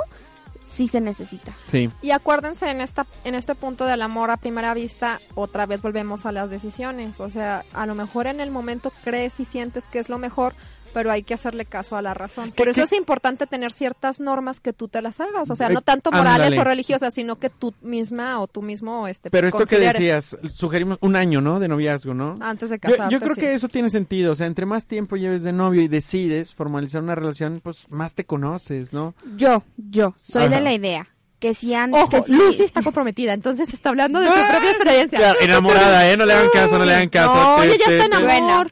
sí 0.73 0.87
se 0.87 1.01
necesita. 1.01 1.53
Sí. 1.67 1.89
Y 2.01 2.11
acuérdense 2.11 2.69
en 2.69 2.81
esta 2.81 3.05
en 3.23 3.35
este 3.35 3.53
punto 3.55 3.85
del 3.85 4.01
amor 4.01 4.31
a 4.31 4.37
primera 4.37 4.73
vista, 4.73 5.21
otra 5.35 5.65
vez 5.65 5.81
volvemos 5.81 6.25
a 6.25 6.31
las 6.31 6.49
decisiones, 6.49 7.19
o 7.19 7.29
sea, 7.29 7.63
a 7.73 7.85
lo 7.85 7.95
mejor 7.95 8.27
en 8.27 8.39
el 8.39 8.49
momento 8.49 8.91
crees 9.03 9.39
y 9.39 9.45
sientes 9.45 9.85
que 9.85 9.99
es 9.99 10.09
lo 10.09 10.17
mejor, 10.17 10.55
pero 10.93 11.11
hay 11.11 11.23
que 11.23 11.33
hacerle 11.33 11.65
caso 11.65 11.95
a 11.95 12.01
la 12.01 12.13
razón. 12.13 12.51
Por 12.51 12.65
¿Qué- 12.65 12.71
eso 12.71 12.81
qué- 12.81 12.83
es 12.85 12.93
importante 12.93 13.47
tener 13.47 13.71
ciertas 13.73 14.19
normas 14.19 14.59
que 14.59 14.73
tú 14.73 14.87
te 14.87 15.01
las 15.01 15.19
hagas, 15.19 15.49
o 15.49 15.55
sea, 15.55 15.67
Eh, 15.69 15.73
no 15.73 15.81
tanto 15.81 16.11
morales 16.11 16.57
o 16.57 16.63
religiosas, 16.63 17.13
sino 17.13 17.37
que 17.37 17.49
tú 17.49 17.73
misma 17.81 18.39
o 18.39 18.47
tú 18.47 18.61
mismo 18.61 19.07
este 19.07 19.29
Pero 19.29 19.47
esto 19.47 19.65
que 19.65 19.79
decías, 19.79 20.37
sugerimos 20.53 20.97
un 21.01 21.15
año, 21.15 21.41
¿no? 21.41 21.59
De 21.59 21.67
noviazgo, 21.67 22.13
¿no? 22.13 22.35
antes 22.41 22.69
de 22.69 22.79
casarte. 22.79 23.11
yo 23.13 23.19
creo 23.19 23.35
sí. 23.35 23.41
que 23.41 23.53
eso 23.53 23.67
tiene 23.67 23.89
sentido, 23.89 24.33
o 24.33 24.35
sea, 24.35 24.47
entre 24.47 24.65
más 24.65 24.85
tiempo 24.85 25.15
lleves 25.17 25.43
de 25.43 25.51
novio 25.53 25.81
y 25.81 25.87
decides 25.87 26.53
formalizar 26.53 27.01
una 27.01 27.15
relación, 27.15 27.59
pues 27.63 27.87
más 27.89 28.13
te 28.13 28.25
conoces, 28.25 28.93
¿no? 28.93 29.15
Yo, 29.35 29.63
yo, 29.77 30.13
soy 30.21 30.43
Ajá. 30.43 30.55
de 30.55 30.61
la 30.61 30.73
idea 30.73 31.07
que 31.39 31.53
si 31.53 31.73
antes... 31.73 32.01
Ojo, 32.01 32.09
que 32.09 32.21
si- 32.21 32.31
Lucy 32.33 32.63
está 32.63 32.81
comprometida, 32.81 33.33
entonces 33.33 33.73
está 33.73 33.89
hablando 33.89 34.19
de 34.21 34.27
su 34.27 34.33
propia 34.33 34.69
experiencia. 34.71 35.19
Claro, 35.19 35.39
enamorada, 35.41 36.09
¿eh? 36.09 36.15
No 36.15 36.25
le 36.25 36.33
hagan 36.33 36.49
caso, 36.53 36.77
no 36.77 36.85
le 36.85 36.93
hagan 36.93 37.09
caso. 37.09 37.35
No, 37.35 37.55
Te- 37.61 37.67
ella 37.67 37.75
ya 37.85 37.91
está 37.91 38.05
en 38.05 38.11
te- 38.11 38.33
amor. 38.37 38.71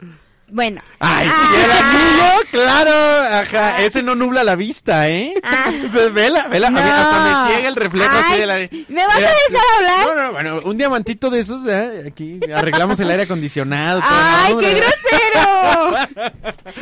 Bueno, 0.53 0.81
Ay, 0.99 1.27
Ah. 1.31 1.51
¿y 1.53 1.63
el 1.63 1.71
anillo? 1.71 2.41
Claro, 2.51 3.37
ajá, 3.37 3.81
ese 3.81 4.03
no 4.03 4.15
nubla 4.15 4.43
la 4.43 4.55
vista, 4.55 5.07
¿eh? 5.09 5.33
Pues 5.93 6.13
vela, 6.13 6.47
vela, 6.47 6.67
a 6.67 6.71
mí 6.71 6.79
hasta 6.79 7.19
No. 7.19 7.45
me 7.47 7.53
ciega 7.53 7.69
el 7.69 7.75
reflejo 7.77 8.11
así 8.17 8.33
Ay, 8.33 8.39
de 8.41 8.45
la... 8.47 8.55
¿me 8.89 9.07
vas 9.07 9.15
a 9.15 9.21
Eh, 9.21 9.33
dejar 9.49 9.65
hablar? 9.77 10.05
No, 10.05 10.15
no, 10.23 10.31
bueno, 10.33 10.61
un 10.65 10.77
diamantito 10.77 11.29
de 11.29 11.39
esos, 11.39 11.61
¿eh? 11.67 12.03
Aquí 12.11 12.39
arreglamos 12.53 12.99
el 12.99 13.09
aire 13.09 13.23
acondicionado. 13.23 14.01
¡Ay, 14.03 14.53
¿no? 14.53 14.59
qué 14.59 14.73
grosero! 14.73 16.31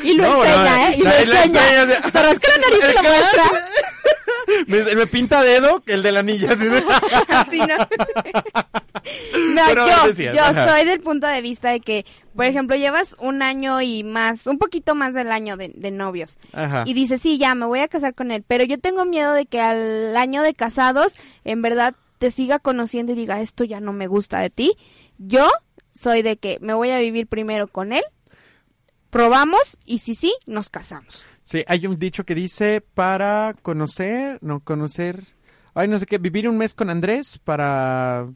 Y 0.04 0.14
lo 0.16 0.24
No, 0.24 0.44
enseña, 0.46 0.76
no, 0.76 0.88
¿eh? 0.88 0.96
Y 0.98 1.02
lo 1.02 1.12
enseña. 1.12 1.86
Se 2.12 2.24
rasca 2.24 2.48
la 2.50 2.58
nariz 2.62 2.80
y 2.90 2.94
lo 2.96 3.04
muestra. 3.04 3.44
Me, 4.68 4.96
me 4.96 5.08
pinta 5.08 5.42
dedo 5.44 5.84
el 5.86 6.04
del 6.04 6.18
anillo. 6.18 6.50
así 6.50 6.66
de- 6.66 6.84
Así, 7.30 7.60
¿no? 7.60 7.68
No, 9.54 9.62
Pero 9.68 9.88
yo, 9.88 10.08
decías, 10.08 10.36
yo 10.36 10.44
ajá. 10.44 10.70
soy 10.76 10.86
del 10.86 11.00
punto 11.02 11.26
de 11.28 11.42
vista 11.42 11.70
de 11.70 11.80
que, 11.80 12.06
por 12.36 12.46
ejemplo, 12.46 12.76
llevas 12.76 13.16
un 13.20 13.42
año 13.42 13.82
y 13.82 14.04
más, 14.04 14.46
un 14.46 14.58
poquito 14.58 14.94
más 14.94 15.14
del 15.14 15.32
año 15.32 15.58
de, 15.58 15.72
de 15.74 15.92
novios. 15.92 16.38
Ajá. 16.54 16.84
Y 16.86 16.94
dices, 16.94 17.22
sí, 17.22 17.38
ya, 17.38 17.56
me 17.56 17.66
voy 17.66 17.80
a 17.80 17.88
casar 17.88 18.14
con 18.14 18.30
él. 18.32 18.44
Pero 18.48 18.64
yo 18.66 18.78
tengo 18.80 19.06
miedo 19.06 19.34
de 19.34 19.46
que 19.46 19.62
al 19.62 20.16
año 20.16 20.44
de 20.44 20.54
casados, 20.54 21.16
en 21.44 21.62
verdad, 21.62 21.96
te 22.20 22.30
siga 22.32 22.60
conociendo 22.60 23.14
y 23.14 23.16
diga, 23.16 23.42
esto 23.42 23.64
ya 23.64 23.80
no 23.80 23.94
me 23.94 24.08
gusta 24.08 24.40
de 24.40 24.50
ti. 24.50 24.74
Yo 25.18 25.50
soy 25.92 26.22
de 26.22 26.38
que 26.38 26.58
me 26.62 26.74
voy 26.74 26.92
a 26.92 27.00
vivir 27.00 27.26
primero 27.28 27.68
con 27.68 27.94
él, 27.94 28.04
probamos 29.10 29.78
y 29.86 30.00
si 30.00 30.16
sí, 30.16 30.34
nos 30.46 30.70
casamos. 30.70 31.24
Sí, 31.50 31.64
hay 31.68 31.88
un 31.88 31.98
dicho 31.98 32.26
que 32.26 32.36
dice 32.36 32.80
para 32.94 33.56
conocer, 33.64 34.38
no 34.42 34.60
conocer, 34.60 35.24
ay, 35.74 35.88
no 35.88 35.98
sé 35.98 36.06
qué, 36.06 36.20
vivir 36.20 36.48
un 36.48 36.58
mes 36.60 36.76
con 36.76 36.92
Andrés 36.92 37.40
para... 37.44 38.28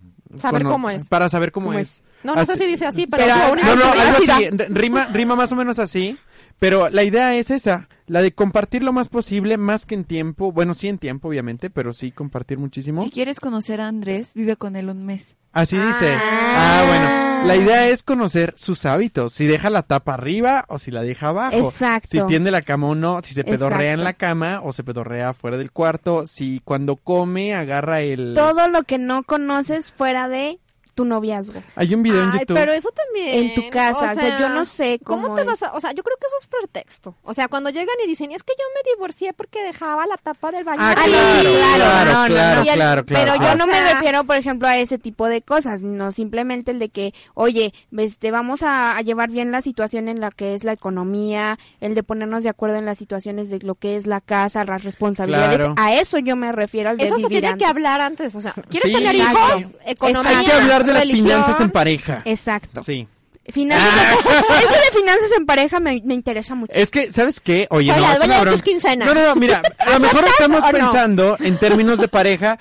Saber 0.42 0.64
cómo 0.64 0.90
es. 0.90 1.08
Para 1.10 1.30
saber 1.30 1.52
cómo, 1.52 1.68
¿Cómo 1.68 1.78
es. 1.78 1.98
es? 1.98 2.04
No, 2.24 2.34
no 2.34 2.44
sé 2.44 2.58
si 2.58 2.66
dice 2.66 2.88
así, 2.88 3.06
pero, 3.06 3.26
Pero- 3.26 3.56
No, 3.56 3.76
no, 3.76 3.92
algo 4.02 4.18
así, 4.34 4.50
rima, 4.70 5.06
rima 5.14 5.36
más 5.36 5.52
o 5.52 5.56
menos 5.56 5.78
así, 5.78 6.18
pero 6.64 6.90
la 6.90 7.04
idea 7.04 7.36
es 7.36 7.52
esa, 7.52 7.90
la 8.08 8.22
de 8.22 8.32
compartir 8.32 8.84
lo 8.84 8.94
más 8.94 9.10
posible, 9.10 9.58
más 9.58 9.86
que 9.86 9.96
en 9.96 10.06
tiempo, 10.06 10.54
bueno, 10.54 10.74
sí 10.74 10.88
en 10.88 10.98
tiempo, 10.98 11.28
obviamente, 11.28 11.70
pero 11.70 11.92
sí 11.92 12.14
compartir 12.14 12.58
muchísimo. 12.58 13.04
Si 13.04 13.12
quieres 13.12 13.42
conocer 13.42 13.82
a 13.82 13.90
Andrés, 13.90 14.32
vive 14.34 14.56
con 14.56 14.78
él 14.78 14.88
un 14.88 15.06
mes. 15.06 15.36
Así 15.52 15.78
dice. 15.78 16.16
Ah, 16.16 16.86
bueno. 16.88 17.48
La 17.50 17.58
idea 17.58 17.90
es 17.90 18.02
conocer 18.02 18.54
sus 18.56 18.86
hábitos. 18.86 19.34
Si 19.34 19.46
deja 19.46 19.70
la 19.70 19.84
tapa 19.84 20.14
arriba 20.14 20.64
o 20.70 20.80
si 20.80 20.90
la 20.90 21.02
deja 21.02 21.28
abajo. 21.28 21.58
Exacto. 21.58 22.08
Si 22.10 22.28
tiende 22.28 22.50
la 22.50 22.62
cama 22.62 22.88
o 22.88 22.96
no. 22.96 23.22
Si 23.22 23.34
se 23.34 23.44
pedorrea 23.44 23.92
en 23.92 24.06
la 24.06 24.14
cama 24.14 24.62
o 24.64 24.72
se 24.72 24.86
pedorrea 24.86 25.34
fuera 25.34 25.58
del 25.58 25.74
cuarto. 25.74 26.26
Si 26.26 26.62
cuando 26.64 26.96
come 26.96 27.54
agarra 27.54 28.00
el... 28.00 28.36
Todo 28.36 28.70
lo 28.70 28.84
que 28.84 28.98
no 28.98 29.24
conoces 29.24 29.92
fuera 29.92 30.30
de 30.30 30.60
tu 30.94 31.06
noviazgo. 31.06 31.62
Hay 31.76 31.94
un 31.94 32.04
video 32.04 32.24
en 32.24 32.32
YouTube. 32.34 32.56
pero 32.56 32.74
eso 32.74 32.90
también. 32.92 33.50
En 33.50 33.56
tu 33.56 33.70
casa, 33.70 34.14
o 34.14 34.16
sea, 34.20 34.40
yo 34.40 34.50
no 34.50 34.66
sé 34.66 35.00
¿Cómo, 35.04 35.24
cómo 35.24 35.36
te 35.36 35.42
es. 35.42 35.48
vas 35.48 35.64
a.? 35.64 35.74
O 35.74 35.80
sea, 35.80 35.92
yo 35.92 36.04
creo 36.04 36.18
que 36.20 36.28
eso 36.28 36.36
es 36.40 36.48
pretexto. 36.48 37.16
O 37.24 37.34
sea, 37.34 37.48
cuando 37.48 37.70
llegan 37.70 37.96
y 38.04 38.08
dicen, 38.08 38.32
es 38.32 38.44
que 38.44 38.54
yo 38.58 38.64
me 38.76 38.92
divorcié 38.92 39.34
porque 39.34 39.64
dejaba 39.64 40.06
la 40.08 40.18
tapa 40.18 40.52
del 40.52 40.64
baño. 40.64 40.82
Ah, 40.84 40.96
Ay, 40.98 41.12
claro, 41.12 41.40
sí, 41.42 41.48
claro, 41.58 41.84
no, 41.84 42.22
no, 42.22 42.28
claro, 42.34 42.60
no. 42.60 42.64
Claro, 42.74 43.06
claro, 43.06 43.06
Pero 43.06 43.36
yo 43.50 43.56
no 43.56 43.64
O 43.64 43.68
me 43.68 43.94
refiero, 43.94 44.24
por 44.24 44.36
ejemplo, 44.38 44.68
a 44.68 44.78
ese 44.78 44.98
tipo 44.98 45.28
de 45.28 45.42
cosas, 45.42 45.82
no 45.82 46.12
simplemente 46.12 46.72
el 46.72 46.80
de 46.80 46.90
que, 46.90 47.14
oye, 47.34 47.74
este, 47.98 48.32
vamos 48.32 48.64
a, 48.64 48.98
a 48.98 49.02
llevar 49.02 49.30
bien 49.30 49.52
la 49.52 49.62
situación 49.62 50.08
en 50.10 50.20
la 50.22 50.32
que 50.32 50.54
es 50.56 50.64
la 50.64 50.74
economía, 50.74 51.58
el 51.82 51.96
de 51.96 52.04
ponernos 52.04 52.44
de 52.44 52.50
acuerdo 52.50 52.78
en 52.78 52.86
las 52.86 52.98
situaciones 52.98 53.50
de 53.50 53.60
lo 53.60 53.76
que 53.76 53.96
es 53.98 54.06
la 54.08 54.22
casa, 54.22 54.64
las 54.66 54.84
responsabilidades. 54.84 55.58
Claro. 55.58 55.76
A 55.78 55.94
eso 55.96 56.20
yo 56.20 56.36
me 56.36 56.52
refiero 56.52 56.90
al 56.90 56.98
de 56.98 57.06
Eso 57.06 57.18
se 57.20 57.28
tiene 57.28 57.58
que 57.58 57.66
hablar 57.66 58.02
antes. 58.02 58.36
O 58.36 58.42
sea, 58.42 58.54
¿quieres 58.70 58.90
Sí, 58.92 58.94
tener 58.94 59.16
exacto. 59.16 59.60
hijos? 59.60 59.78
Economía. 59.86 60.40
Hay 60.40 60.46
que 60.46 60.52
hablar 60.52 60.83
de 60.86 60.94
las 60.94 61.06
finanzas 61.06 61.60
en 61.60 61.70
pareja. 61.72 62.22
Exacto. 62.26 62.84
Sí. 62.84 63.08
Finanzas, 63.46 63.90
eso 64.24 64.70
de 64.70 65.00
finanzas 65.00 65.32
en 65.38 65.46
pareja 65.46 65.80
me, 65.82 66.02
me 66.06 66.14
interesa 66.14 66.56
mucho. 66.56 66.72
Es 66.74 66.90
que, 66.90 67.12
¿sabes 67.12 67.42
qué? 67.42 67.68
Oye, 67.72 67.92
Soy 67.92 68.02
no, 68.02 68.08
la 68.08 68.18
dueña 68.18 68.46
de 68.46 68.52
tus 68.52 68.62
quincenas. 68.62 69.06
No, 69.06 69.14
no, 69.14 69.28
no, 69.28 69.36
mira, 69.36 69.62
a 69.80 69.90
lo 69.90 70.00
mejor 70.00 70.24
¿Aceptas 70.24 70.40
estamos 70.40 70.62
no? 70.62 70.72
pensando 70.72 71.38
en 71.42 71.58
términos 71.58 72.00
de 72.00 72.08
pareja. 72.08 72.58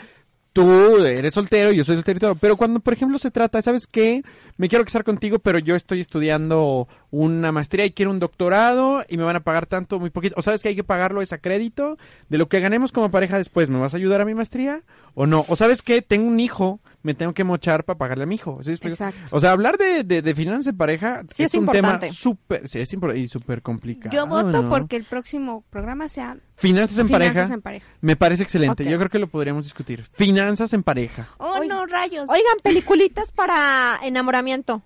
Tú 0.52 1.02
eres 1.04 1.32
soltero, 1.32 1.72
yo 1.72 1.84
soy 1.84 1.94
soltero. 1.94 2.34
Pero 2.34 2.56
cuando, 2.56 2.80
por 2.80 2.92
ejemplo, 2.92 3.18
se 3.18 3.30
trata, 3.30 3.62
¿sabes 3.62 3.86
qué? 3.86 4.22
Me 4.56 4.68
quiero 4.68 4.84
casar 4.84 5.04
contigo, 5.04 5.38
pero 5.38 5.58
yo 5.58 5.76
estoy 5.76 6.00
estudiando 6.00 6.88
una 7.12 7.52
maestría 7.52 7.84
y 7.84 7.92
quiero 7.92 8.10
un 8.10 8.18
doctorado 8.18 9.04
y 9.06 9.18
me 9.18 9.22
van 9.22 9.36
a 9.36 9.40
pagar 9.40 9.66
tanto, 9.66 10.00
muy 10.00 10.08
poquito. 10.08 10.34
O 10.38 10.42
sabes 10.42 10.62
que 10.62 10.70
hay 10.70 10.74
que 10.74 10.82
pagarlo 10.82 11.20
es 11.20 11.32
a 11.34 11.38
crédito 11.38 11.98
de 12.30 12.38
lo 12.38 12.48
que 12.48 12.58
ganemos 12.58 12.90
como 12.90 13.10
pareja 13.10 13.36
después. 13.36 13.68
¿Me 13.68 13.78
vas 13.78 13.92
a 13.92 13.98
ayudar 13.98 14.22
a 14.22 14.24
mi 14.24 14.34
maestría 14.34 14.82
o 15.14 15.26
no? 15.26 15.44
O 15.48 15.54
sabes 15.56 15.82
qué? 15.82 16.00
Tengo 16.00 16.26
un 16.26 16.40
hijo, 16.40 16.80
me 17.02 17.12
tengo 17.12 17.34
que 17.34 17.44
mochar 17.44 17.84
para 17.84 17.98
pagarle 17.98 18.24
a 18.24 18.26
mi 18.26 18.36
hijo. 18.36 18.58
Exacto. 18.66 19.20
O 19.30 19.40
sea, 19.40 19.50
hablar 19.50 19.76
de, 19.76 20.04
de, 20.04 20.22
de 20.22 20.34
finanzas 20.34 20.68
en 20.68 20.76
pareja 20.78 21.22
Sí, 21.30 21.42
es, 21.42 21.50
es 21.50 21.54
un 21.54 21.64
importante. 21.66 22.06
tema 22.06 22.12
súper, 22.14 22.66
sí, 22.66 22.80
es 22.80 22.90
impor- 22.94 23.14
y 23.16 23.28
súper 23.28 23.60
complicado. 23.60 24.16
Yo 24.16 24.26
voto 24.26 24.62
¿no? 24.62 24.70
porque 24.70 24.96
el 24.96 25.04
próximo 25.04 25.64
programa 25.68 26.08
sea 26.08 26.38
Finanzas 26.56 26.98
en 26.98 27.08
finanzas 27.08 27.34
pareja. 27.34 27.54
en 27.54 27.60
pareja. 27.60 27.86
Me 28.00 28.16
parece 28.16 28.42
excelente. 28.42 28.84
Yo 28.86 28.96
creo 28.96 29.10
que 29.10 29.18
lo 29.18 29.26
podríamos 29.26 29.64
discutir. 29.64 30.04
Finanzas 30.12 30.72
en 30.72 30.82
pareja. 30.82 31.28
Oh, 31.36 31.58
Oigan. 31.60 31.68
no, 31.68 31.84
rayos. 31.86 32.24
Oigan, 32.30 32.56
peliculitas 32.62 33.32
para 33.32 33.98
enamoramiento. 34.02 34.80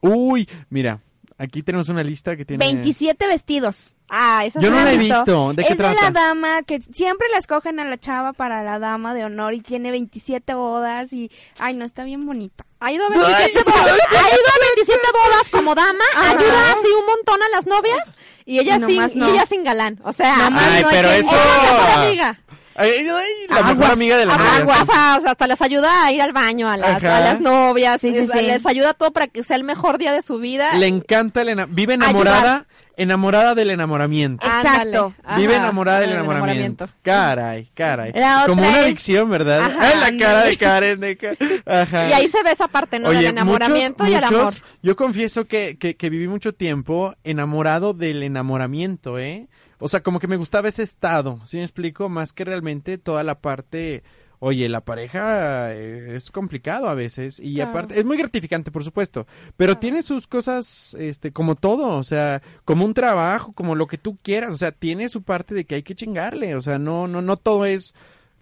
Uy, 0.00 0.48
mira, 0.70 1.00
aquí 1.38 1.62
tenemos 1.62 1.88
una 1.88 2.02
lista 2.02 2.36
que 2.36 2.44
tiene... 2.44 2.64
27 2.64 3.26
vestidos. 3.26 3.94
Ah, 4.10 4.44
esa 4.46 4.58
Yo 4.60 4.70
no 4.70 4.76
la 4.76 4.90
he 4.90 4.94
han 4.94 4.98
visto. 5.00 5.52
¿De 5.52 5.64
qué 5.64 5.72
es 5.72 5.76
trata? 5.78 5.94
de 5.94 6.02
la 6.02 6.10
dama 6.10 6.62
que 6.62 6.80
siempre 6.80 7.28
la 7.30 7.38
escogen 7.38 7.78
a 7.78 7.84
la 7.84 7.98
chava 7.98 8.32
para 8.32 8.62
la 8.62 8.78
dama 8.78 9.12
de 9.14 9.24
honor 9.24 9.52
y 9.54 9.60
tiene 9.60 9.90
27 9.90 10.54
bodas 10.54 11.12
y 11.12 11.30
ay 11.58 11.74
no 11.74 11.84
está 11.84 12.04
bien 12.04 12.24
bonita. 12.26 12.64
Ha 12.80 12.90
ido 12.92 13.04
a 13.04 13.08
27 13.10 13.64
bodas, 13.64 13.76
ha 13.86 13.90
ido 13.90 14.48
a 14.48 14.74
27 14.76 15.00
bodas 15.12 15.48
como 15.50 15.74
dama, 15.74 16.04
ayuda 16.22 16.72
así 16.72 16.86
un 16.98 17.06
montón 17.06 17.42
a 17.42 17.48
las 17.50 17.66
novias 17.66 18.08
y 18.46 18.60
ella 18.60 18.76
Y 18.76 18.80
sin, 18.80 18.88
nomás 18.96 19.14
y 19.14 19.18
no. 19.18 19.28
ella 19.28 19.44
sin 19.46 19.64
galán. 19.64 20.00
O 20.04 20.12
sea, 20.12 20.36
Nomás 20.38 20.62
Ay, 20.64 20.82
no 20.82 20.88
hay 20.88 20.94
pero 20.94 21.08
que- 21.10 21.18
eso- 21.18 21.30
es 21.30 21.36
la 21.36 21.72
mejor 21.72 22.04
amiga. 22.04 22.40
Ay, 22.78 22.90
ay, 22.90 23.08
ay, 23.08 23.46
la 23.48 23.54
mejor 23.56 23.70
Aguas, 23.72 23.90
amiga 23.90 24.16
de 24.16 24.26
la 24.26 24.34
o 24.34 24.38
sea, 24.86 25.14
hasta 25.32 25.46
les 25.46 25.60
ayuda 25.62 26.04
a 26.04 26.12
ir 26.12 26.22
al 26.22 26.32
baño 26.32 26.70
a 26.70 26.76
las, 26.76 26.96
Ajá. 27.02 27.16
a 27.16 27.20
las 27.20 27.40
novias, 27.40 28.00
Sí, 28.00 28.12
sí, 28.12 28.18
es- 28.18 28.30
sí. 28.30 28.42
les 28.42 28.64
ayuda 28.66 28.94
todo 28.94 29.12
para 29.12 29.26
que 29.26 29.42
sea 29.42 29.56
el 29.56 29.64
mejor 29.64 29.98
día 29.98 30.12
de 30.12 30.22
su 30.22 30.38
vida. 30.38 30.72
Le 30.74 30.86
encanta 30.86 31.42
el 31.42 31.66
Vive 31.66 31.94
enamorada, 31.94 32.66
enamorada 32.96 33.54
del 33.54 33.70
enamoramiento. 33.70 34.46
Exacto. 34.46 35.12
Ajá, 35.24 35.38
Vive 35.38 35.56
enamorada 35.56 36.00
del 36.00 36.10
enamoramiento. 36.12 36.88
Caray, 37.02 37.68
caray. 37.74 38.12
La 38.14 38.44
Como 38.46 38.62
una 38.62 38.78
es- 38.80 38.84
adicción, 38.86 39.28
¿verdad? 39.30 39.60
Ajá, 39.62 39.78
Ay, 39.80 40.12
la 40.12 40.24
cara 40.24 40.42
de 40.44 40.56
Karen. 40.56 41.00
de 41.00 41.16
Ka- 41.16 41.36
Ajá. 41.66 42.08
Y 42.08 42.12
ahí 42.12 42.28
se 42.28 42.42
ve 42.42 42.52
esa 42.52 42.68
parte, 42.68 42.98
¿no? 42.98 43.08
Oye, 43.08 43.18
Del 43.18 43.26
enamoramiento 43.28 44.04
muchos- 44.04 44.14
y 44.14 44.16
el 44.18 44.24
amor. 44.24 44.54
Yo 44.82 44.96
confieso 44.96 45.46
que, 45.46 45.76
que, 45.78 45.96
que 45.96 46.10
viví 46.10 46.28
mucho 46.28 46.52
tiempo 46.54 47.14
enamorado 47.24 47.92
del 47.94 48.22
enamoramiento, 48.22 49.18
¿eh? 49.18 49.48
O 49.78 49.88
sea, 49.88 50.02
como 50.02 50.18
que 50.18 50.26
me 50.28 50.36
gustaba 50.36 50.68
ese 50.68 50.82
estado, 50.82 51.40
¿sí 51.44 51.56
me 51.58 51.62
explico? 51.64 52.08
Más 52.08 52.32
que 52.32 52.44
realmente 52.44 52.98
toda 52.98 53.22
la 53.24 53.40
parte... 53.40 54.02
Oye, 54.40 54.68
la 54.68 54.82
pareja 54.82 55.72
eh, 55.74 56.14
es 56.14 56.30
complicado 56.30 56.88
a 56.88 56.94
veces 56.94 57.40
y 57.40 57.56
Claro. 57.56 57.70
aparte 57.70 57.98
es 57.98 58.04
muy 58.04 58.16
gratificante, 58.16 58.70
por 58.70 58.84
supuesto, 58.84 59.26
pero 59.56 59.78
tiene 59.78 60.00
sus 60.02 60.28
cosas, 60.28 60.94
este, 60.96 61.32
como 61.32 61.56
todo, 61.56 61.88
o 61.98 62.04
sea, 62.04 62.40
como 62.64 62.84
un 62.84 62.94
trabajo, 62.94 63.52
como 63.52 63.74
lo 63.74 63.88
que 63.88 63.98
tú 63.98 64.16
quieras, 64.22 64.50
o 64.50 64.56
sea, 64.56 64.70
tiene 64.70 65.08
su 65.08 65.24
parte 65.24 65.56
de 65.56 65.64
que 65.64 65.74
hay 65.74 65.82
que 65.82 65.96
chingarle, 65.96 66.54
o 66.54 66.60
sea, 66.60 66.78
no, 66.78 67.08
no, 67.08 67.20
no 67.20 67.36
todo 67.36 67.64
es 67.66 67.96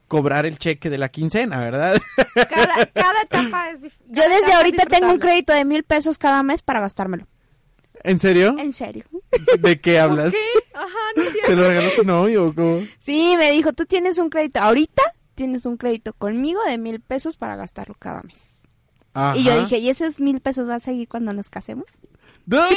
cobrar 0.07 0.45
el 0.45 0.59
cheque 0.59 0.91
de 0.91 0.99
la 0.99 1.09
quincena, 1.09 1.61
¿verdad? 1.61 1.97
Cada, 2.35 2.87
cada 2.93 3.23
etapa 3.23 3.71
es 3.71 3.81
dif- 3.81 3.99
Yo 4.09 4.23
desde 4.29 4.53
ahorita 4.53 4.85
tengo 4.85 5.11
un 5.11 5.19
crédito 5.19 5.55
de 5.55 5.65
mil 5.65 5.83
pesos 5.83 6.19
cada 6.19 6.43
mes 6.43 6.61
para 6.61 6.81
gastármelo. 6.81 7.27
¿En 8.07 8.19
serio? 8.21 8.55
En 8.59 8.73
serio. 8.73 9.05
¿De 9.59 9.81
qué 9.81 9.99
hablas? 10.01 10.33
Ajá, 10.73 10.87
no. 11.17 11.23
¿Se 11.45 11.57
lo 11.57 11.67
regaló 11.67 11.91
su 11.91 12.05
novio 12.05 12.47
o 12.47 12.55
cómo? 12.55 12.81
Sí, 12.99 13.35
me 13.37 13.51
dijo, 13.51 13.73
tú 13.73 13.85
tienes 13.85 14.19
un 14.19 14.31
crédito. 14.31 14.61
Ahorita 14.61 15.03
tienes 15.35 15.67
un 15.67 15.77
crédito 15.77 16.13
conmigo 16.13 16.61
de 16.65 16.79
mil 16.79 17.01
pesos 17.01 17.37
para 17.37 17.57
gastarlo 17.57 17.97
cada 17.99 18.23
mes. 18.23 18.63
Y 19.35 19.45
yo 19.45 19.61
dije, 19.63 19.79
¿y 19.79 19.89
esos 19.89 20.21
mil 20.21 20.41
pesos 20.41 20.69
va 20.69 20.75
a 20.77 20.81
seguir 20.81 21.09
cuando 21.09 21.33
nos 21.33 21.49
casemos? 21.49 21.87
¡Ay! 22.51 22.77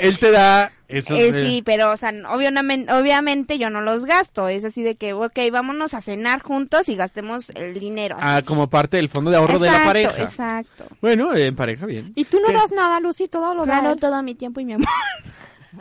Él 0.00 0.18
te 0.18 0.30
da 0.30 0.70
eso. 0.92 1.16
Eh, 1.16 1.44
sí, 1.46 1.62
pero, 1.64 1.90
o 1.92 1.96
sea, 1.96 2.12
obviamente, 2.30 2.92
obviamente 2.92 3.58
yo 3.58 3.70
no 3.70 3.80
los 3.80 4.04
gasto. 4.04 4.48
Es 4.48 4.64
así 4.64 4.82
de 4.82 4.96
que, 4.96 5.12
ok, 5.12 5.38
vámonos 5.50 5.94
a 5.94 6.00
cenar 6.00 6.42
juntos 6.42 6.88
y 6.88 6.94
gastemos 6.96 7.50
el 7.50 7.78
dinero. 7.80 8.16
Ah, 8.20 8.42
como 8.44 8.68
parte 8.68 8.96
del 8.98 9.08
fondo 9.08 9.30
de 9.30 9.36
ahorro 9.38 9.58
de 9.58 9.66
la 9.66 9.72
Exacto, 9.72 9.88
pareja. 9.88 10.22
Exacto. 10.22 10.86
Bueno, 11.00 11.34
eh, 11.34 11.46
en 11.46 11.56
pareja, 11.56 11.86
bien. 11.86 12.12
Y 12.14 12.24
tú 12.24 12.38
no 12.40 12.48
¿Qué? 12.48 12.54
das 12.54 12.70
nada, 12.72 13.00
Lucy, 13.00 13.28
todo 13.28 13.54
lo 13.54 13.64
él. 13.64 13.98
todo 13.98 14.22
mi 14.22 14.34
tiempo 14.34 14.60
y 14.60 14.64
mi 14.64 14.74
amor. 14.74 14.88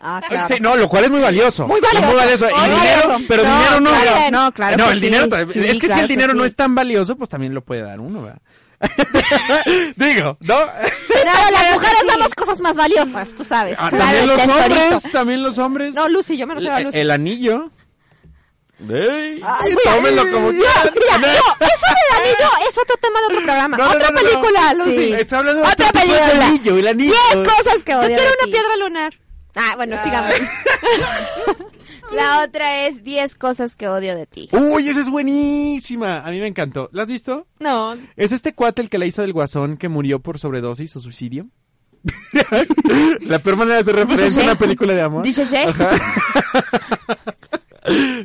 Ah, 0.02 0.22
Sí, 0.24 0.30
claro. 0.30 0.56
no, 0.62 0.76
lo 0.78 0.88
cual 0.88 1.04
es 1.04 1.10
muy 1.12 1.20
valioso. 1.20 1.68
Muy 1.68 1.82
valioso. 1.82 2.08
Muy 2.08 2.16
valioso. 2.16 2.48
Y 2.50 2.54
Muy 2.54 2.70
dinero, 2.70 3.02
valioso. 3.10 3.26
pero 3.28 3.44
No, 3.44 3.58
dinero 3.58 3.80
no. 3.82 3.90
claro, 3.92 4.32
no, 4.32 4.52
claro 4.54 4.78
No, 4.78 4.90
el 4.90 5.00
sí. 5.02 5.06
dinero. 5.06 5.26
Sí, 5.52 5.60
es 5.60 5.80
que 5.80 5.88
si 5.88 5.94
el 5.94 6.00
que 6.02 6.08
dinero 6.08 6.34
no 6.34 6.44
sí. 6.44 6.48
es 6.48 6.56
tan 6.56 6.74
valioso, 6.74 7.18
pues 7.18 7.30
también 7.30 7.54
lo 7.54 7.62
puede 7.62 7.82
dar 7.82 8.00
uno, 8.00 8.22
¿verdad? 8.24 8.42
Digo, 9.96 10.38
¿no? 10.42 10.60
No, 10.66 11.52
las 11.52 11.74
mujeres 11.74 12.00
damos 12.08 12.34
cosas 12.36 12.60
más 12.60 12.76
valiosas, 12.76 13.34
tú 13.36 13.44
sabes. 13.44 13.78
Ah, 13.80 13.90
también 13.92 14.28
los 14.28 14.38
tesorito. 14.42 14.82
hombres, 14.84 15.12
también 15.12 15.44
los 15.44 15.58
hombres. 15.58 15.96
No, 15.96 16.10
Lucy, 16.10 16.38
yo 16.38 16.48
me 16.48 16.56
refiero 16.56 16.76
a 16.76 16.80
el, 16.80 16.84
Lucy. 16.86 16.98
el 17.00 17.12
anillo. 17.12 17.70
Ey, 18.90 19.40
Ay, 19.46 19.70
mira, 19.76 19.96
tómenlo 19.96 20.32
como 20.32 20.52
mira, 20.52 20.72
quieran. 20.74 20.94
Mira, 20.96 21.18
no, 21.20 21.66
eso 21.68 21.86
del 21.86 22.18
anillo 22.20 22.50
es 22.68 22.78
otro 22.80 22.96
tema 23.00 23.20
de 23.20 23.26
otro 23.28 23.44
programa. 23.44 23.78
No, 23.78 23.84
no, 23.86 23.92
Otra 23.92 24.10
no, 24.10 24.16
no, 24.16 24.22
no. 24.22 24.28
película, 24.28 24.74
Lucy. 24.74 24.96
Sí. 24.96 25.14
Estoy 25.14 25.38
hablando 25.38 25.62
de 25.62 25.68
Otra 25.68 25.88
otro 25.90 26.02
tipo 26.02 26.14
de 26.14 26.20
película. 26.20 26.46
anillo, 26.48 26.78
el 26.78 26.88
anillo. 26.88 27.14
Diez 27.34 27.48
cosas 27.50 27.84
que 27.84 27.92
Yo 27.92 28.00
odio 28.00 28.08
quiero 28.08 28.24
de 28.24 28.38
una 28.42 28.52
piedra 28.52 28.76
lunar. 28.78 29.14
Ah, 29.56 29.74
bueno, 29.76 30.02
sigamos. 30.04 30.32
La 32.14 32.44
otra 32.44 32.88
es 32.88 33.04
10 33.04 33.36
cosas 33.36 33.76
que 33.76 33.88
odio 33.88 34.16
de 34.16 34.26
ti. 34.26 34.50
Uy, 34.52 34.88
esa 34.88 35.00
es 35.00 35.10
buenísima. 35.10 36.20
A 36.20 36.32
mí 36.32 36.40
me 36.40 36.48
encantó. 36.48 36.90
¿La 36.92 37.04
has 37.04 37.10
visto? 37.10 37.48
No. 37.60 37.96
¿Es 38.16 38.32
este 38.32 38.54
cuate 38.54 38.82
el 38.82 38.90
que 38.90 38.98
la 38.98 39.06
hizo 39.06 39.22
del 39.22 39.34
guasón 39.34 39.78
que 39.78 39.90
murió 39.90 40.20
por 40.20 40.38
sobredosis 40.38 40.96
o 40.96 41.00
suicidio? 41.00 41.48
la 43.22 43.40
peor 43.40 43.58
manera 43.58 43.76
de 43.76 43.82
hacer 43.82 43.96
referencia 43.96 44.42
a 44.42 44.46
una 44.46 44.56
película 44.56 44.94
de 44.94 45.02
amor. 45.02 45.24
Dice. 45.24 45.46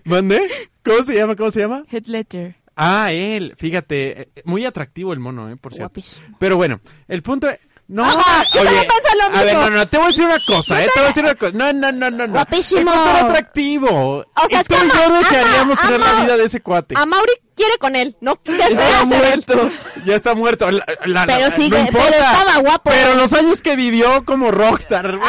¿Mande? 0.04 0.40
¿Cómo 0.84 1.02
se 1.02 1.14
llama? 1.14 1.36
¿Cómo 1.36 1.50
se 1.50 1.60
llama? 1.60 1.84
Head 1.90 2.06
Ledger. 2.06 2.56
Ah, 2.74 3.10
él, 3.12 3.54
fíjate, 3.56 4.20
eh, 4.20 4.28
muy 4.44 4.66
atractivo 4.66 5.14
el 5.14 5.18
mono, 5.18 5.48
eh, 5.48 5.56
por 5.56 5.72
cierto. 5.72 5.88
Guapísimo. 5.88 6.36
Pero 6.38 6.56
bueno, 6.56 6.80
el 7.08 7.22
punto 7.22 7.48
es... 7.48 7.58
No, 7.88 8.04
Ajá, 8.04 8.42
yo 8.52 8.60
oye, 8.62 8.64
también 8.70 8.86
pensé 8.88 9.16
lo 9.16 9.24
a 9.24 9.28
ver, 9.42 9.54
mismo. 9.56 9.70
no, 9.70 9.76
no, 9.76 9.88
te 9.88 9.96
voy 9.96 10.06
a 10.06 10.08
decir 10.08 10.24
una 10.24 10.44
cosa, 10.44 10.82
eh, 10.82 10.88
te 10.92 10.98
voy 11.00 11.04
a 11.04 11.08
decir 11.08 11.22
una 11.24 11.34
cosa. 11.36 11.52
No, 11.54 11.72
no, 11.72 11.92
no, 11.92 12.10
no, 12.10 12.26
no. 12.26 12.32
Guapísimo. 12.32 12.92
Era 12.92 13.20
atractivo. 13.20 13.88
O 14.34 14.48
sea, 14.50 14.60
es 14.62 14.68
que 14.68 14.74
yo 14.74 15.12
desearíamos 15.14 15.78
ama- 15.78 15.86
tener 15.86 16.00
la 16.00 16.20
vida 16.22 16.36
de 16.36 16.44
ese 16.46 16.60
cuate. 16.62 16.94
A 16.98 17.06
Mauri 17.06 17.30
quiere 17.54 17.78
con 17.78 17.94
él, 17.94 18.16
no 18.20 18.40
Ya 18.44 18.66
está 18.68 19.04
muerto. 19.04 19.70
Ya 20.04 20.16
está 20.16 20.34
muerto. 20.34 20.68
La- 20.72 20.84
la- 21.04 21.26
Pero 21.26 21.50
sigue- 21.52 21.78
no 21.78 21.86
importa. 21.86 22.08
pero 22.10 22.24
estaba 22.24 22.56
guapo. 22.58 22.90
Pero 22.90 23.14
los 23.14 23.32
años 23.32 23.60
que 23.60 23.76
vivió 23.76 24.24
como 24.24 24.50
rockstar. 24.50 25.20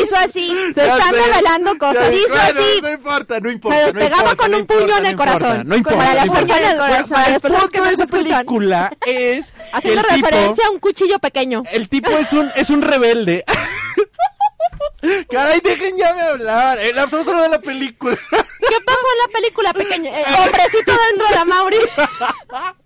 Hizo 0.00 0.16
así. 0.16 0.48
Se 0.74 0.86
están 0.86 1.14
revelando 1.14 1.78
cosas. 1.78 2.08
Ya, 2.10 2.14
Hizo 2.14 2.28
bueno, 2.28 2.42
así. 2.60 2.80
No 2.82 2.92
importa, 2.92 3.40
no 3.40 3.50
importa. 3.50 3.78
Se 3.78 3.92
no 3.92 3.98
pegaba 3.98 4.16
importa, 4.22 4.36
con 4.36 4.50
no 4.50 4.56
un 4.58 4.66
puño 4.66 4.80
importa, 4.80 4.98
en 4.98 5.06
el 5.06 5.12
no 5.12 5.18
corazón. 5.18 5.62
No 5.68 5.76
importa. 5.76 5.98
Para 5.98 6.14
las 6.14 6.26
no 6.26 6.32
personas- 6.34 6.74
para- 6.76 7.04
para 7.04 7.22
las 7.28 7.34
El 7.34 7.40
personas 7.40 7.70
que 7.70 7.78
nos 7.78 7.92
esa 7.92 8.06
película 8.06 8.92
es 9.06 9.52
Haciendo 9.72 10.02
referencia 10.02 10.66
a 10.66 10.70
un 10.70 10.78
cuchillo 10.78 11.18
pequeño. 11.18 11.62
el 11.70 11.88
tipo 11.88 12.10
es 12.10 12.32
un 12.32 12.50
es 12.56 12.70
un 12.70 12.82
rebelde. 12.82 13.44
Caray, 15.30 15.60
dejen 15.60 15.96
ya 15.96 16.14
me 16.14 16.20
hablar. 16.22 16.78
Eh, 16.78 16.90
Estamos 16.90 17.26
hablando 17.26 17.42
de 17.42 17.48
la 17.48 17.58
película. 17.60 18.16
¿Qué 18.30 18.76
pasó 18.86 19.06
en 19.12 19.18
la 19.26 19.32
película 19.32 19.72
pequeña? 19.74 20.20
El 20.20 20.34
hombrecito 20.34 20.92
dentro 21.10 21.28
de 21.28 21.34
la 21.34 21.44
Mauri. 21.44 21.76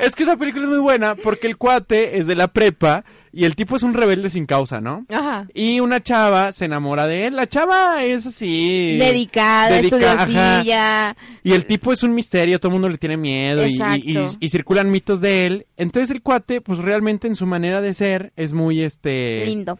Es 0.00 0.14
que 0.14 0.22
esa 0.24 0.36
película 0.36 0.64
es 0.64 0.70
muy 0.70 0.78
buena 0.78 1.14
porque 1.14 1.46
el 1.46 1.56
cuate 1.56 2.18
es 2.18 2.26
de 2.26 2.34
la 2.34 2.48
prepa 2.48 3.04
y 3.32 3.44
el 3.44 3.54
tipo 3.56 3.76
es 3.76 3.82
un 3.82 3.94
rebelde 3.94 4.28
sin 4.30 4.44
causa, 4.46 4.80
¿no? 4.80 5.04
Ajá. 5.08 5.46
Y 5.54 5.80
una 5.80 6.02
chava 6.02 6.52
se 6.52 6.64
enamora 6.66 7.06
de 7.06 7.26
él. 7.26 7.36
La 7.36 7.46
chava 7.48 8.02
es 8.04 8.26
así. 8.26 8.96
Dedicada, 8.98 9.76
dedica- 9.76 10.12
estudiosilla. 10.24 11.16
Y 11.42 11.52
el 11.52 11.64
tipo 11.66 11.92
es 11.92 12.02
un 12.02 12.14
misterio, 12.14 12.58
todo 12.60 12.68
el 12.68 12.72
mundo 12.74 12.88
le 12.88 12.98
tiene 12.98 13.16
miedo 13.16 13.66
y, 13.66 13.70
y- 13.70 13.72
y- 13.72 14.16
Exacto. 14.18 14.36
y 14.40 14.48
circulan 14.50 14.90
mitos 14.90 15.20
de 15.20 15.46
él. 15.46 15.66
Entonces 15.76 16.10
el 16.10 16.22
cuate, 16.22 16.60
pues 16.60 16.78
realmente 16.78 17.26
en 17.28 17.36
su 17.36 17.46
manera 17.46 17.80
de 17.80 17.94
ser 17.94 18.32
es 18.36 18.52
muy 18.52 18.82
este... 18.82 19.44
Lindo. 19.46 19.78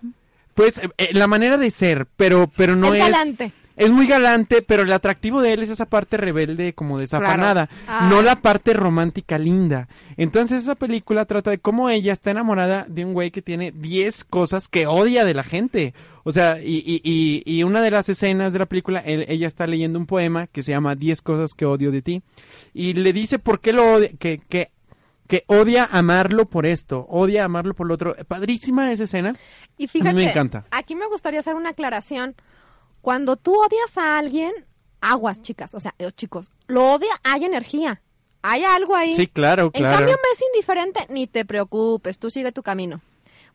Pues 0.54 0.80
eh, 0.98 1.10
la 1.12 1.26
manera 1.26 1.56
de 1.56 1.70
ser, 1.70 2.06
pero, 2.16 2.50
pero 2.56 2.76
no 2.76 2.94
Es 2.94 3.02
es... 3.02 3.10
galante. 3.10 3.52
Es 3.76 3.90
muy 3.90 4.06
galante, 4.06 4.62
pero 4.62 4.82
el 4.82 4.92
atractivo 4.92 5.40
de 5.40 5.52
él 5.54 5.62
es 5.62 5.70
esa 5.70 5.86
parte 5.86 6.16
rebelde 6.16 6.74
como 6.74 6.98
desafanada, 6.98 7.68
Ah. 7.88 8.06
no 8.10 8.20
la 8.22 8.36
parte 8.36 8.74
romántica 8.74 9.38
linda. 9.38 9.88
Entonces 10.16 10.62
esa 10.62 10.74
película 10.74 11.24
trata 11.24 11.50
de 11.50 11.58
cómo 11.58 11.88
ella 11.88 12.12
está 12.12 12.30
enamorada 12.32 12.84
de 12.88 13.04
un 13.04 13.12
güey 13.14 13.30
que 13.30 13.40
tiene 13.42 13.72
10 13.72 14.24
cosas 14.24 14.68
que 14.68 14.86
odia 14.86 15.24
de 15.24 15.34
la 15.34 15.42
gente. 15.44 15.94
O 16.24 16.32
sea, 16.32 16.58
y, 16.62 16.76
y, 16.86 17.00
y, 17.02 17.42
y 17.46 17.62
una 17.64 17.80
de 17.80 17.90
las 17.90 18.08
escenas 18.08 18.52
de 18.52 18.58
la 18.60 18.66
película, 18.66 19.00
él- 19.00 19.24
ella 19.28 19.46
está 19.48 19.66
leyendo 19.66 19.98
un 19.98 20.06
poema 20.06 20.46
que 20.46 20.62
se 20.62 20.70
llama 20.72 20.94
10 20.94 21.22
cosas 21.22 21.52
que 21.54 21.64
odio 21.64 21.90
de 21.90 22.02
ti. 22.02 22.22
Y 22.74 22.92
le 22.92 23.12
dice 23.12 23.38
por 23.38 23.60
qué 23.60 23.72
lo 23.72 23.94
odia, 23.94 24.10
que, 24.18 24.40
que, 24.48 24.70
que 25.26 25.44
odia 25.46 25.88
amarlo 25.90 26.44
por 26.46 26.66
esto, 26.66 27.06
odia 27.08 27.44
amarlo 27.44 27.74
por 27.74 27.86
lo 27.86 27.94
otro. 27.94 28.14
Padrísima 28.28 28.92
esa 28.92 29.04
escena. 29.04 29.34
Y 29.78 29.88
fíjate, 29.88 30.10
A 30.10 30.12
mí 30.12 30.24
me 30.24 30.30
encanta. 30.30 30.64
aquí 30.70 30.94
me 30.94 31.06
gustaría 31.08 31.40
hacer 31.40 31.54
una 31.54 31.70
aclaración. 31.70 32.34
Cuando 33.02 33.36
tú 33.36 33.54
odias 33.54 33.98
a 33.98 34.16
alguien, 34.16 34.52
aguas, 35.00 35.42
chicas, 35.42 35.74
o 35.74 35.80
sea, 35.80 35.94
los 35.98 36.14
chicos, 36.14 36.50
lo 36.68 36.92
odia, 36.92 37.20
hay 37.24 37.44
energía, 37.44 38.00
hay 38.42 38.64
algo 38.64 38.96
ahí. 38.96 39.14
Sí, 39.14 39.26
claro, 39.26 39.64
En 39.74 39.82
claro. 39.82 39.98
cambio, 39.98 40.16
me 40.16 40.32
es 40.32 40.42
indiferente, 40.54 41.06
ni 41.12 41.26
te 41.26 41.44
preocupes, 41.44 42.18
tú 42.18 42.30
sigue 42.30 42.52
tu 42.52 42.62
camino. 42.62 43.00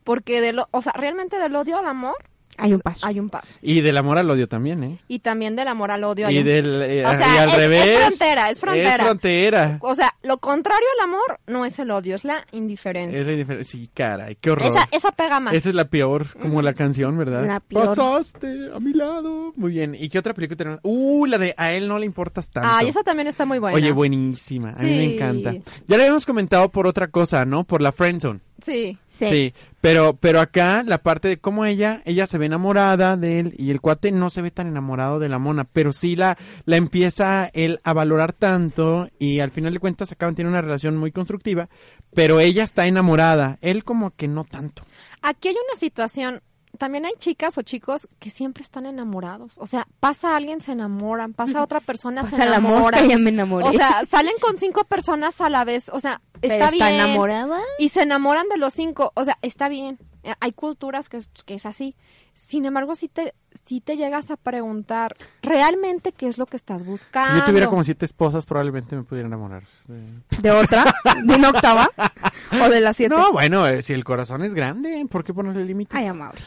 Porque, 0.04 0.40
de 0.40 0.52
lo, 0.52 0.68
o 0.70 0.82
sea, 0.82 0.92
realmente 0.92 1.38
del 1.38 1.56
odio 1.56 1.78
al 1.78 1.86
amor 1.86 2.16
Hay 2.58 2.72
un 2.74 2.80
paso. 2.80 3.06
hay 3.06 3.20
un 3.20 3.30
paso. 3.30 3.54
Y 3.62 3.80
del 3.80 3.96
amor 3.96 4.18
al 4.18 4.28
odio 4.30 4.48
también, 4.48 4.82
¿eh? 4.84 4.98
Y 5.08 5.20
también 5.20 5.56
del 5.56 5.68
amor 5.68 5.90
al 5.90 6.04
odio 6.04 6.26
hay 6.26 6.36
Y 6.36 6.38
un 6.40 6.44
del 6.44 6.82
eh, 6.82 7.06
O 7.06 7.10
sea, 7.16 7.34
y 7.34 7.38
al 7.38 7.48
es- 7.48 7.54
es 7.54 7.56
revés. 7.60 7.98
frontera, 8.04 8.50
es 8.50 8.60
frontera. 8.60 8.94
Es 8.96 9.02
frontera. 9.02 9.78
O 9.80 9.94
sea, 9.94 10.14
lo 10.22 10.38
contrario 10.38 10.86
al 10.98 11.04
amor 11.08 11.40
no 11.46 11.64
es 11.64 11.78
el 11.78 11.90
odio, 11.90 12.16
es 12.16 12.24
la 12.24 12.44
indiferencia. 12.52 13.18
Es 13.20 13.26
la 13.26 13.32
diferencia. 13.32 13.70
Sí, 13.78 13.88
caray, 13.94 14.36
qué 14.40 14.50
horror. 14.50 14.66
esa, 14.70 14.88
esa 14.90 15.12
pega 15.12 15.40
más. 15.40 15.54
Esa 15.54 15.68
es 15.68 15.74
la 15.74 15.86
peor, 15.86 16.26
como 16.40 16.60
la 16.62 16.74
canción, 16.74 17.16
¿verdad? 17.16 17.46
La 17.46 17.60
peor. 17.60 17.86
Pasaste 17.96 18.70
a 18.74 18.80
mi 18.80 18.92
lado. 18.92 19.52
Muy 19.56 19.72
bien. 19.72 19.94
¿Y 19.94 20.08
qué 20.08 20.18
otra 20.18 20.34
película 20.34 20.56
tenemos? 20.56 20.80
Uh, 20.82 21.26
la 21.26 21.38
de 21.38 21.54
A 21.56 21.72
él 21.72 21.88
no 21.88 21.98
le 21.98 22.06
importas 22.06 22.50
tanto. 22.50 22.68
Ay, 22.72 22.88
esa 22.88 23.02
también 23.02 23.28
está 23.28 23.44
muy 23.46 23.58
buena. 23.58 23.76
Oye, 23.76 23.92
buenísima. 23.92 24.70
A 24.70 24.82
mí 24.82 24.90
me 24.90 25.06
Sí. 25.08 25.14
encanta. 25.14 25.52
Ya 25.86 25.96
le 25.96 26.02
habíamos 26.02 26.26
comentado 26.26 26.68
por 26.70 26.86
otra 26.86 27.08
cosa, 27.08 27.44
¿no? 27.44 27.64
Por 27.64 27.80
la 27.82 27.92
friendzone. 27.92 28.40
Sí. 28.64 28.98
Sí. 29.06 29.54
Pero 29.88 30.18
pero 30.18 30.40
acá 30.40 30.82
la 30.84 30.98
parte 30.98 31.28
de 31.28 31.38
cómo 31.38 31.64
ella 31.64 32.02
ella 32.04 32.26
se 32.26 32.36
ve 32.36 32.44
enamorada 32.44 33.16
de 33.16 33.40
él 33.40 33.54
y 33.56 33.70
el 33.70 33.80
cuate 33.80 34.12
no 34.12 34.28
se 34.28 34.42
ve 34.42 34.50
tan 34.50 34.66
enamorado 34.66 35.18
de 35.18 35.30
la 35.30 35.38
mona, 35.38 35.64
pero 35.64 35.94
sí 35.94 36.14
la 36.14 36.36
la 36.66 36.76
empieza 36.76 37.48
él 37.54 37.80
a 37.84 37.94
valorar 37.94 38.34
tanto 38.34 39.08
y 39.18 39.40
al 39.40 39.50
final 39.50 39.72
de 39.72 39.80
cuentas 39.80 40.12
acaban 40.12 40.34
tiene 40.34 40.50
una 40.50 40.60
relación 40.60 40.98
muy 40.98 41.10
constructiva, 41.10 41.70
pero 42.12 42.38
ella 42.38 42.64
está 42.64 42.86
enamorada, 42.86 43.56
él 43.62 43.82
como 43.82 44.10
que 44.10 44.28
no 44.28 44.44
tanto. 44.44 44.82
Aquí 45.22 45.48
hay 45.48 45.54
una 45.54 45.80
situación. 45.80 46.42
También 46.76 47.06
hay 47.06 47.12
chicas 47.18 47.56
o 47.58 47.62
chicos 47.62 48.06
que 48.18 48.30
siempre 48.30 48.62
están 48.62 48.84
enamorados. 48.86 49.56
O 49.58 49.66
sea, 49.66 49.86
pasa 50.00 50.36
alguien, 50.36 50.60
se 50.60 50.72
enamoran. 50.72 51.32
Pasa 51.32 51.62
otra 51.62 51.80
persona, 51.80 52.24
se 52.24 52.30
Pasa 52.32 52.44
la 52.44 52.56
enamoran. 52.58 52.82
mosca, 52.82 53.04
ya 53.06 53.18
me 53.18 53.30
enamoré. 53.30 53.66
O 53.68 53.72
sea, 53.72 54.04
salen 54.06 54.34
con 54.40 54.58
cinco 54.58 54.84
personas 54.84 55.40
a 55.40 55.48
la 55.48 55.64
vez. 55.64 55.88
O 55.88 56.00
sea, 56.00 56.20
Pero 56.40 56.54
está, 56.54 56.66
está 56.68 56.88
bien. 56.88 57.00
enamorada. 57.00 57.58
Y 57.78 57.88
se 57.88 58.02
enamoran 58.02 58.48
de 58.48 58.58
los 58.58 58.74
cinco. 58.74 59.12
O 59.14 59.24
sea, 59.24 59.38
está 59.42 59.68
bien. 59.68 59.98
Eh, 60.22 60.34
Hay 60.40 60.52
culturas 60.52 61.08
que, 61.08 61.18
es- 61.18 61.30
que 61.46 61.54
es 61.54 61.66
así. 61.66 61.94
Sin 62.34 62.64
embargo, 62.66 62.94
si 62.94 63.08
te, 63.08 63.34
si 63.66 63.80
te 63.80 63.96
llegas 63.96 64.30
a 64.30 64.36
preguntar 64.36 65.16
realmente 65.42 66.12
qué 66.12 66.28
es 66.28 66.38
lo 66.38 66.46
que 66.46 66.56
estás 66.56 66.84
buscando. 66.84 67.34
Si 67.34 67.40
yo 67.40 67.44
tuviera 67.46 67.66
como 67.68 67.82
siete 67.82 68.04
esposas 68.04 68.46
probablemente 68.46 68.94
me 68.94 69.02
pudiera 69.02 69.26
enamorar. 69.26 69.64
Sí. 69.86 70.40
¿De 70.40 70.50
otra? 70.52 70.84
¿De 71.24 71.34
una 71.34 71.50
octava? 71.50 71.90
¿O 72.62 72.68
de 72.68 72.80
las 72.80 72.96
siete? 72.96 73.14
No, 73.16 73.32
bueno, 73.32 73.66
eh, 73.66 73.82
si 73.82 73.92
el 73.92 74.04
corazón 74.04 74.42
es 74.44 74.54
grande, 74.54 75.04
¿por 75.10 75.24
qué 75.24 75.34
ponerle 75.34 75.64
límites? 75.64 75.96
Ay, 75.98 76.06
amable. 76.06 76.40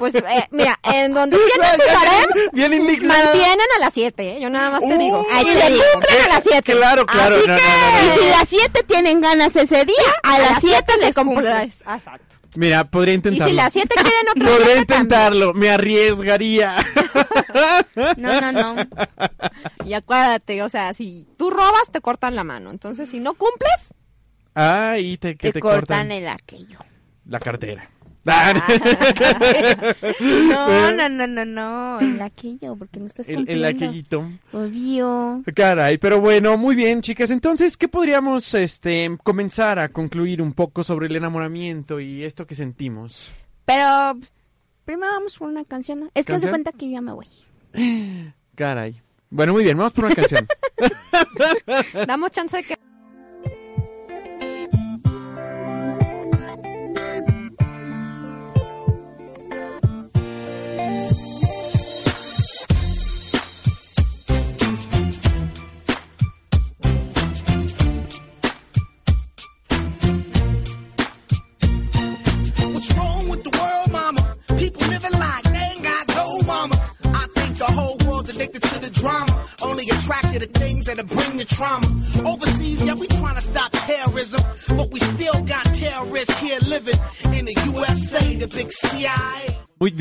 Pues, 0.00 0.16
eh, 0.16 0.22
mira, 0.50 0.76
en 0.82 1.12
donde 1.14 1.36
tienen 1.52 1.70
sus 1.76 1.94
harems, 1.94 2.50
Bien 2.52 2.72
indignado. 2.72 3.22
mantienen 3.24 3.66
a 3.76 3.80
las 3.80 3.94
siete, 3.94 4.36
¿eh? 4.36 4.40
Yo 4.40 4.50
nada 4.50 4.70
más 4.70 4.80
te 4.80 4.86
Uh, 4.94 4.98
digo. 4.98 5.22
te 5.44 5.54
le 5.54 5.70
digo. 5.70 5.84
cumplen 5.92 6.22
a 6.24 6.28
las 6.34 6.42
siete. 6.42 6.72
Claro, 6.72 7.06
claro. 7.06 7.36
Así 7.36 7.46
no, 7.46 7.52
no, 7.52 7.58
que... 7.60 7.64
no, 7.68 8.08
no. 8.08 8.14
Y 8.16 8.18
si 8.24 8.28
las 8.30 8.48
siete 8.48 8.82
tienen 8.82 9.20
ganas 9.20 9.54
ese 9.54 9.84
día, 9.84 9.94
a, 10.24 10.38
las 10.40 10.60
siete 10.60 10.92
les 11.00 11.14
cumples. 11.14 11.82
Exacto. 11.82 12.34
Mira, 12.56 12.84
podría 12.84 13.12
Y 13.14 13.16
intentarlo. 13.16 13.48
si 13.50 13.56
las 13.56 13.72
siete 13.72 13.94
quieren 13.94 14.28
otro 14.34 14.48
Podría 14.56 14.78
intentarlo, 14.78 15.52
me 15.54 15.70
arriesgaría. 15.70 16.76
No, 18.16 18.40
no, 18.40 18.52
no. 18.52 18.86
Y 19.86 19.94
acuérdate, 19.94 20.62
o 20.62 20.68
sea, 20.68 20.92
si 20.92 21.26
tú 21.38 21.50
robas, 21.50 21.90
te 21.90 22.00
cortan 22.02 22.34
la 22.36 22.44
mano. 22.44 22.70
Entonces, 22.70 23.08
si 23.08 23.20
no 23.20 23.34
cumples, 23.34 23.94
Ay, 24.54 25.16
te, 25.18 25.36
que 25.36 25.48
Te, 25.48 25.52
te, 25.54 25.60
cortan 25.60 26.10
el 26.12 26.28
aquello. 26.28 26.78
la 27.26 27.38
cartera. 27.40 27.90
No, 30.20 30.92
no, 30.92 31.08
no, 31.08 31.26
no, 31.26 31.44
no. 31.44 32.00
El 32.00 32.20
aquello, 32.20 32.74
porque 32.76 32.98
no 32.98 33.06
estás 33.06 33.28
el, 33.28 33.36
cumpliendo. 33.36 33.66
el 33.68 33.74
aquellito. 33.74 34.28
Obvio. 34.52 35.42
Caray, 35.54 35.98
pero 35.98 36.20
bueno, 36.20 36.56
muy 36.56 36.74
bien, 36.74 37.02
chicas. 37.02 37.30
Entonces, 37.30 37.76
¿qué 37.76 37.86
podríamos 37.88 38.52
este 38.54 39.16
comenzar 39.22 39.78
a 39.78 39.90
concluir 39.90 40.42
un 40.42 40.52
poco 40.52 40.82
sobre 40.82 41.06
el 41.06 41.14
enamoramiento 41.16 42.00
y 42.00 42.24
esto 42.24 42.46
que 42.46 42.56
sentimos? 42.56 43.32
Pero 43.64 44.18
primero 44.84 45.12
vamos 45.12 45.38
por 45.38 45.48
una 45.48 45.64
canción. 45.64 46.00
¿no? 46.00 46.10
Es 46.14 46.26
que 46.26 46.40
se 46.40 46.48
cuenta 46.48 46.72
que 46.72 46.86
yo 46.86 46.92
ya 46.92 47.00
me 47.00 47.12
voy. 47.12 47.28
Caray. 48.56 49.00
Bueno, 49.30 49.52
muy 49.52 49.64
bien, 49.64 49.76
vamos 49.76 49.92
por 49.92 50.06
una 50.06 50.14
canción. 50.14 50.46
damos 52.06 52.30
chance 52.30 52.56
de 52.56 52.64
que... 52.64 52.85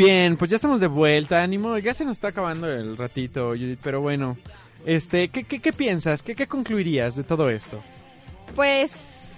bien, 0.06 0.38
pues 0.38 0.50
ya 0.52 0.56
estamos 0.56 0.80
de 0.80 0.88
vuelta, 0.88 1.42
ánimo. 1.42 1.78
Ya 1.78 1.94
se 1.94 2.06
nos 2.06 2.18
está 2.18 2.30
acabando 2.30 2.72
el 2.72 2.98
ratito, 2.98 3.50
Judith, 3.50 3.80
pero 3.84 4.02
bueno. 4.02 4.38
Este, 4.86 5.30
¿qué, 5.30 5.44
qué, 5.46 5.60
qué 5.60 5.74
piensas? 5.74 6.22
¿Qué, 6.22 6.36
¿Qué 6.36 6.46
concluirías 6.48 7.16
de 7.16 7.24
todo 7.24 7.50
esto? 7.50 7.82
Pues 8.56 8.92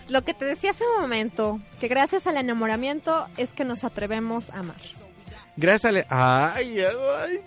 lo 0.10 0.24
que 0.24 0.34
te 0.34 0.44
decía 0.46 0.72
hace 0.72 0.84
un 0.96 1.02
momento, 1.02 1.60
que 1.80 1.88
gracias 1.88 2.28
al 2.28 2.38
enamoramiento 2.38 3.28
es 3.38 3.50
que 3.52 3.64
nos 3.64 3.84
atrevemos 3.86 4.50
a 4.50 4.60
amar. 4.60 4.76
Gracias 5.56 5.86
a... 5.86 5.92
le- 5.92 6.06
Ay, 6.10 6.80
ay, 6.82 7.40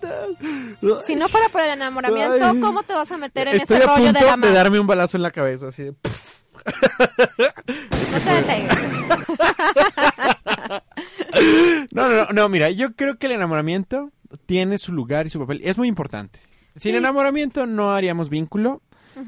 no. 0.81 0.97
Si 1.03 1.15
no 1.15 1.29
fuera 1.29 1.49
por 1.51 1.61
el 1.61 1.71
enamoramiento, 1.71 2.45
Ay. 2.45 2.59
¿cómo 2.61 2.83
te 2.83 2.93
vas 2.95 3.13
a 3.13 3.19
meter 3.19 3.49
en 3.49 3.61
ese 3.61 3.79
rollo 3.79 3.95
punto 3.95 4.19
de 4.19 4.25
la 4.25 4.31
de 4.33 4.37
mano? 4.39 4.53
darme 4.55 4.81
un 4.81 4.87
balazo 4.87 5.17
en 5.17 5.23
la 5.23 5.31
cabeza, 5.31 5.69
así 5.69 5.85
de... 5.85 5.95
No 8.11 8.19
te 8.25 8.31
detengas. 8.31 8.79
No, 11.93 12.09
no, 12.09 12.17
no, 12.17 12.27
no, 12.33 12.49
mira, 12.49 12.71
yo 12.71 12.95
creo 12.95 13.19
que 13.19 13.27
el 13.27 13.33
enamoramiento 13.33 14.11
tiene 14.47 14.79
su 14.79 14.93
lugar 14.93 15.27
y 15.27 15.31
su 15.31 15.39
papel. 15.41 15.61
Es 15.65 15.77
muy 15.79 15.89
importante. 15.89 16.39
Sin 16.77 16.93
Sí. 16.93 16.97
enamoramiento 16.97 17.67
no 17.67 17.91
haríamos 17.93 18.31
vínculo. 18.31 18.83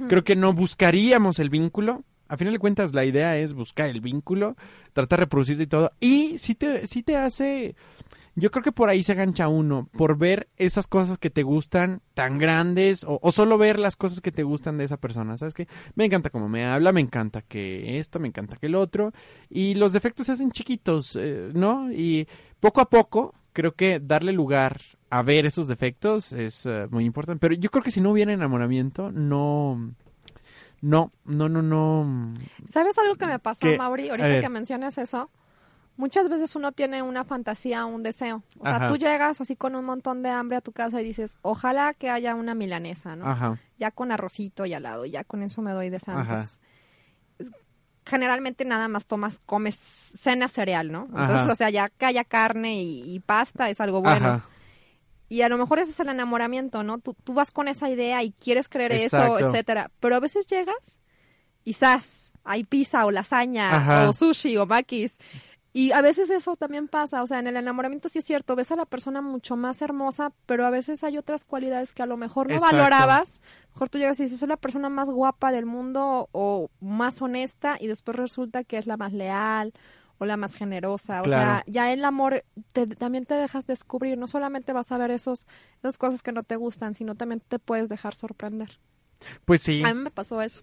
Creo 0.09 0.25
que 0.25 0.37
no 0.37 0.53
buscaríamos 0.53 1.39
el 1.39 1.51
vínculo. 1.51 2.05
A 2.29 2.37
final 2.39 2.55
de 2.55 2.59
cuentas, 2.61 2.95
la 2.95 3.05
idea 3.05 3.37
es 3.37 3.53
buscar 3.53 3.91
el 3.91 4.01
vínculo, 4.01 4.57
tratar 4.95 5.19
de 5.19 5.25
reproducirte 5.25 5.65
y 5.65 5.67
todo. 5.67 5.91
Y 6.01 6.39
si 6.39 6.55
te, 6.55 6.87
sí 6.87 7.03
te 7.03 7.17
hace... 7.17 7.75
Yo 8.35 8.51
creo 8.51 8.63
que 8.63 8.73
por 8.73 8.89
ahí 8.89 9.03
se 9.03 9.13
agancha 9.13 9.49
uno, 9.49 9.89
por 9.93 10.17
ver 10.17 10.49
esas 10.57 10.87
cosas 10.87 11.19
que 11.19 11.29
te 11.29 11.43
gustan 11.43 12.01
tan 12.15 12.39
grandes 12.39 13.05
o, 13.05 13.19
o 13.21 13.33
solo 13.33 13.59
ver 13.59 13.79
las 13.79 13.97
cosas 13.97 14.21
que 14.21 14.33
te 14.33 14.43
gustan 14.43 14.79
de 14.79 14.85
esa 14.85 14.97
persona. 14.97 15.37
¿Sabes 15.37 15.53
qué? 15.53 15.69
Me 15.95 16.07
encanta 16.07 16.31
cómo 16.31 16.49
me 16.49 16.65
habla, 16.65 16.93
me 16.93 17.03
encanta 17.03 17.43
que 17.43 17.99
esto, 17.99 18.19
me 18.21 18.29
encanta 18.29 18.57
que 18.57 18.67
el 18.67 18.75
otro. 18.75 19.13
Y 19.51 19.75
los 19.75 19.93
defectos 19.93 20.27
se 20.27 20.33
hacen 20.33 20.51
chiquitos, 20.51 21.17
eh, 21.21 21.51
¿no? 21.53 21.93
Y 21.93 22.27
poco 22.59 22.81
a 22.81 22.89
poco, 22.89 23.35
creo 23.53 23.73
que 23.73 24.01
darle 24.01 24.33
lugar 24.33 24.81
a 25.11 25.23
ver 25.23 25.45
esos 25.45 25.69
defectos 25.69 26.33
es 26.33 26.65
eh, 26.65 26.87
muy 26.91 27.05
importante. 27.05 27.41
Pero 27.41 27.55
yo 27.55 27.71
creo 27.71 27.85
que 27.85 27.91
si 27.91 28.01
no 28.01 28.11
hubiera 28.11 28.33
enamoramiento, 28.33 29.13
no... 29.13 29.95
No, 30.81 31.13
no, 31.25 31.49
no, 31.49 31.63
no. 31.63 32.35
¿Sabes 32.69 32.99
algo 32.99 33.15
que 33.15 33.27
me 33.27 33.39
pasó, 33.39 33.69
¿Qué? 33.69 33.79
Mauri? 33.79 34.09
Ahorita 34.09 34.41
que 34.41 34.49
mencionas 34.49 34.99
eso. 34.99 35.31
Muchas 35.97 36.29
veces 36.29 36.57
uno 36.57 36.73
tiene 36.73 37.03
una 37.03 37.25
fantasía, 37.25 37.85
un 37.85 38.03
deseo. 38.03 38.43
O 38.59 38.65
sea, 38.65 38.77
Ajá. 38.77 38.89
tú 38.89 38.97
llegas 38.97 39.41
así 39.41 39.57
con 39.57 39.75
un 39.77 39.85
montón 39.85 40.23
de 40.23 40.31
hambre 40.31 40.57
a 40.57 40.61
tu 40.61 40.73
casa 40.73 41.01
y 41.01 41.05
dices, 41.05 41.37
ojalá 41.43 41.95
que 41.95 42.09
haya 42.11 42.35
una 42.35 42.55
milanesa, 42.55 43.15
¿no? 43.15 43.27
Ajá. 43.29 43.59
Ya 43.79 43.91
con 43.91 44.11
arrocito 44.11 44.65
y 44.65 44.73
al 44.75 44.85
lado, 44.85 45.05
ya 45.05 45.25
con 45.25 45.43
eso 45.43 45.61
me 45.61 45.73
doy 45.73 45.91
de 45.91 45.97
Ajá. 45.99 46.05
santos. 46.07 46.59
Generalmente 48.05 48.65
nada 48.65 48.89
más 48.89 49.07
tomas, 49.07 49.41
comes 49.47 49.77
cena 49.77 50.49
cereal, 50.49 50.91
¿no? 50.91 51.05
Entonces, 51.05 51.49
o 51.49 51.55
sea, 51.55 51.71
ya 51.71 51.89
que 51.89 52.05
haya 52.05 52.25
carne 52.25 52.83
y, 52.83 53.15
y 53.15 53.21
pasta 53.21 53.71
es 53.71 53.81
algo 53.81 54.01
bueno. 54.03 54.29
Ajá. 54.29 54.49
Y 55.29 55.43
a 55.43 55.49
lo 55.49 55.57
mejor 55.57 55.79
ese 55.79 55.93
es 55.93 56.01
el 56.01 56.09
enamoramiento, 56.09 56.83
¿no? 56.83 56.99
Tú, 56.99 57.15
tú 57.25 57.33
vas 57.33 57.53
con 57.53 57.69
esa 57.69 57.89
idea 57.89 58.23
y 58.23 58.33
quieres 58.33 58.69
creer 58.69 58.93
Exacto. 58.93 59.39
eso, 59.39 59.49
etcétera. 59.49 59.91
Pero 60.01 60.17
a 60.17 60.21
veces 60.21 60.47
llegas 60.47 60.99
y 61.65 61.75
¡zas! 61.75 62.33
Hay 62.45 62.65
pizza 62.65 63.07
o 63.07 63.11
lasaña 63.13 64.09
o 64.09 64.13
sushi 64.13 64.57
o 64.57 64.67
maquis. 64.67 65.17
Y 65.75 65.93
a 65.93 66.03
veces 66.03 66.29
eso 66.29 66.55
también 66.57 66.87
pasa, 66.87 67.23
o 67.23 67.27
sea, 67.27 67.39
en 67.39 67.47
el 67.47 67.57
enamoramiento 67.57 68.11
sí 68.11 68.19
es 68.19 68.27
cierto, 68.27 68.55
ves 68.57 68.71
a 68.73 68.77
la 68.77 68.85
persona 68.85 69.23
mucho 69.23 69.57
más 69.57 69.81
hermosa, 69.81 70.31
pero 70.45 70.67
a 70.67 70.71
veces 70.71 71.03
hay 71.03 71.17
otras 71.17 71.47
cualidades 71.47 71.95
que 71.95 72.03
a 72.03 72.07
lo 72.07 72.19
mejor 72.19 72.49
no 72.49 72.55
Exacto. 72.57 72.77
valorabas. 72.77 73.41
Mejor 73.73 73.89
tú 73.89 73.97
llegas 73.99 74.21
y 74.21 74.25
dices, 74.25 74.43
es 74.43 74.49
la 74.49 74.59
persona 74.59 74.91
más 74.91 75.09
guapa 75.09 75.51
del 75.51 75.65
mundo 75.65 76.29
o 76.33 76.69
más 76.81 77.23
honesta 77.23 77.79
y 77.81 77.87
después 77.87 78.17
resulta 78.19 78.65
que 78.65 78.77
es 78.77 78.87
la 78.87 78.99
más 78.99 79.15
leal 79.15 79.73
o 80.19 80.27
la 80.27 80.37
más 80.37 80.55
generosa. 80.55 81.23
O 81.23 81.25
Claro. 81.25 81.43
sea, 81.43 81.65
ya 81.67 81.91
el 81.91 82.05
amor 82.05 82.45
te- 82.73 82.87
también 82.87 83.25
te 83.25 83.33
dejas 83.35 83.67
descubrir, 83.67 84.19
no 84.19 84.29
solamente 84.29 84.75
vas 84.75 84.93
a 84.93 84.99
ver 84.99 85.11
esos, 85.11 85.47
esas 85.79 85.97
cosas 85.97 86.23
que 86.23 86.33
no 86.33 86.43
te 86.43 86.57
gustan, 86.57 86.95
sino 86.95 87.15
también 87.15 87.41
te 87.41 87.59
puedes 87.59 87.89
dejar 87.89 88.15
sorprender. 88.15 88.79
Pues 89.47 89.63
sí. 89.63 89.83
A 89.87 89.95
mí 89.95 90.01
me 90.03 90.11
pasó 90.11 90.43
eso. 90.43 90.63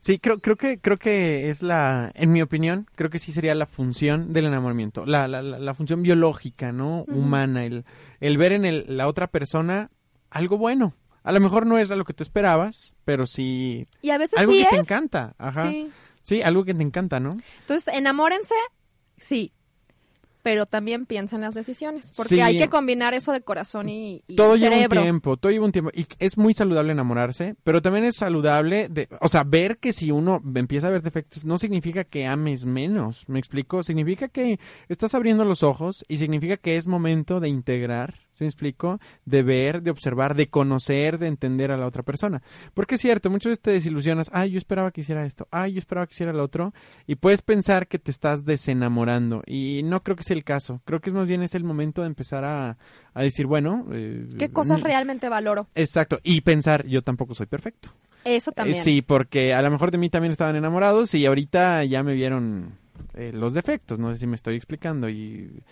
Sí, 0.00 0.18
creo, 0.18 0.40
creo 0.40 0.56
que 0.56 0.78
creo 0.80 0.96
que 0.96 1.50
es 1.50 1.62
la, 1.62 2.10
en 2.14 2.32
mi 2.32 2.42
opinión, 2.42 2.86
creo 2.94 3.10
que 3.10 3.18
sí 3.18 3.32
sería 3.32 3.54
la 3.54 3.66
función 3.66 4.32
del 4.32 4.46
enamoramiento, 4.46 5.06
la, 5.06 5.28
la, 5.28 5.42
la, 5.42 5.58
la 5.58 5.74
función 5.74 6.02
biológica, 6.02 6.72
¿no? 6.72 7.04
Humana, 7.08 7.64
el, 7.64 7.84
el 8.20 8.38
ver 8.38 8.52
en 8.52 8.64
el, 8.64 8.84
la 8.96 9.08
otra 9.08 9.26
persona 9.26 9.90
algo 10.30 10.58
bueno. 10.58 10.94
A 11.22 11.32
lo 11.32 11.40
mejor 11.40 11.66
no 11.66 11.78
es 11.78 11.88
lo 11.90 12.04
que 12.04 12.14
tú 12.14 12.22
esperabas, 12.22 12.94
pero 13.04 13.26
sí 13.26 13.86
Y 14.02 14.10
a 14.10 14.18
veces 14.18 14.38
algo 14.38 14.52
sí 14.52 14.62
que 14.62 14.68
te 14.68 14.76
encanta, 14.76 15.34
ajá. 15.38 15.70
Sí. 15.70 15.90
Sí, 16.22 16.42
algo 16.42 16.64
que 16.64 16.74
te 16.74 16.82
encanta, 16.82 17.20
¿no? 17.20 17.38
Entonces, 17.60 17.94
enamórense, 17.94 18.54
sí, 19.16 19.52
pero 20.48 20.64
también 20.64 21.04
piensen 21.04 21.40
en 21.40 21.42
las 21.42 21.54
decisiones, 21.54 22.10
porque 22.16 22.36
Sí. 22.36 22.40
hay 22.40 22.56
que 22.56 22.70
combinar 22.70 23.12
eso 23.12 23.32
de 23.32 23.42
corazón 23.42 23.90
y, 23.90 24.24
y 24.26 24.34
todo 24.36 24.56
lleva 24.56 24.78
un 24.78 24.88
tiempo, 24.88 25.36
todo 25.36 25.52
lleva 25.52 25.66
un 25.66 25.72
tiempo. 25.72 25.90
Y 25.92 26.06
es 26.20 26.38
muy 26.38 26.54
saludable 26.54 26.92
enamorarse, 26.92 27.54
pero 27.64 27.82
también 27.82 28.06
es 28.06 28.16
saludable, 28.16 28.88
de, 28.88 29.08
o 29.20 29.28
sea, 29.28 29.44
ver 29.44 29.76
que 29.76 29.92
si 29.92 30.10
uno 30.10 30.40
empieza 30.54 30.86
a 30.86 30.90
ver 30.90 31.02
defectos 31.02 31.44
no 31.44 31.58
significa 31.58 32.04
que 32.04 32.24
ames 32.26 32.64
menos, 32.64 33.28
¿me 33.28 33.38
explico? 33.38 33.82
Significa 33.82 34.28
que 34.28 34.58
estás 34.88 35.14
abriendo 35.14 35.44
los 35.44 35.62
ojos 35.62 36.02
y 36.08 36.16
significa 36.16 36.56
que 36.56 36.78
es 36.78 36.86
momento 36.86 37.40
de 37.40 37.50
integrar, 37.50 38.14
¿sí 38.38 38.44
me 38.44 38.48
explico? 38.48 39.00
De 39.24 39.42
ver, 39.42 39.82
de 39.82 39.90
observar, 39.90 40.34
de 40.36 40.48
conocer, 40.48 41.18
de 41.18 41.26
entender 41.26 41.70
a 41.72 41.76
la 41.76 41.86
otra 41.86 42.02
persona. 42.02 42.40
Porque 42.74 42.94
es 42.94 43.00
cierto, 43.00 43.28
muchas 43.30 43.50
veces 43.50 43.60
te 43.62 43.70
desilusionas, 43.72 44.30
ay, 44.32 44.52
yo 44.52 44.58
esperaba 44.58 44.90
que 44.92 45.00
hiciera 45.02 45.26
esto, 45.26 45.48
ay, 45.50 45.72
yo 45.74 45.78
esperaba 45.78 46.06
que 46.06 46.12
hiciera 46.14 46.32
lo 46.32 46.42
otro, 46.42 46.72
y 47.06 47.16
puedes 47.16 47.42
pensar 47.42 47.88
que 47.88 47.98
te 47.98 48.10
estás 48.10 48.44
desenamorando, 48.44 49.42
y 49.46 49.82
no 49.84 50.02
creo 50.02 50.16
que 50.16 50.22
sea 50.22 50.36
el 50.36 50.44
caso, 50.44 50.80
creo 50.84 51.00
que 51.00 51.10
es 51.10 51.14
más 51.14 51.28
bien 51.28 51.42
es 51.42 51.54
el 51.54 51.64
momento 51.64 52.02
de 52.02 52.06
empezar 52.06 52.44
a, 52.44 52.78
a 53.14 53.22
decir, 53.22 53.46
bueno... 53.46 53.86
eh, 53.92 54.26
¿Qué 54.38 54.48
cosas 54.50 54.80
mm, 54.80 54.84
realmente 54.84 55.28
valoro? 55.28 55.66
Exacto, 55.74 56.20
y 56.22 56.40
pensar, 56.42 56.86
yo 56.86 57.02
tampoco 57.02 57.34
soy 57.34 57.46
perfecto. 57.46 57.90
Eso 58.24 58.50
Eh, 58.50 58.54
también. 58.54 58.84
sí, 58.84 59.02
porque 59.02 59.54
a 59.54 59.62
lo 59.62 59.70
mejor 59.70 59.90
de 59.90 59.98
mí 59.98 60.10
también 60.10 60.32
estaban 60.32 60.56
enamorados 60.56 61.14
y 61.14 61.24
ahorita 61.26 61.84
ya 61.84 62.02
me 62.02 62.14
vieron 62.14 62.74
eh, 63.14 63.30
los 63.32 63.54
defectos, 63.54 63.98
no 63.98 64.12
sé 64.12 64.18
si 64.20 64.26
me 64.26 64.34
estoy 64.36 64.56
explicando 64.56 65.08
y 65.08 65.62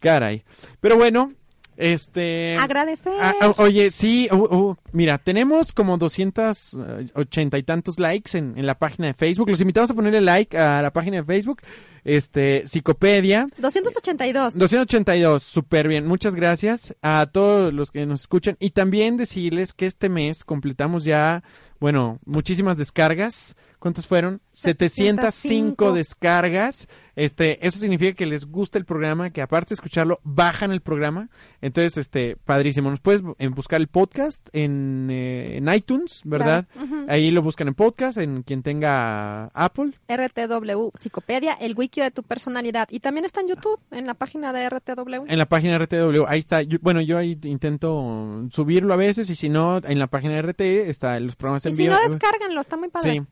caray. 0.00 0.44
Pero 0.80 0.96
bueno, 0.96 1.32
este... 1.76 2.56
Agradecer. 2.56 3.12
Ah, 3.20 3.34
ah, 3.40 3.54
oye, 3.58 3.90
sí, 3.90 4.28
uh, 4.30 4.36
uh, 4.36 4.76
mira, 4.92 5.18
tenemos 5.18 5.72
como 5.72 5.98
280 5.98 7.58
y 7.58 7.62
tantos 7.62 7.98
likes 7.98 8.36
en, 8.36 8.56
en 8.56 8.66
la 8.66 8.78
página 8.78 9.08
de 9.08 9.14
Facebook. 9.14 9.48
Los 9.50 9.60
invitamos 9.60 9.90
a 9.90 9.94
ponerle 9.94 10.20
like 10.20 10.56
a 10.56 10.82
la 10.82 10.92
página 10.92 11.18
de 11.18 11.24
Facebook, 11.24 11.62
este, 12.04 12.66
Psicopedia. 12.66 13.46
282. 13.58 14.54
282, 14.58 15.42
súper 15.42 15.88
bien. 15.88 16.06
Muchas 16.06 16.34
gracias 16.34 16.94
a 17.02 17.26
todos 17.26 17.72
los 17.72 17.90
que 17.90 18.06
nos 18.06 18.22
escuchan. 18.22 18.56
Y 18.60 18.70
también 18.70 19.16
decirles 19.16 19.72
que 19.72 19.86
este 19.86 20.08
mes 20.08 20.44
completamos 20.44 21.04
ya, 21.04 21.42
bueno, 21.80 22.20
muchísimas 22.24 22.76
descargas. 22.76 23.56
¿Cuántas 23.78 24.06
fueron? 24.06 24.40
705 24.52 25.22
705 25.22 25.92
descargas. 25.92 26.88
Este, 27.16 27.66
eso 27.66 27.78
significa 27.78 28.12
que 28.14 28.26
les 28.26 28.46
gusta 28.46 28.78
el 28.78 28.84
programa, 28.84 29.30
que 29.30 29.40
aparte 29.42 29.70
de 29.70 29.74
escucharlo, 29.74 30.20
bajan 30.24 30.72
el 30.72 30.80
programa. 30.80 31.28
Entonces, 31.60 31.96
este, 31.96 32.36
padrísimo. 32.36 32.90
Nos 32.90 33.00
puedes 33.00 33.22
buscar 33.22 33.80
el 33.80 33.88
podcast 33.88 34.48
en, 34.52 35.08
eh, 35.10 35.56
en 35.58 35.68
iTunes, 35.72 36.22
¿verdad? 36.24 36.66
Claro. 36.72 37.06
Ahí 37.08 37.30
lo 37.30 37.42
buscan 37.42 37.68
en 37.68 37.74
podcast, 37.74 38.18
en 38.18 38.42
quien 38.42 38.62
tenga 38.62 39.46
Apple. 39.54 39.92
RTW 40.08 40.90
Psicopedia, 40.98 41.54
el 41.54 41.74
wiki 41.76 42.00
de 42.00 42.10
tu 42.10 42.22
personalidad. 42.22 42.88
Y 42.90 43.00
también 43.00 43.24
está 43.24 43.40
en 43.40 43.48
YouTube, 43.48 43.78
en 43.90 44.06
la 44.06 44.14
página 44.14 44.52
de 44.52 44.68
RTW. 44.68 45.24
En 45.28 45.38
la 45.38 45.46
página 45.46 45.78
de 45.78 45.84
RTW, 45.84 46.24
ahí 46.26 46.40
está. 46.40 46.62
Yo- 46.62 46.78
bueno, 46.80 47.00
yo 47.00 47.18
ahí 47.18 47.38
intento 47.44 48.46
subirlo 48.50 48.92
a 48.92 48.96
veces 48.96 49.28
y 49.30 49.34
si 49.34 49.48
no, 49.48 49.78
en 49.84 49.98
la 49.98 50.06
página 50.06 50.34
de 50.34 50.42
RT 50.42 50.60
está 50.90 51.18
los 51.20 51.36
programas 51.36 51.64
Y 51.64 51.68
en 51.68 51.76
si 51.76 51.82
vivo. 51.84 51.94
no, 51.94 52.08
descárganlo, 52.08 52.60
está 52.60 52.76
muy 52.76 52.88
padre. 52.88 53.12
Sí. 53.12 53.22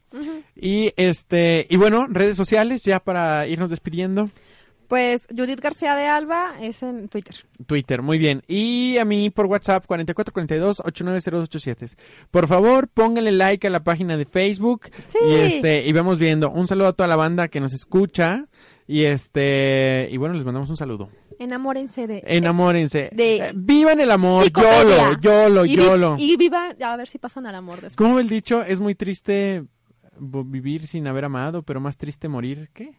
Y 0.56 0.92
este, 0.96 1.66
y 1.70 1.76
bueno, 1.76 2.06
redes 2.08 2.36
sociales 2.36 2.82
ya 2.84 3.00
para 3.00 3.46
irnos 3.46 3.70
despidiendo. 3.70 4.28
Pues 4.88 5.26
Judith 5.34 5.60
García 5.60 5.94
de 5.96 6.06
Alba 6.06 6.54
es 6.60 6.82
en 6.82 7.08
Twitter. 7.08 7.34
Twitter, 7.66 8.02
muy 8.02 8.18
bien. 8.18 8.42
Y 8.46 8.98
a 8.98 9.06
mí 9.06 9.30
por 9.30 9.46
WhatsApp 9.46 9.86
4442-890287. 9.88 11.96
Por 12.30 12.46
favor, 12.46 12.88
pónganle 12.88 13.32
like 13.32 13.66
a 13.66 13.70
la 13.70 13.82
página 13.84 14.16
de 14.16 14.26
Facebook. 14.26 14.90
Sí. 15.08 15.18
Y 15.26 15.34
este, 15.34 15.86
y 15.86 15.92
vamos 15.92 16.18
viendo. 16.18 16.50
Un 16.50 16.66
saludo 16.66 16.88
a 16.88 16.92
toda 16.92 17.08
la 17.08 17.16
banda 17.16 17.48
que 17.48 17.60
nos 17.60 17.72
escucha. 17.72 18.46
Y 18.86 19.04
este, 19.04 20.08
y 20.10 20.16
bueno, 20.18 20.34
les 20.34 20.44
mandamos 20.44 20.68
un 20.68 20.76
saludo. 20.76 21.08
Enamórense 21.38 22.06
de... 22.06 22.22
Enamórense. 22.26 23.08
de- 23.12 23.36
Eh, 23.36 23.52
vivan 23.54 24.00
el 24.00 24.10
amor, 24.10 24.46
yolo, 24.52 25.18
yolo, 25.20 25.64
y, 25.64 25.76
vi- 25.76 25.82
yolo. 25.82 26.16
y 26.18 26.36
viva, 26.36 26.74
a 26.80 26.96
ver 26.96 27.08
si 27.08 27.18
pasan 27.18 27.46
al 27.46 27.54
amor 27.54 27.76
después. 27.76 27.96
¿Cómo 27.96 28.18
el 28.20 28.28
dicho? 28.28 28.62
Es 28.62 28.80
muy 28.80 28.94
triste 28.94 29.64
vivir 30.18 30.86
sin 30.86 31.06
haber 31.06 31.24
amado, 31.24 31.62
pero 31.62 31.80
más 31.80 31.96
triste 31.96 32.28
morir. 32.28 32.70
¿Qué? 32.72 32.94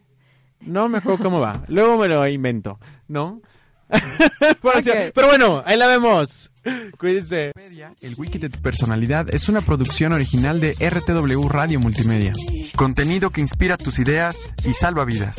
No 0.60 0.88
me 0.88 0.98
acuerdo 0.98 1.22
cómo 1.24 1.40
va. 1.40 1.64
Luego 1.68 1.98
me 1.98 2.08
lo 2.08 2.26
invento, 2.26 2.78
¿no? 3.08 3.40
Bueno. 4.62 4.92
Pero 5.14 5.26
bueno, 5.28 5.62
ahí 5.66 5.76
la 5.76 5.86
vemos. 5.86 6.50
Cuídense. 6.98 7.52
El 8.00 8.14
Wiki 8.16 8.38
de 8.38 8.48
tu 8.48 8.60
personalidad 8.60 9.32
es 9.34 9.48
una 9.48 9.60
producción 9.60 10.12
original 10.12 10.60
de 10.60 10.72
RTW 10.72 11.48
Radio 11.48 11.80
Multimedia. 11.80 12.32
Contenido 12.76 13.30
que 13.30 13.42
inspira 13.42 13.76
tus 13.76 13.98
ideas 13.98 14.54
y 14.64 14.72
salva 14.72 15.04
vidas. 15.04 15.38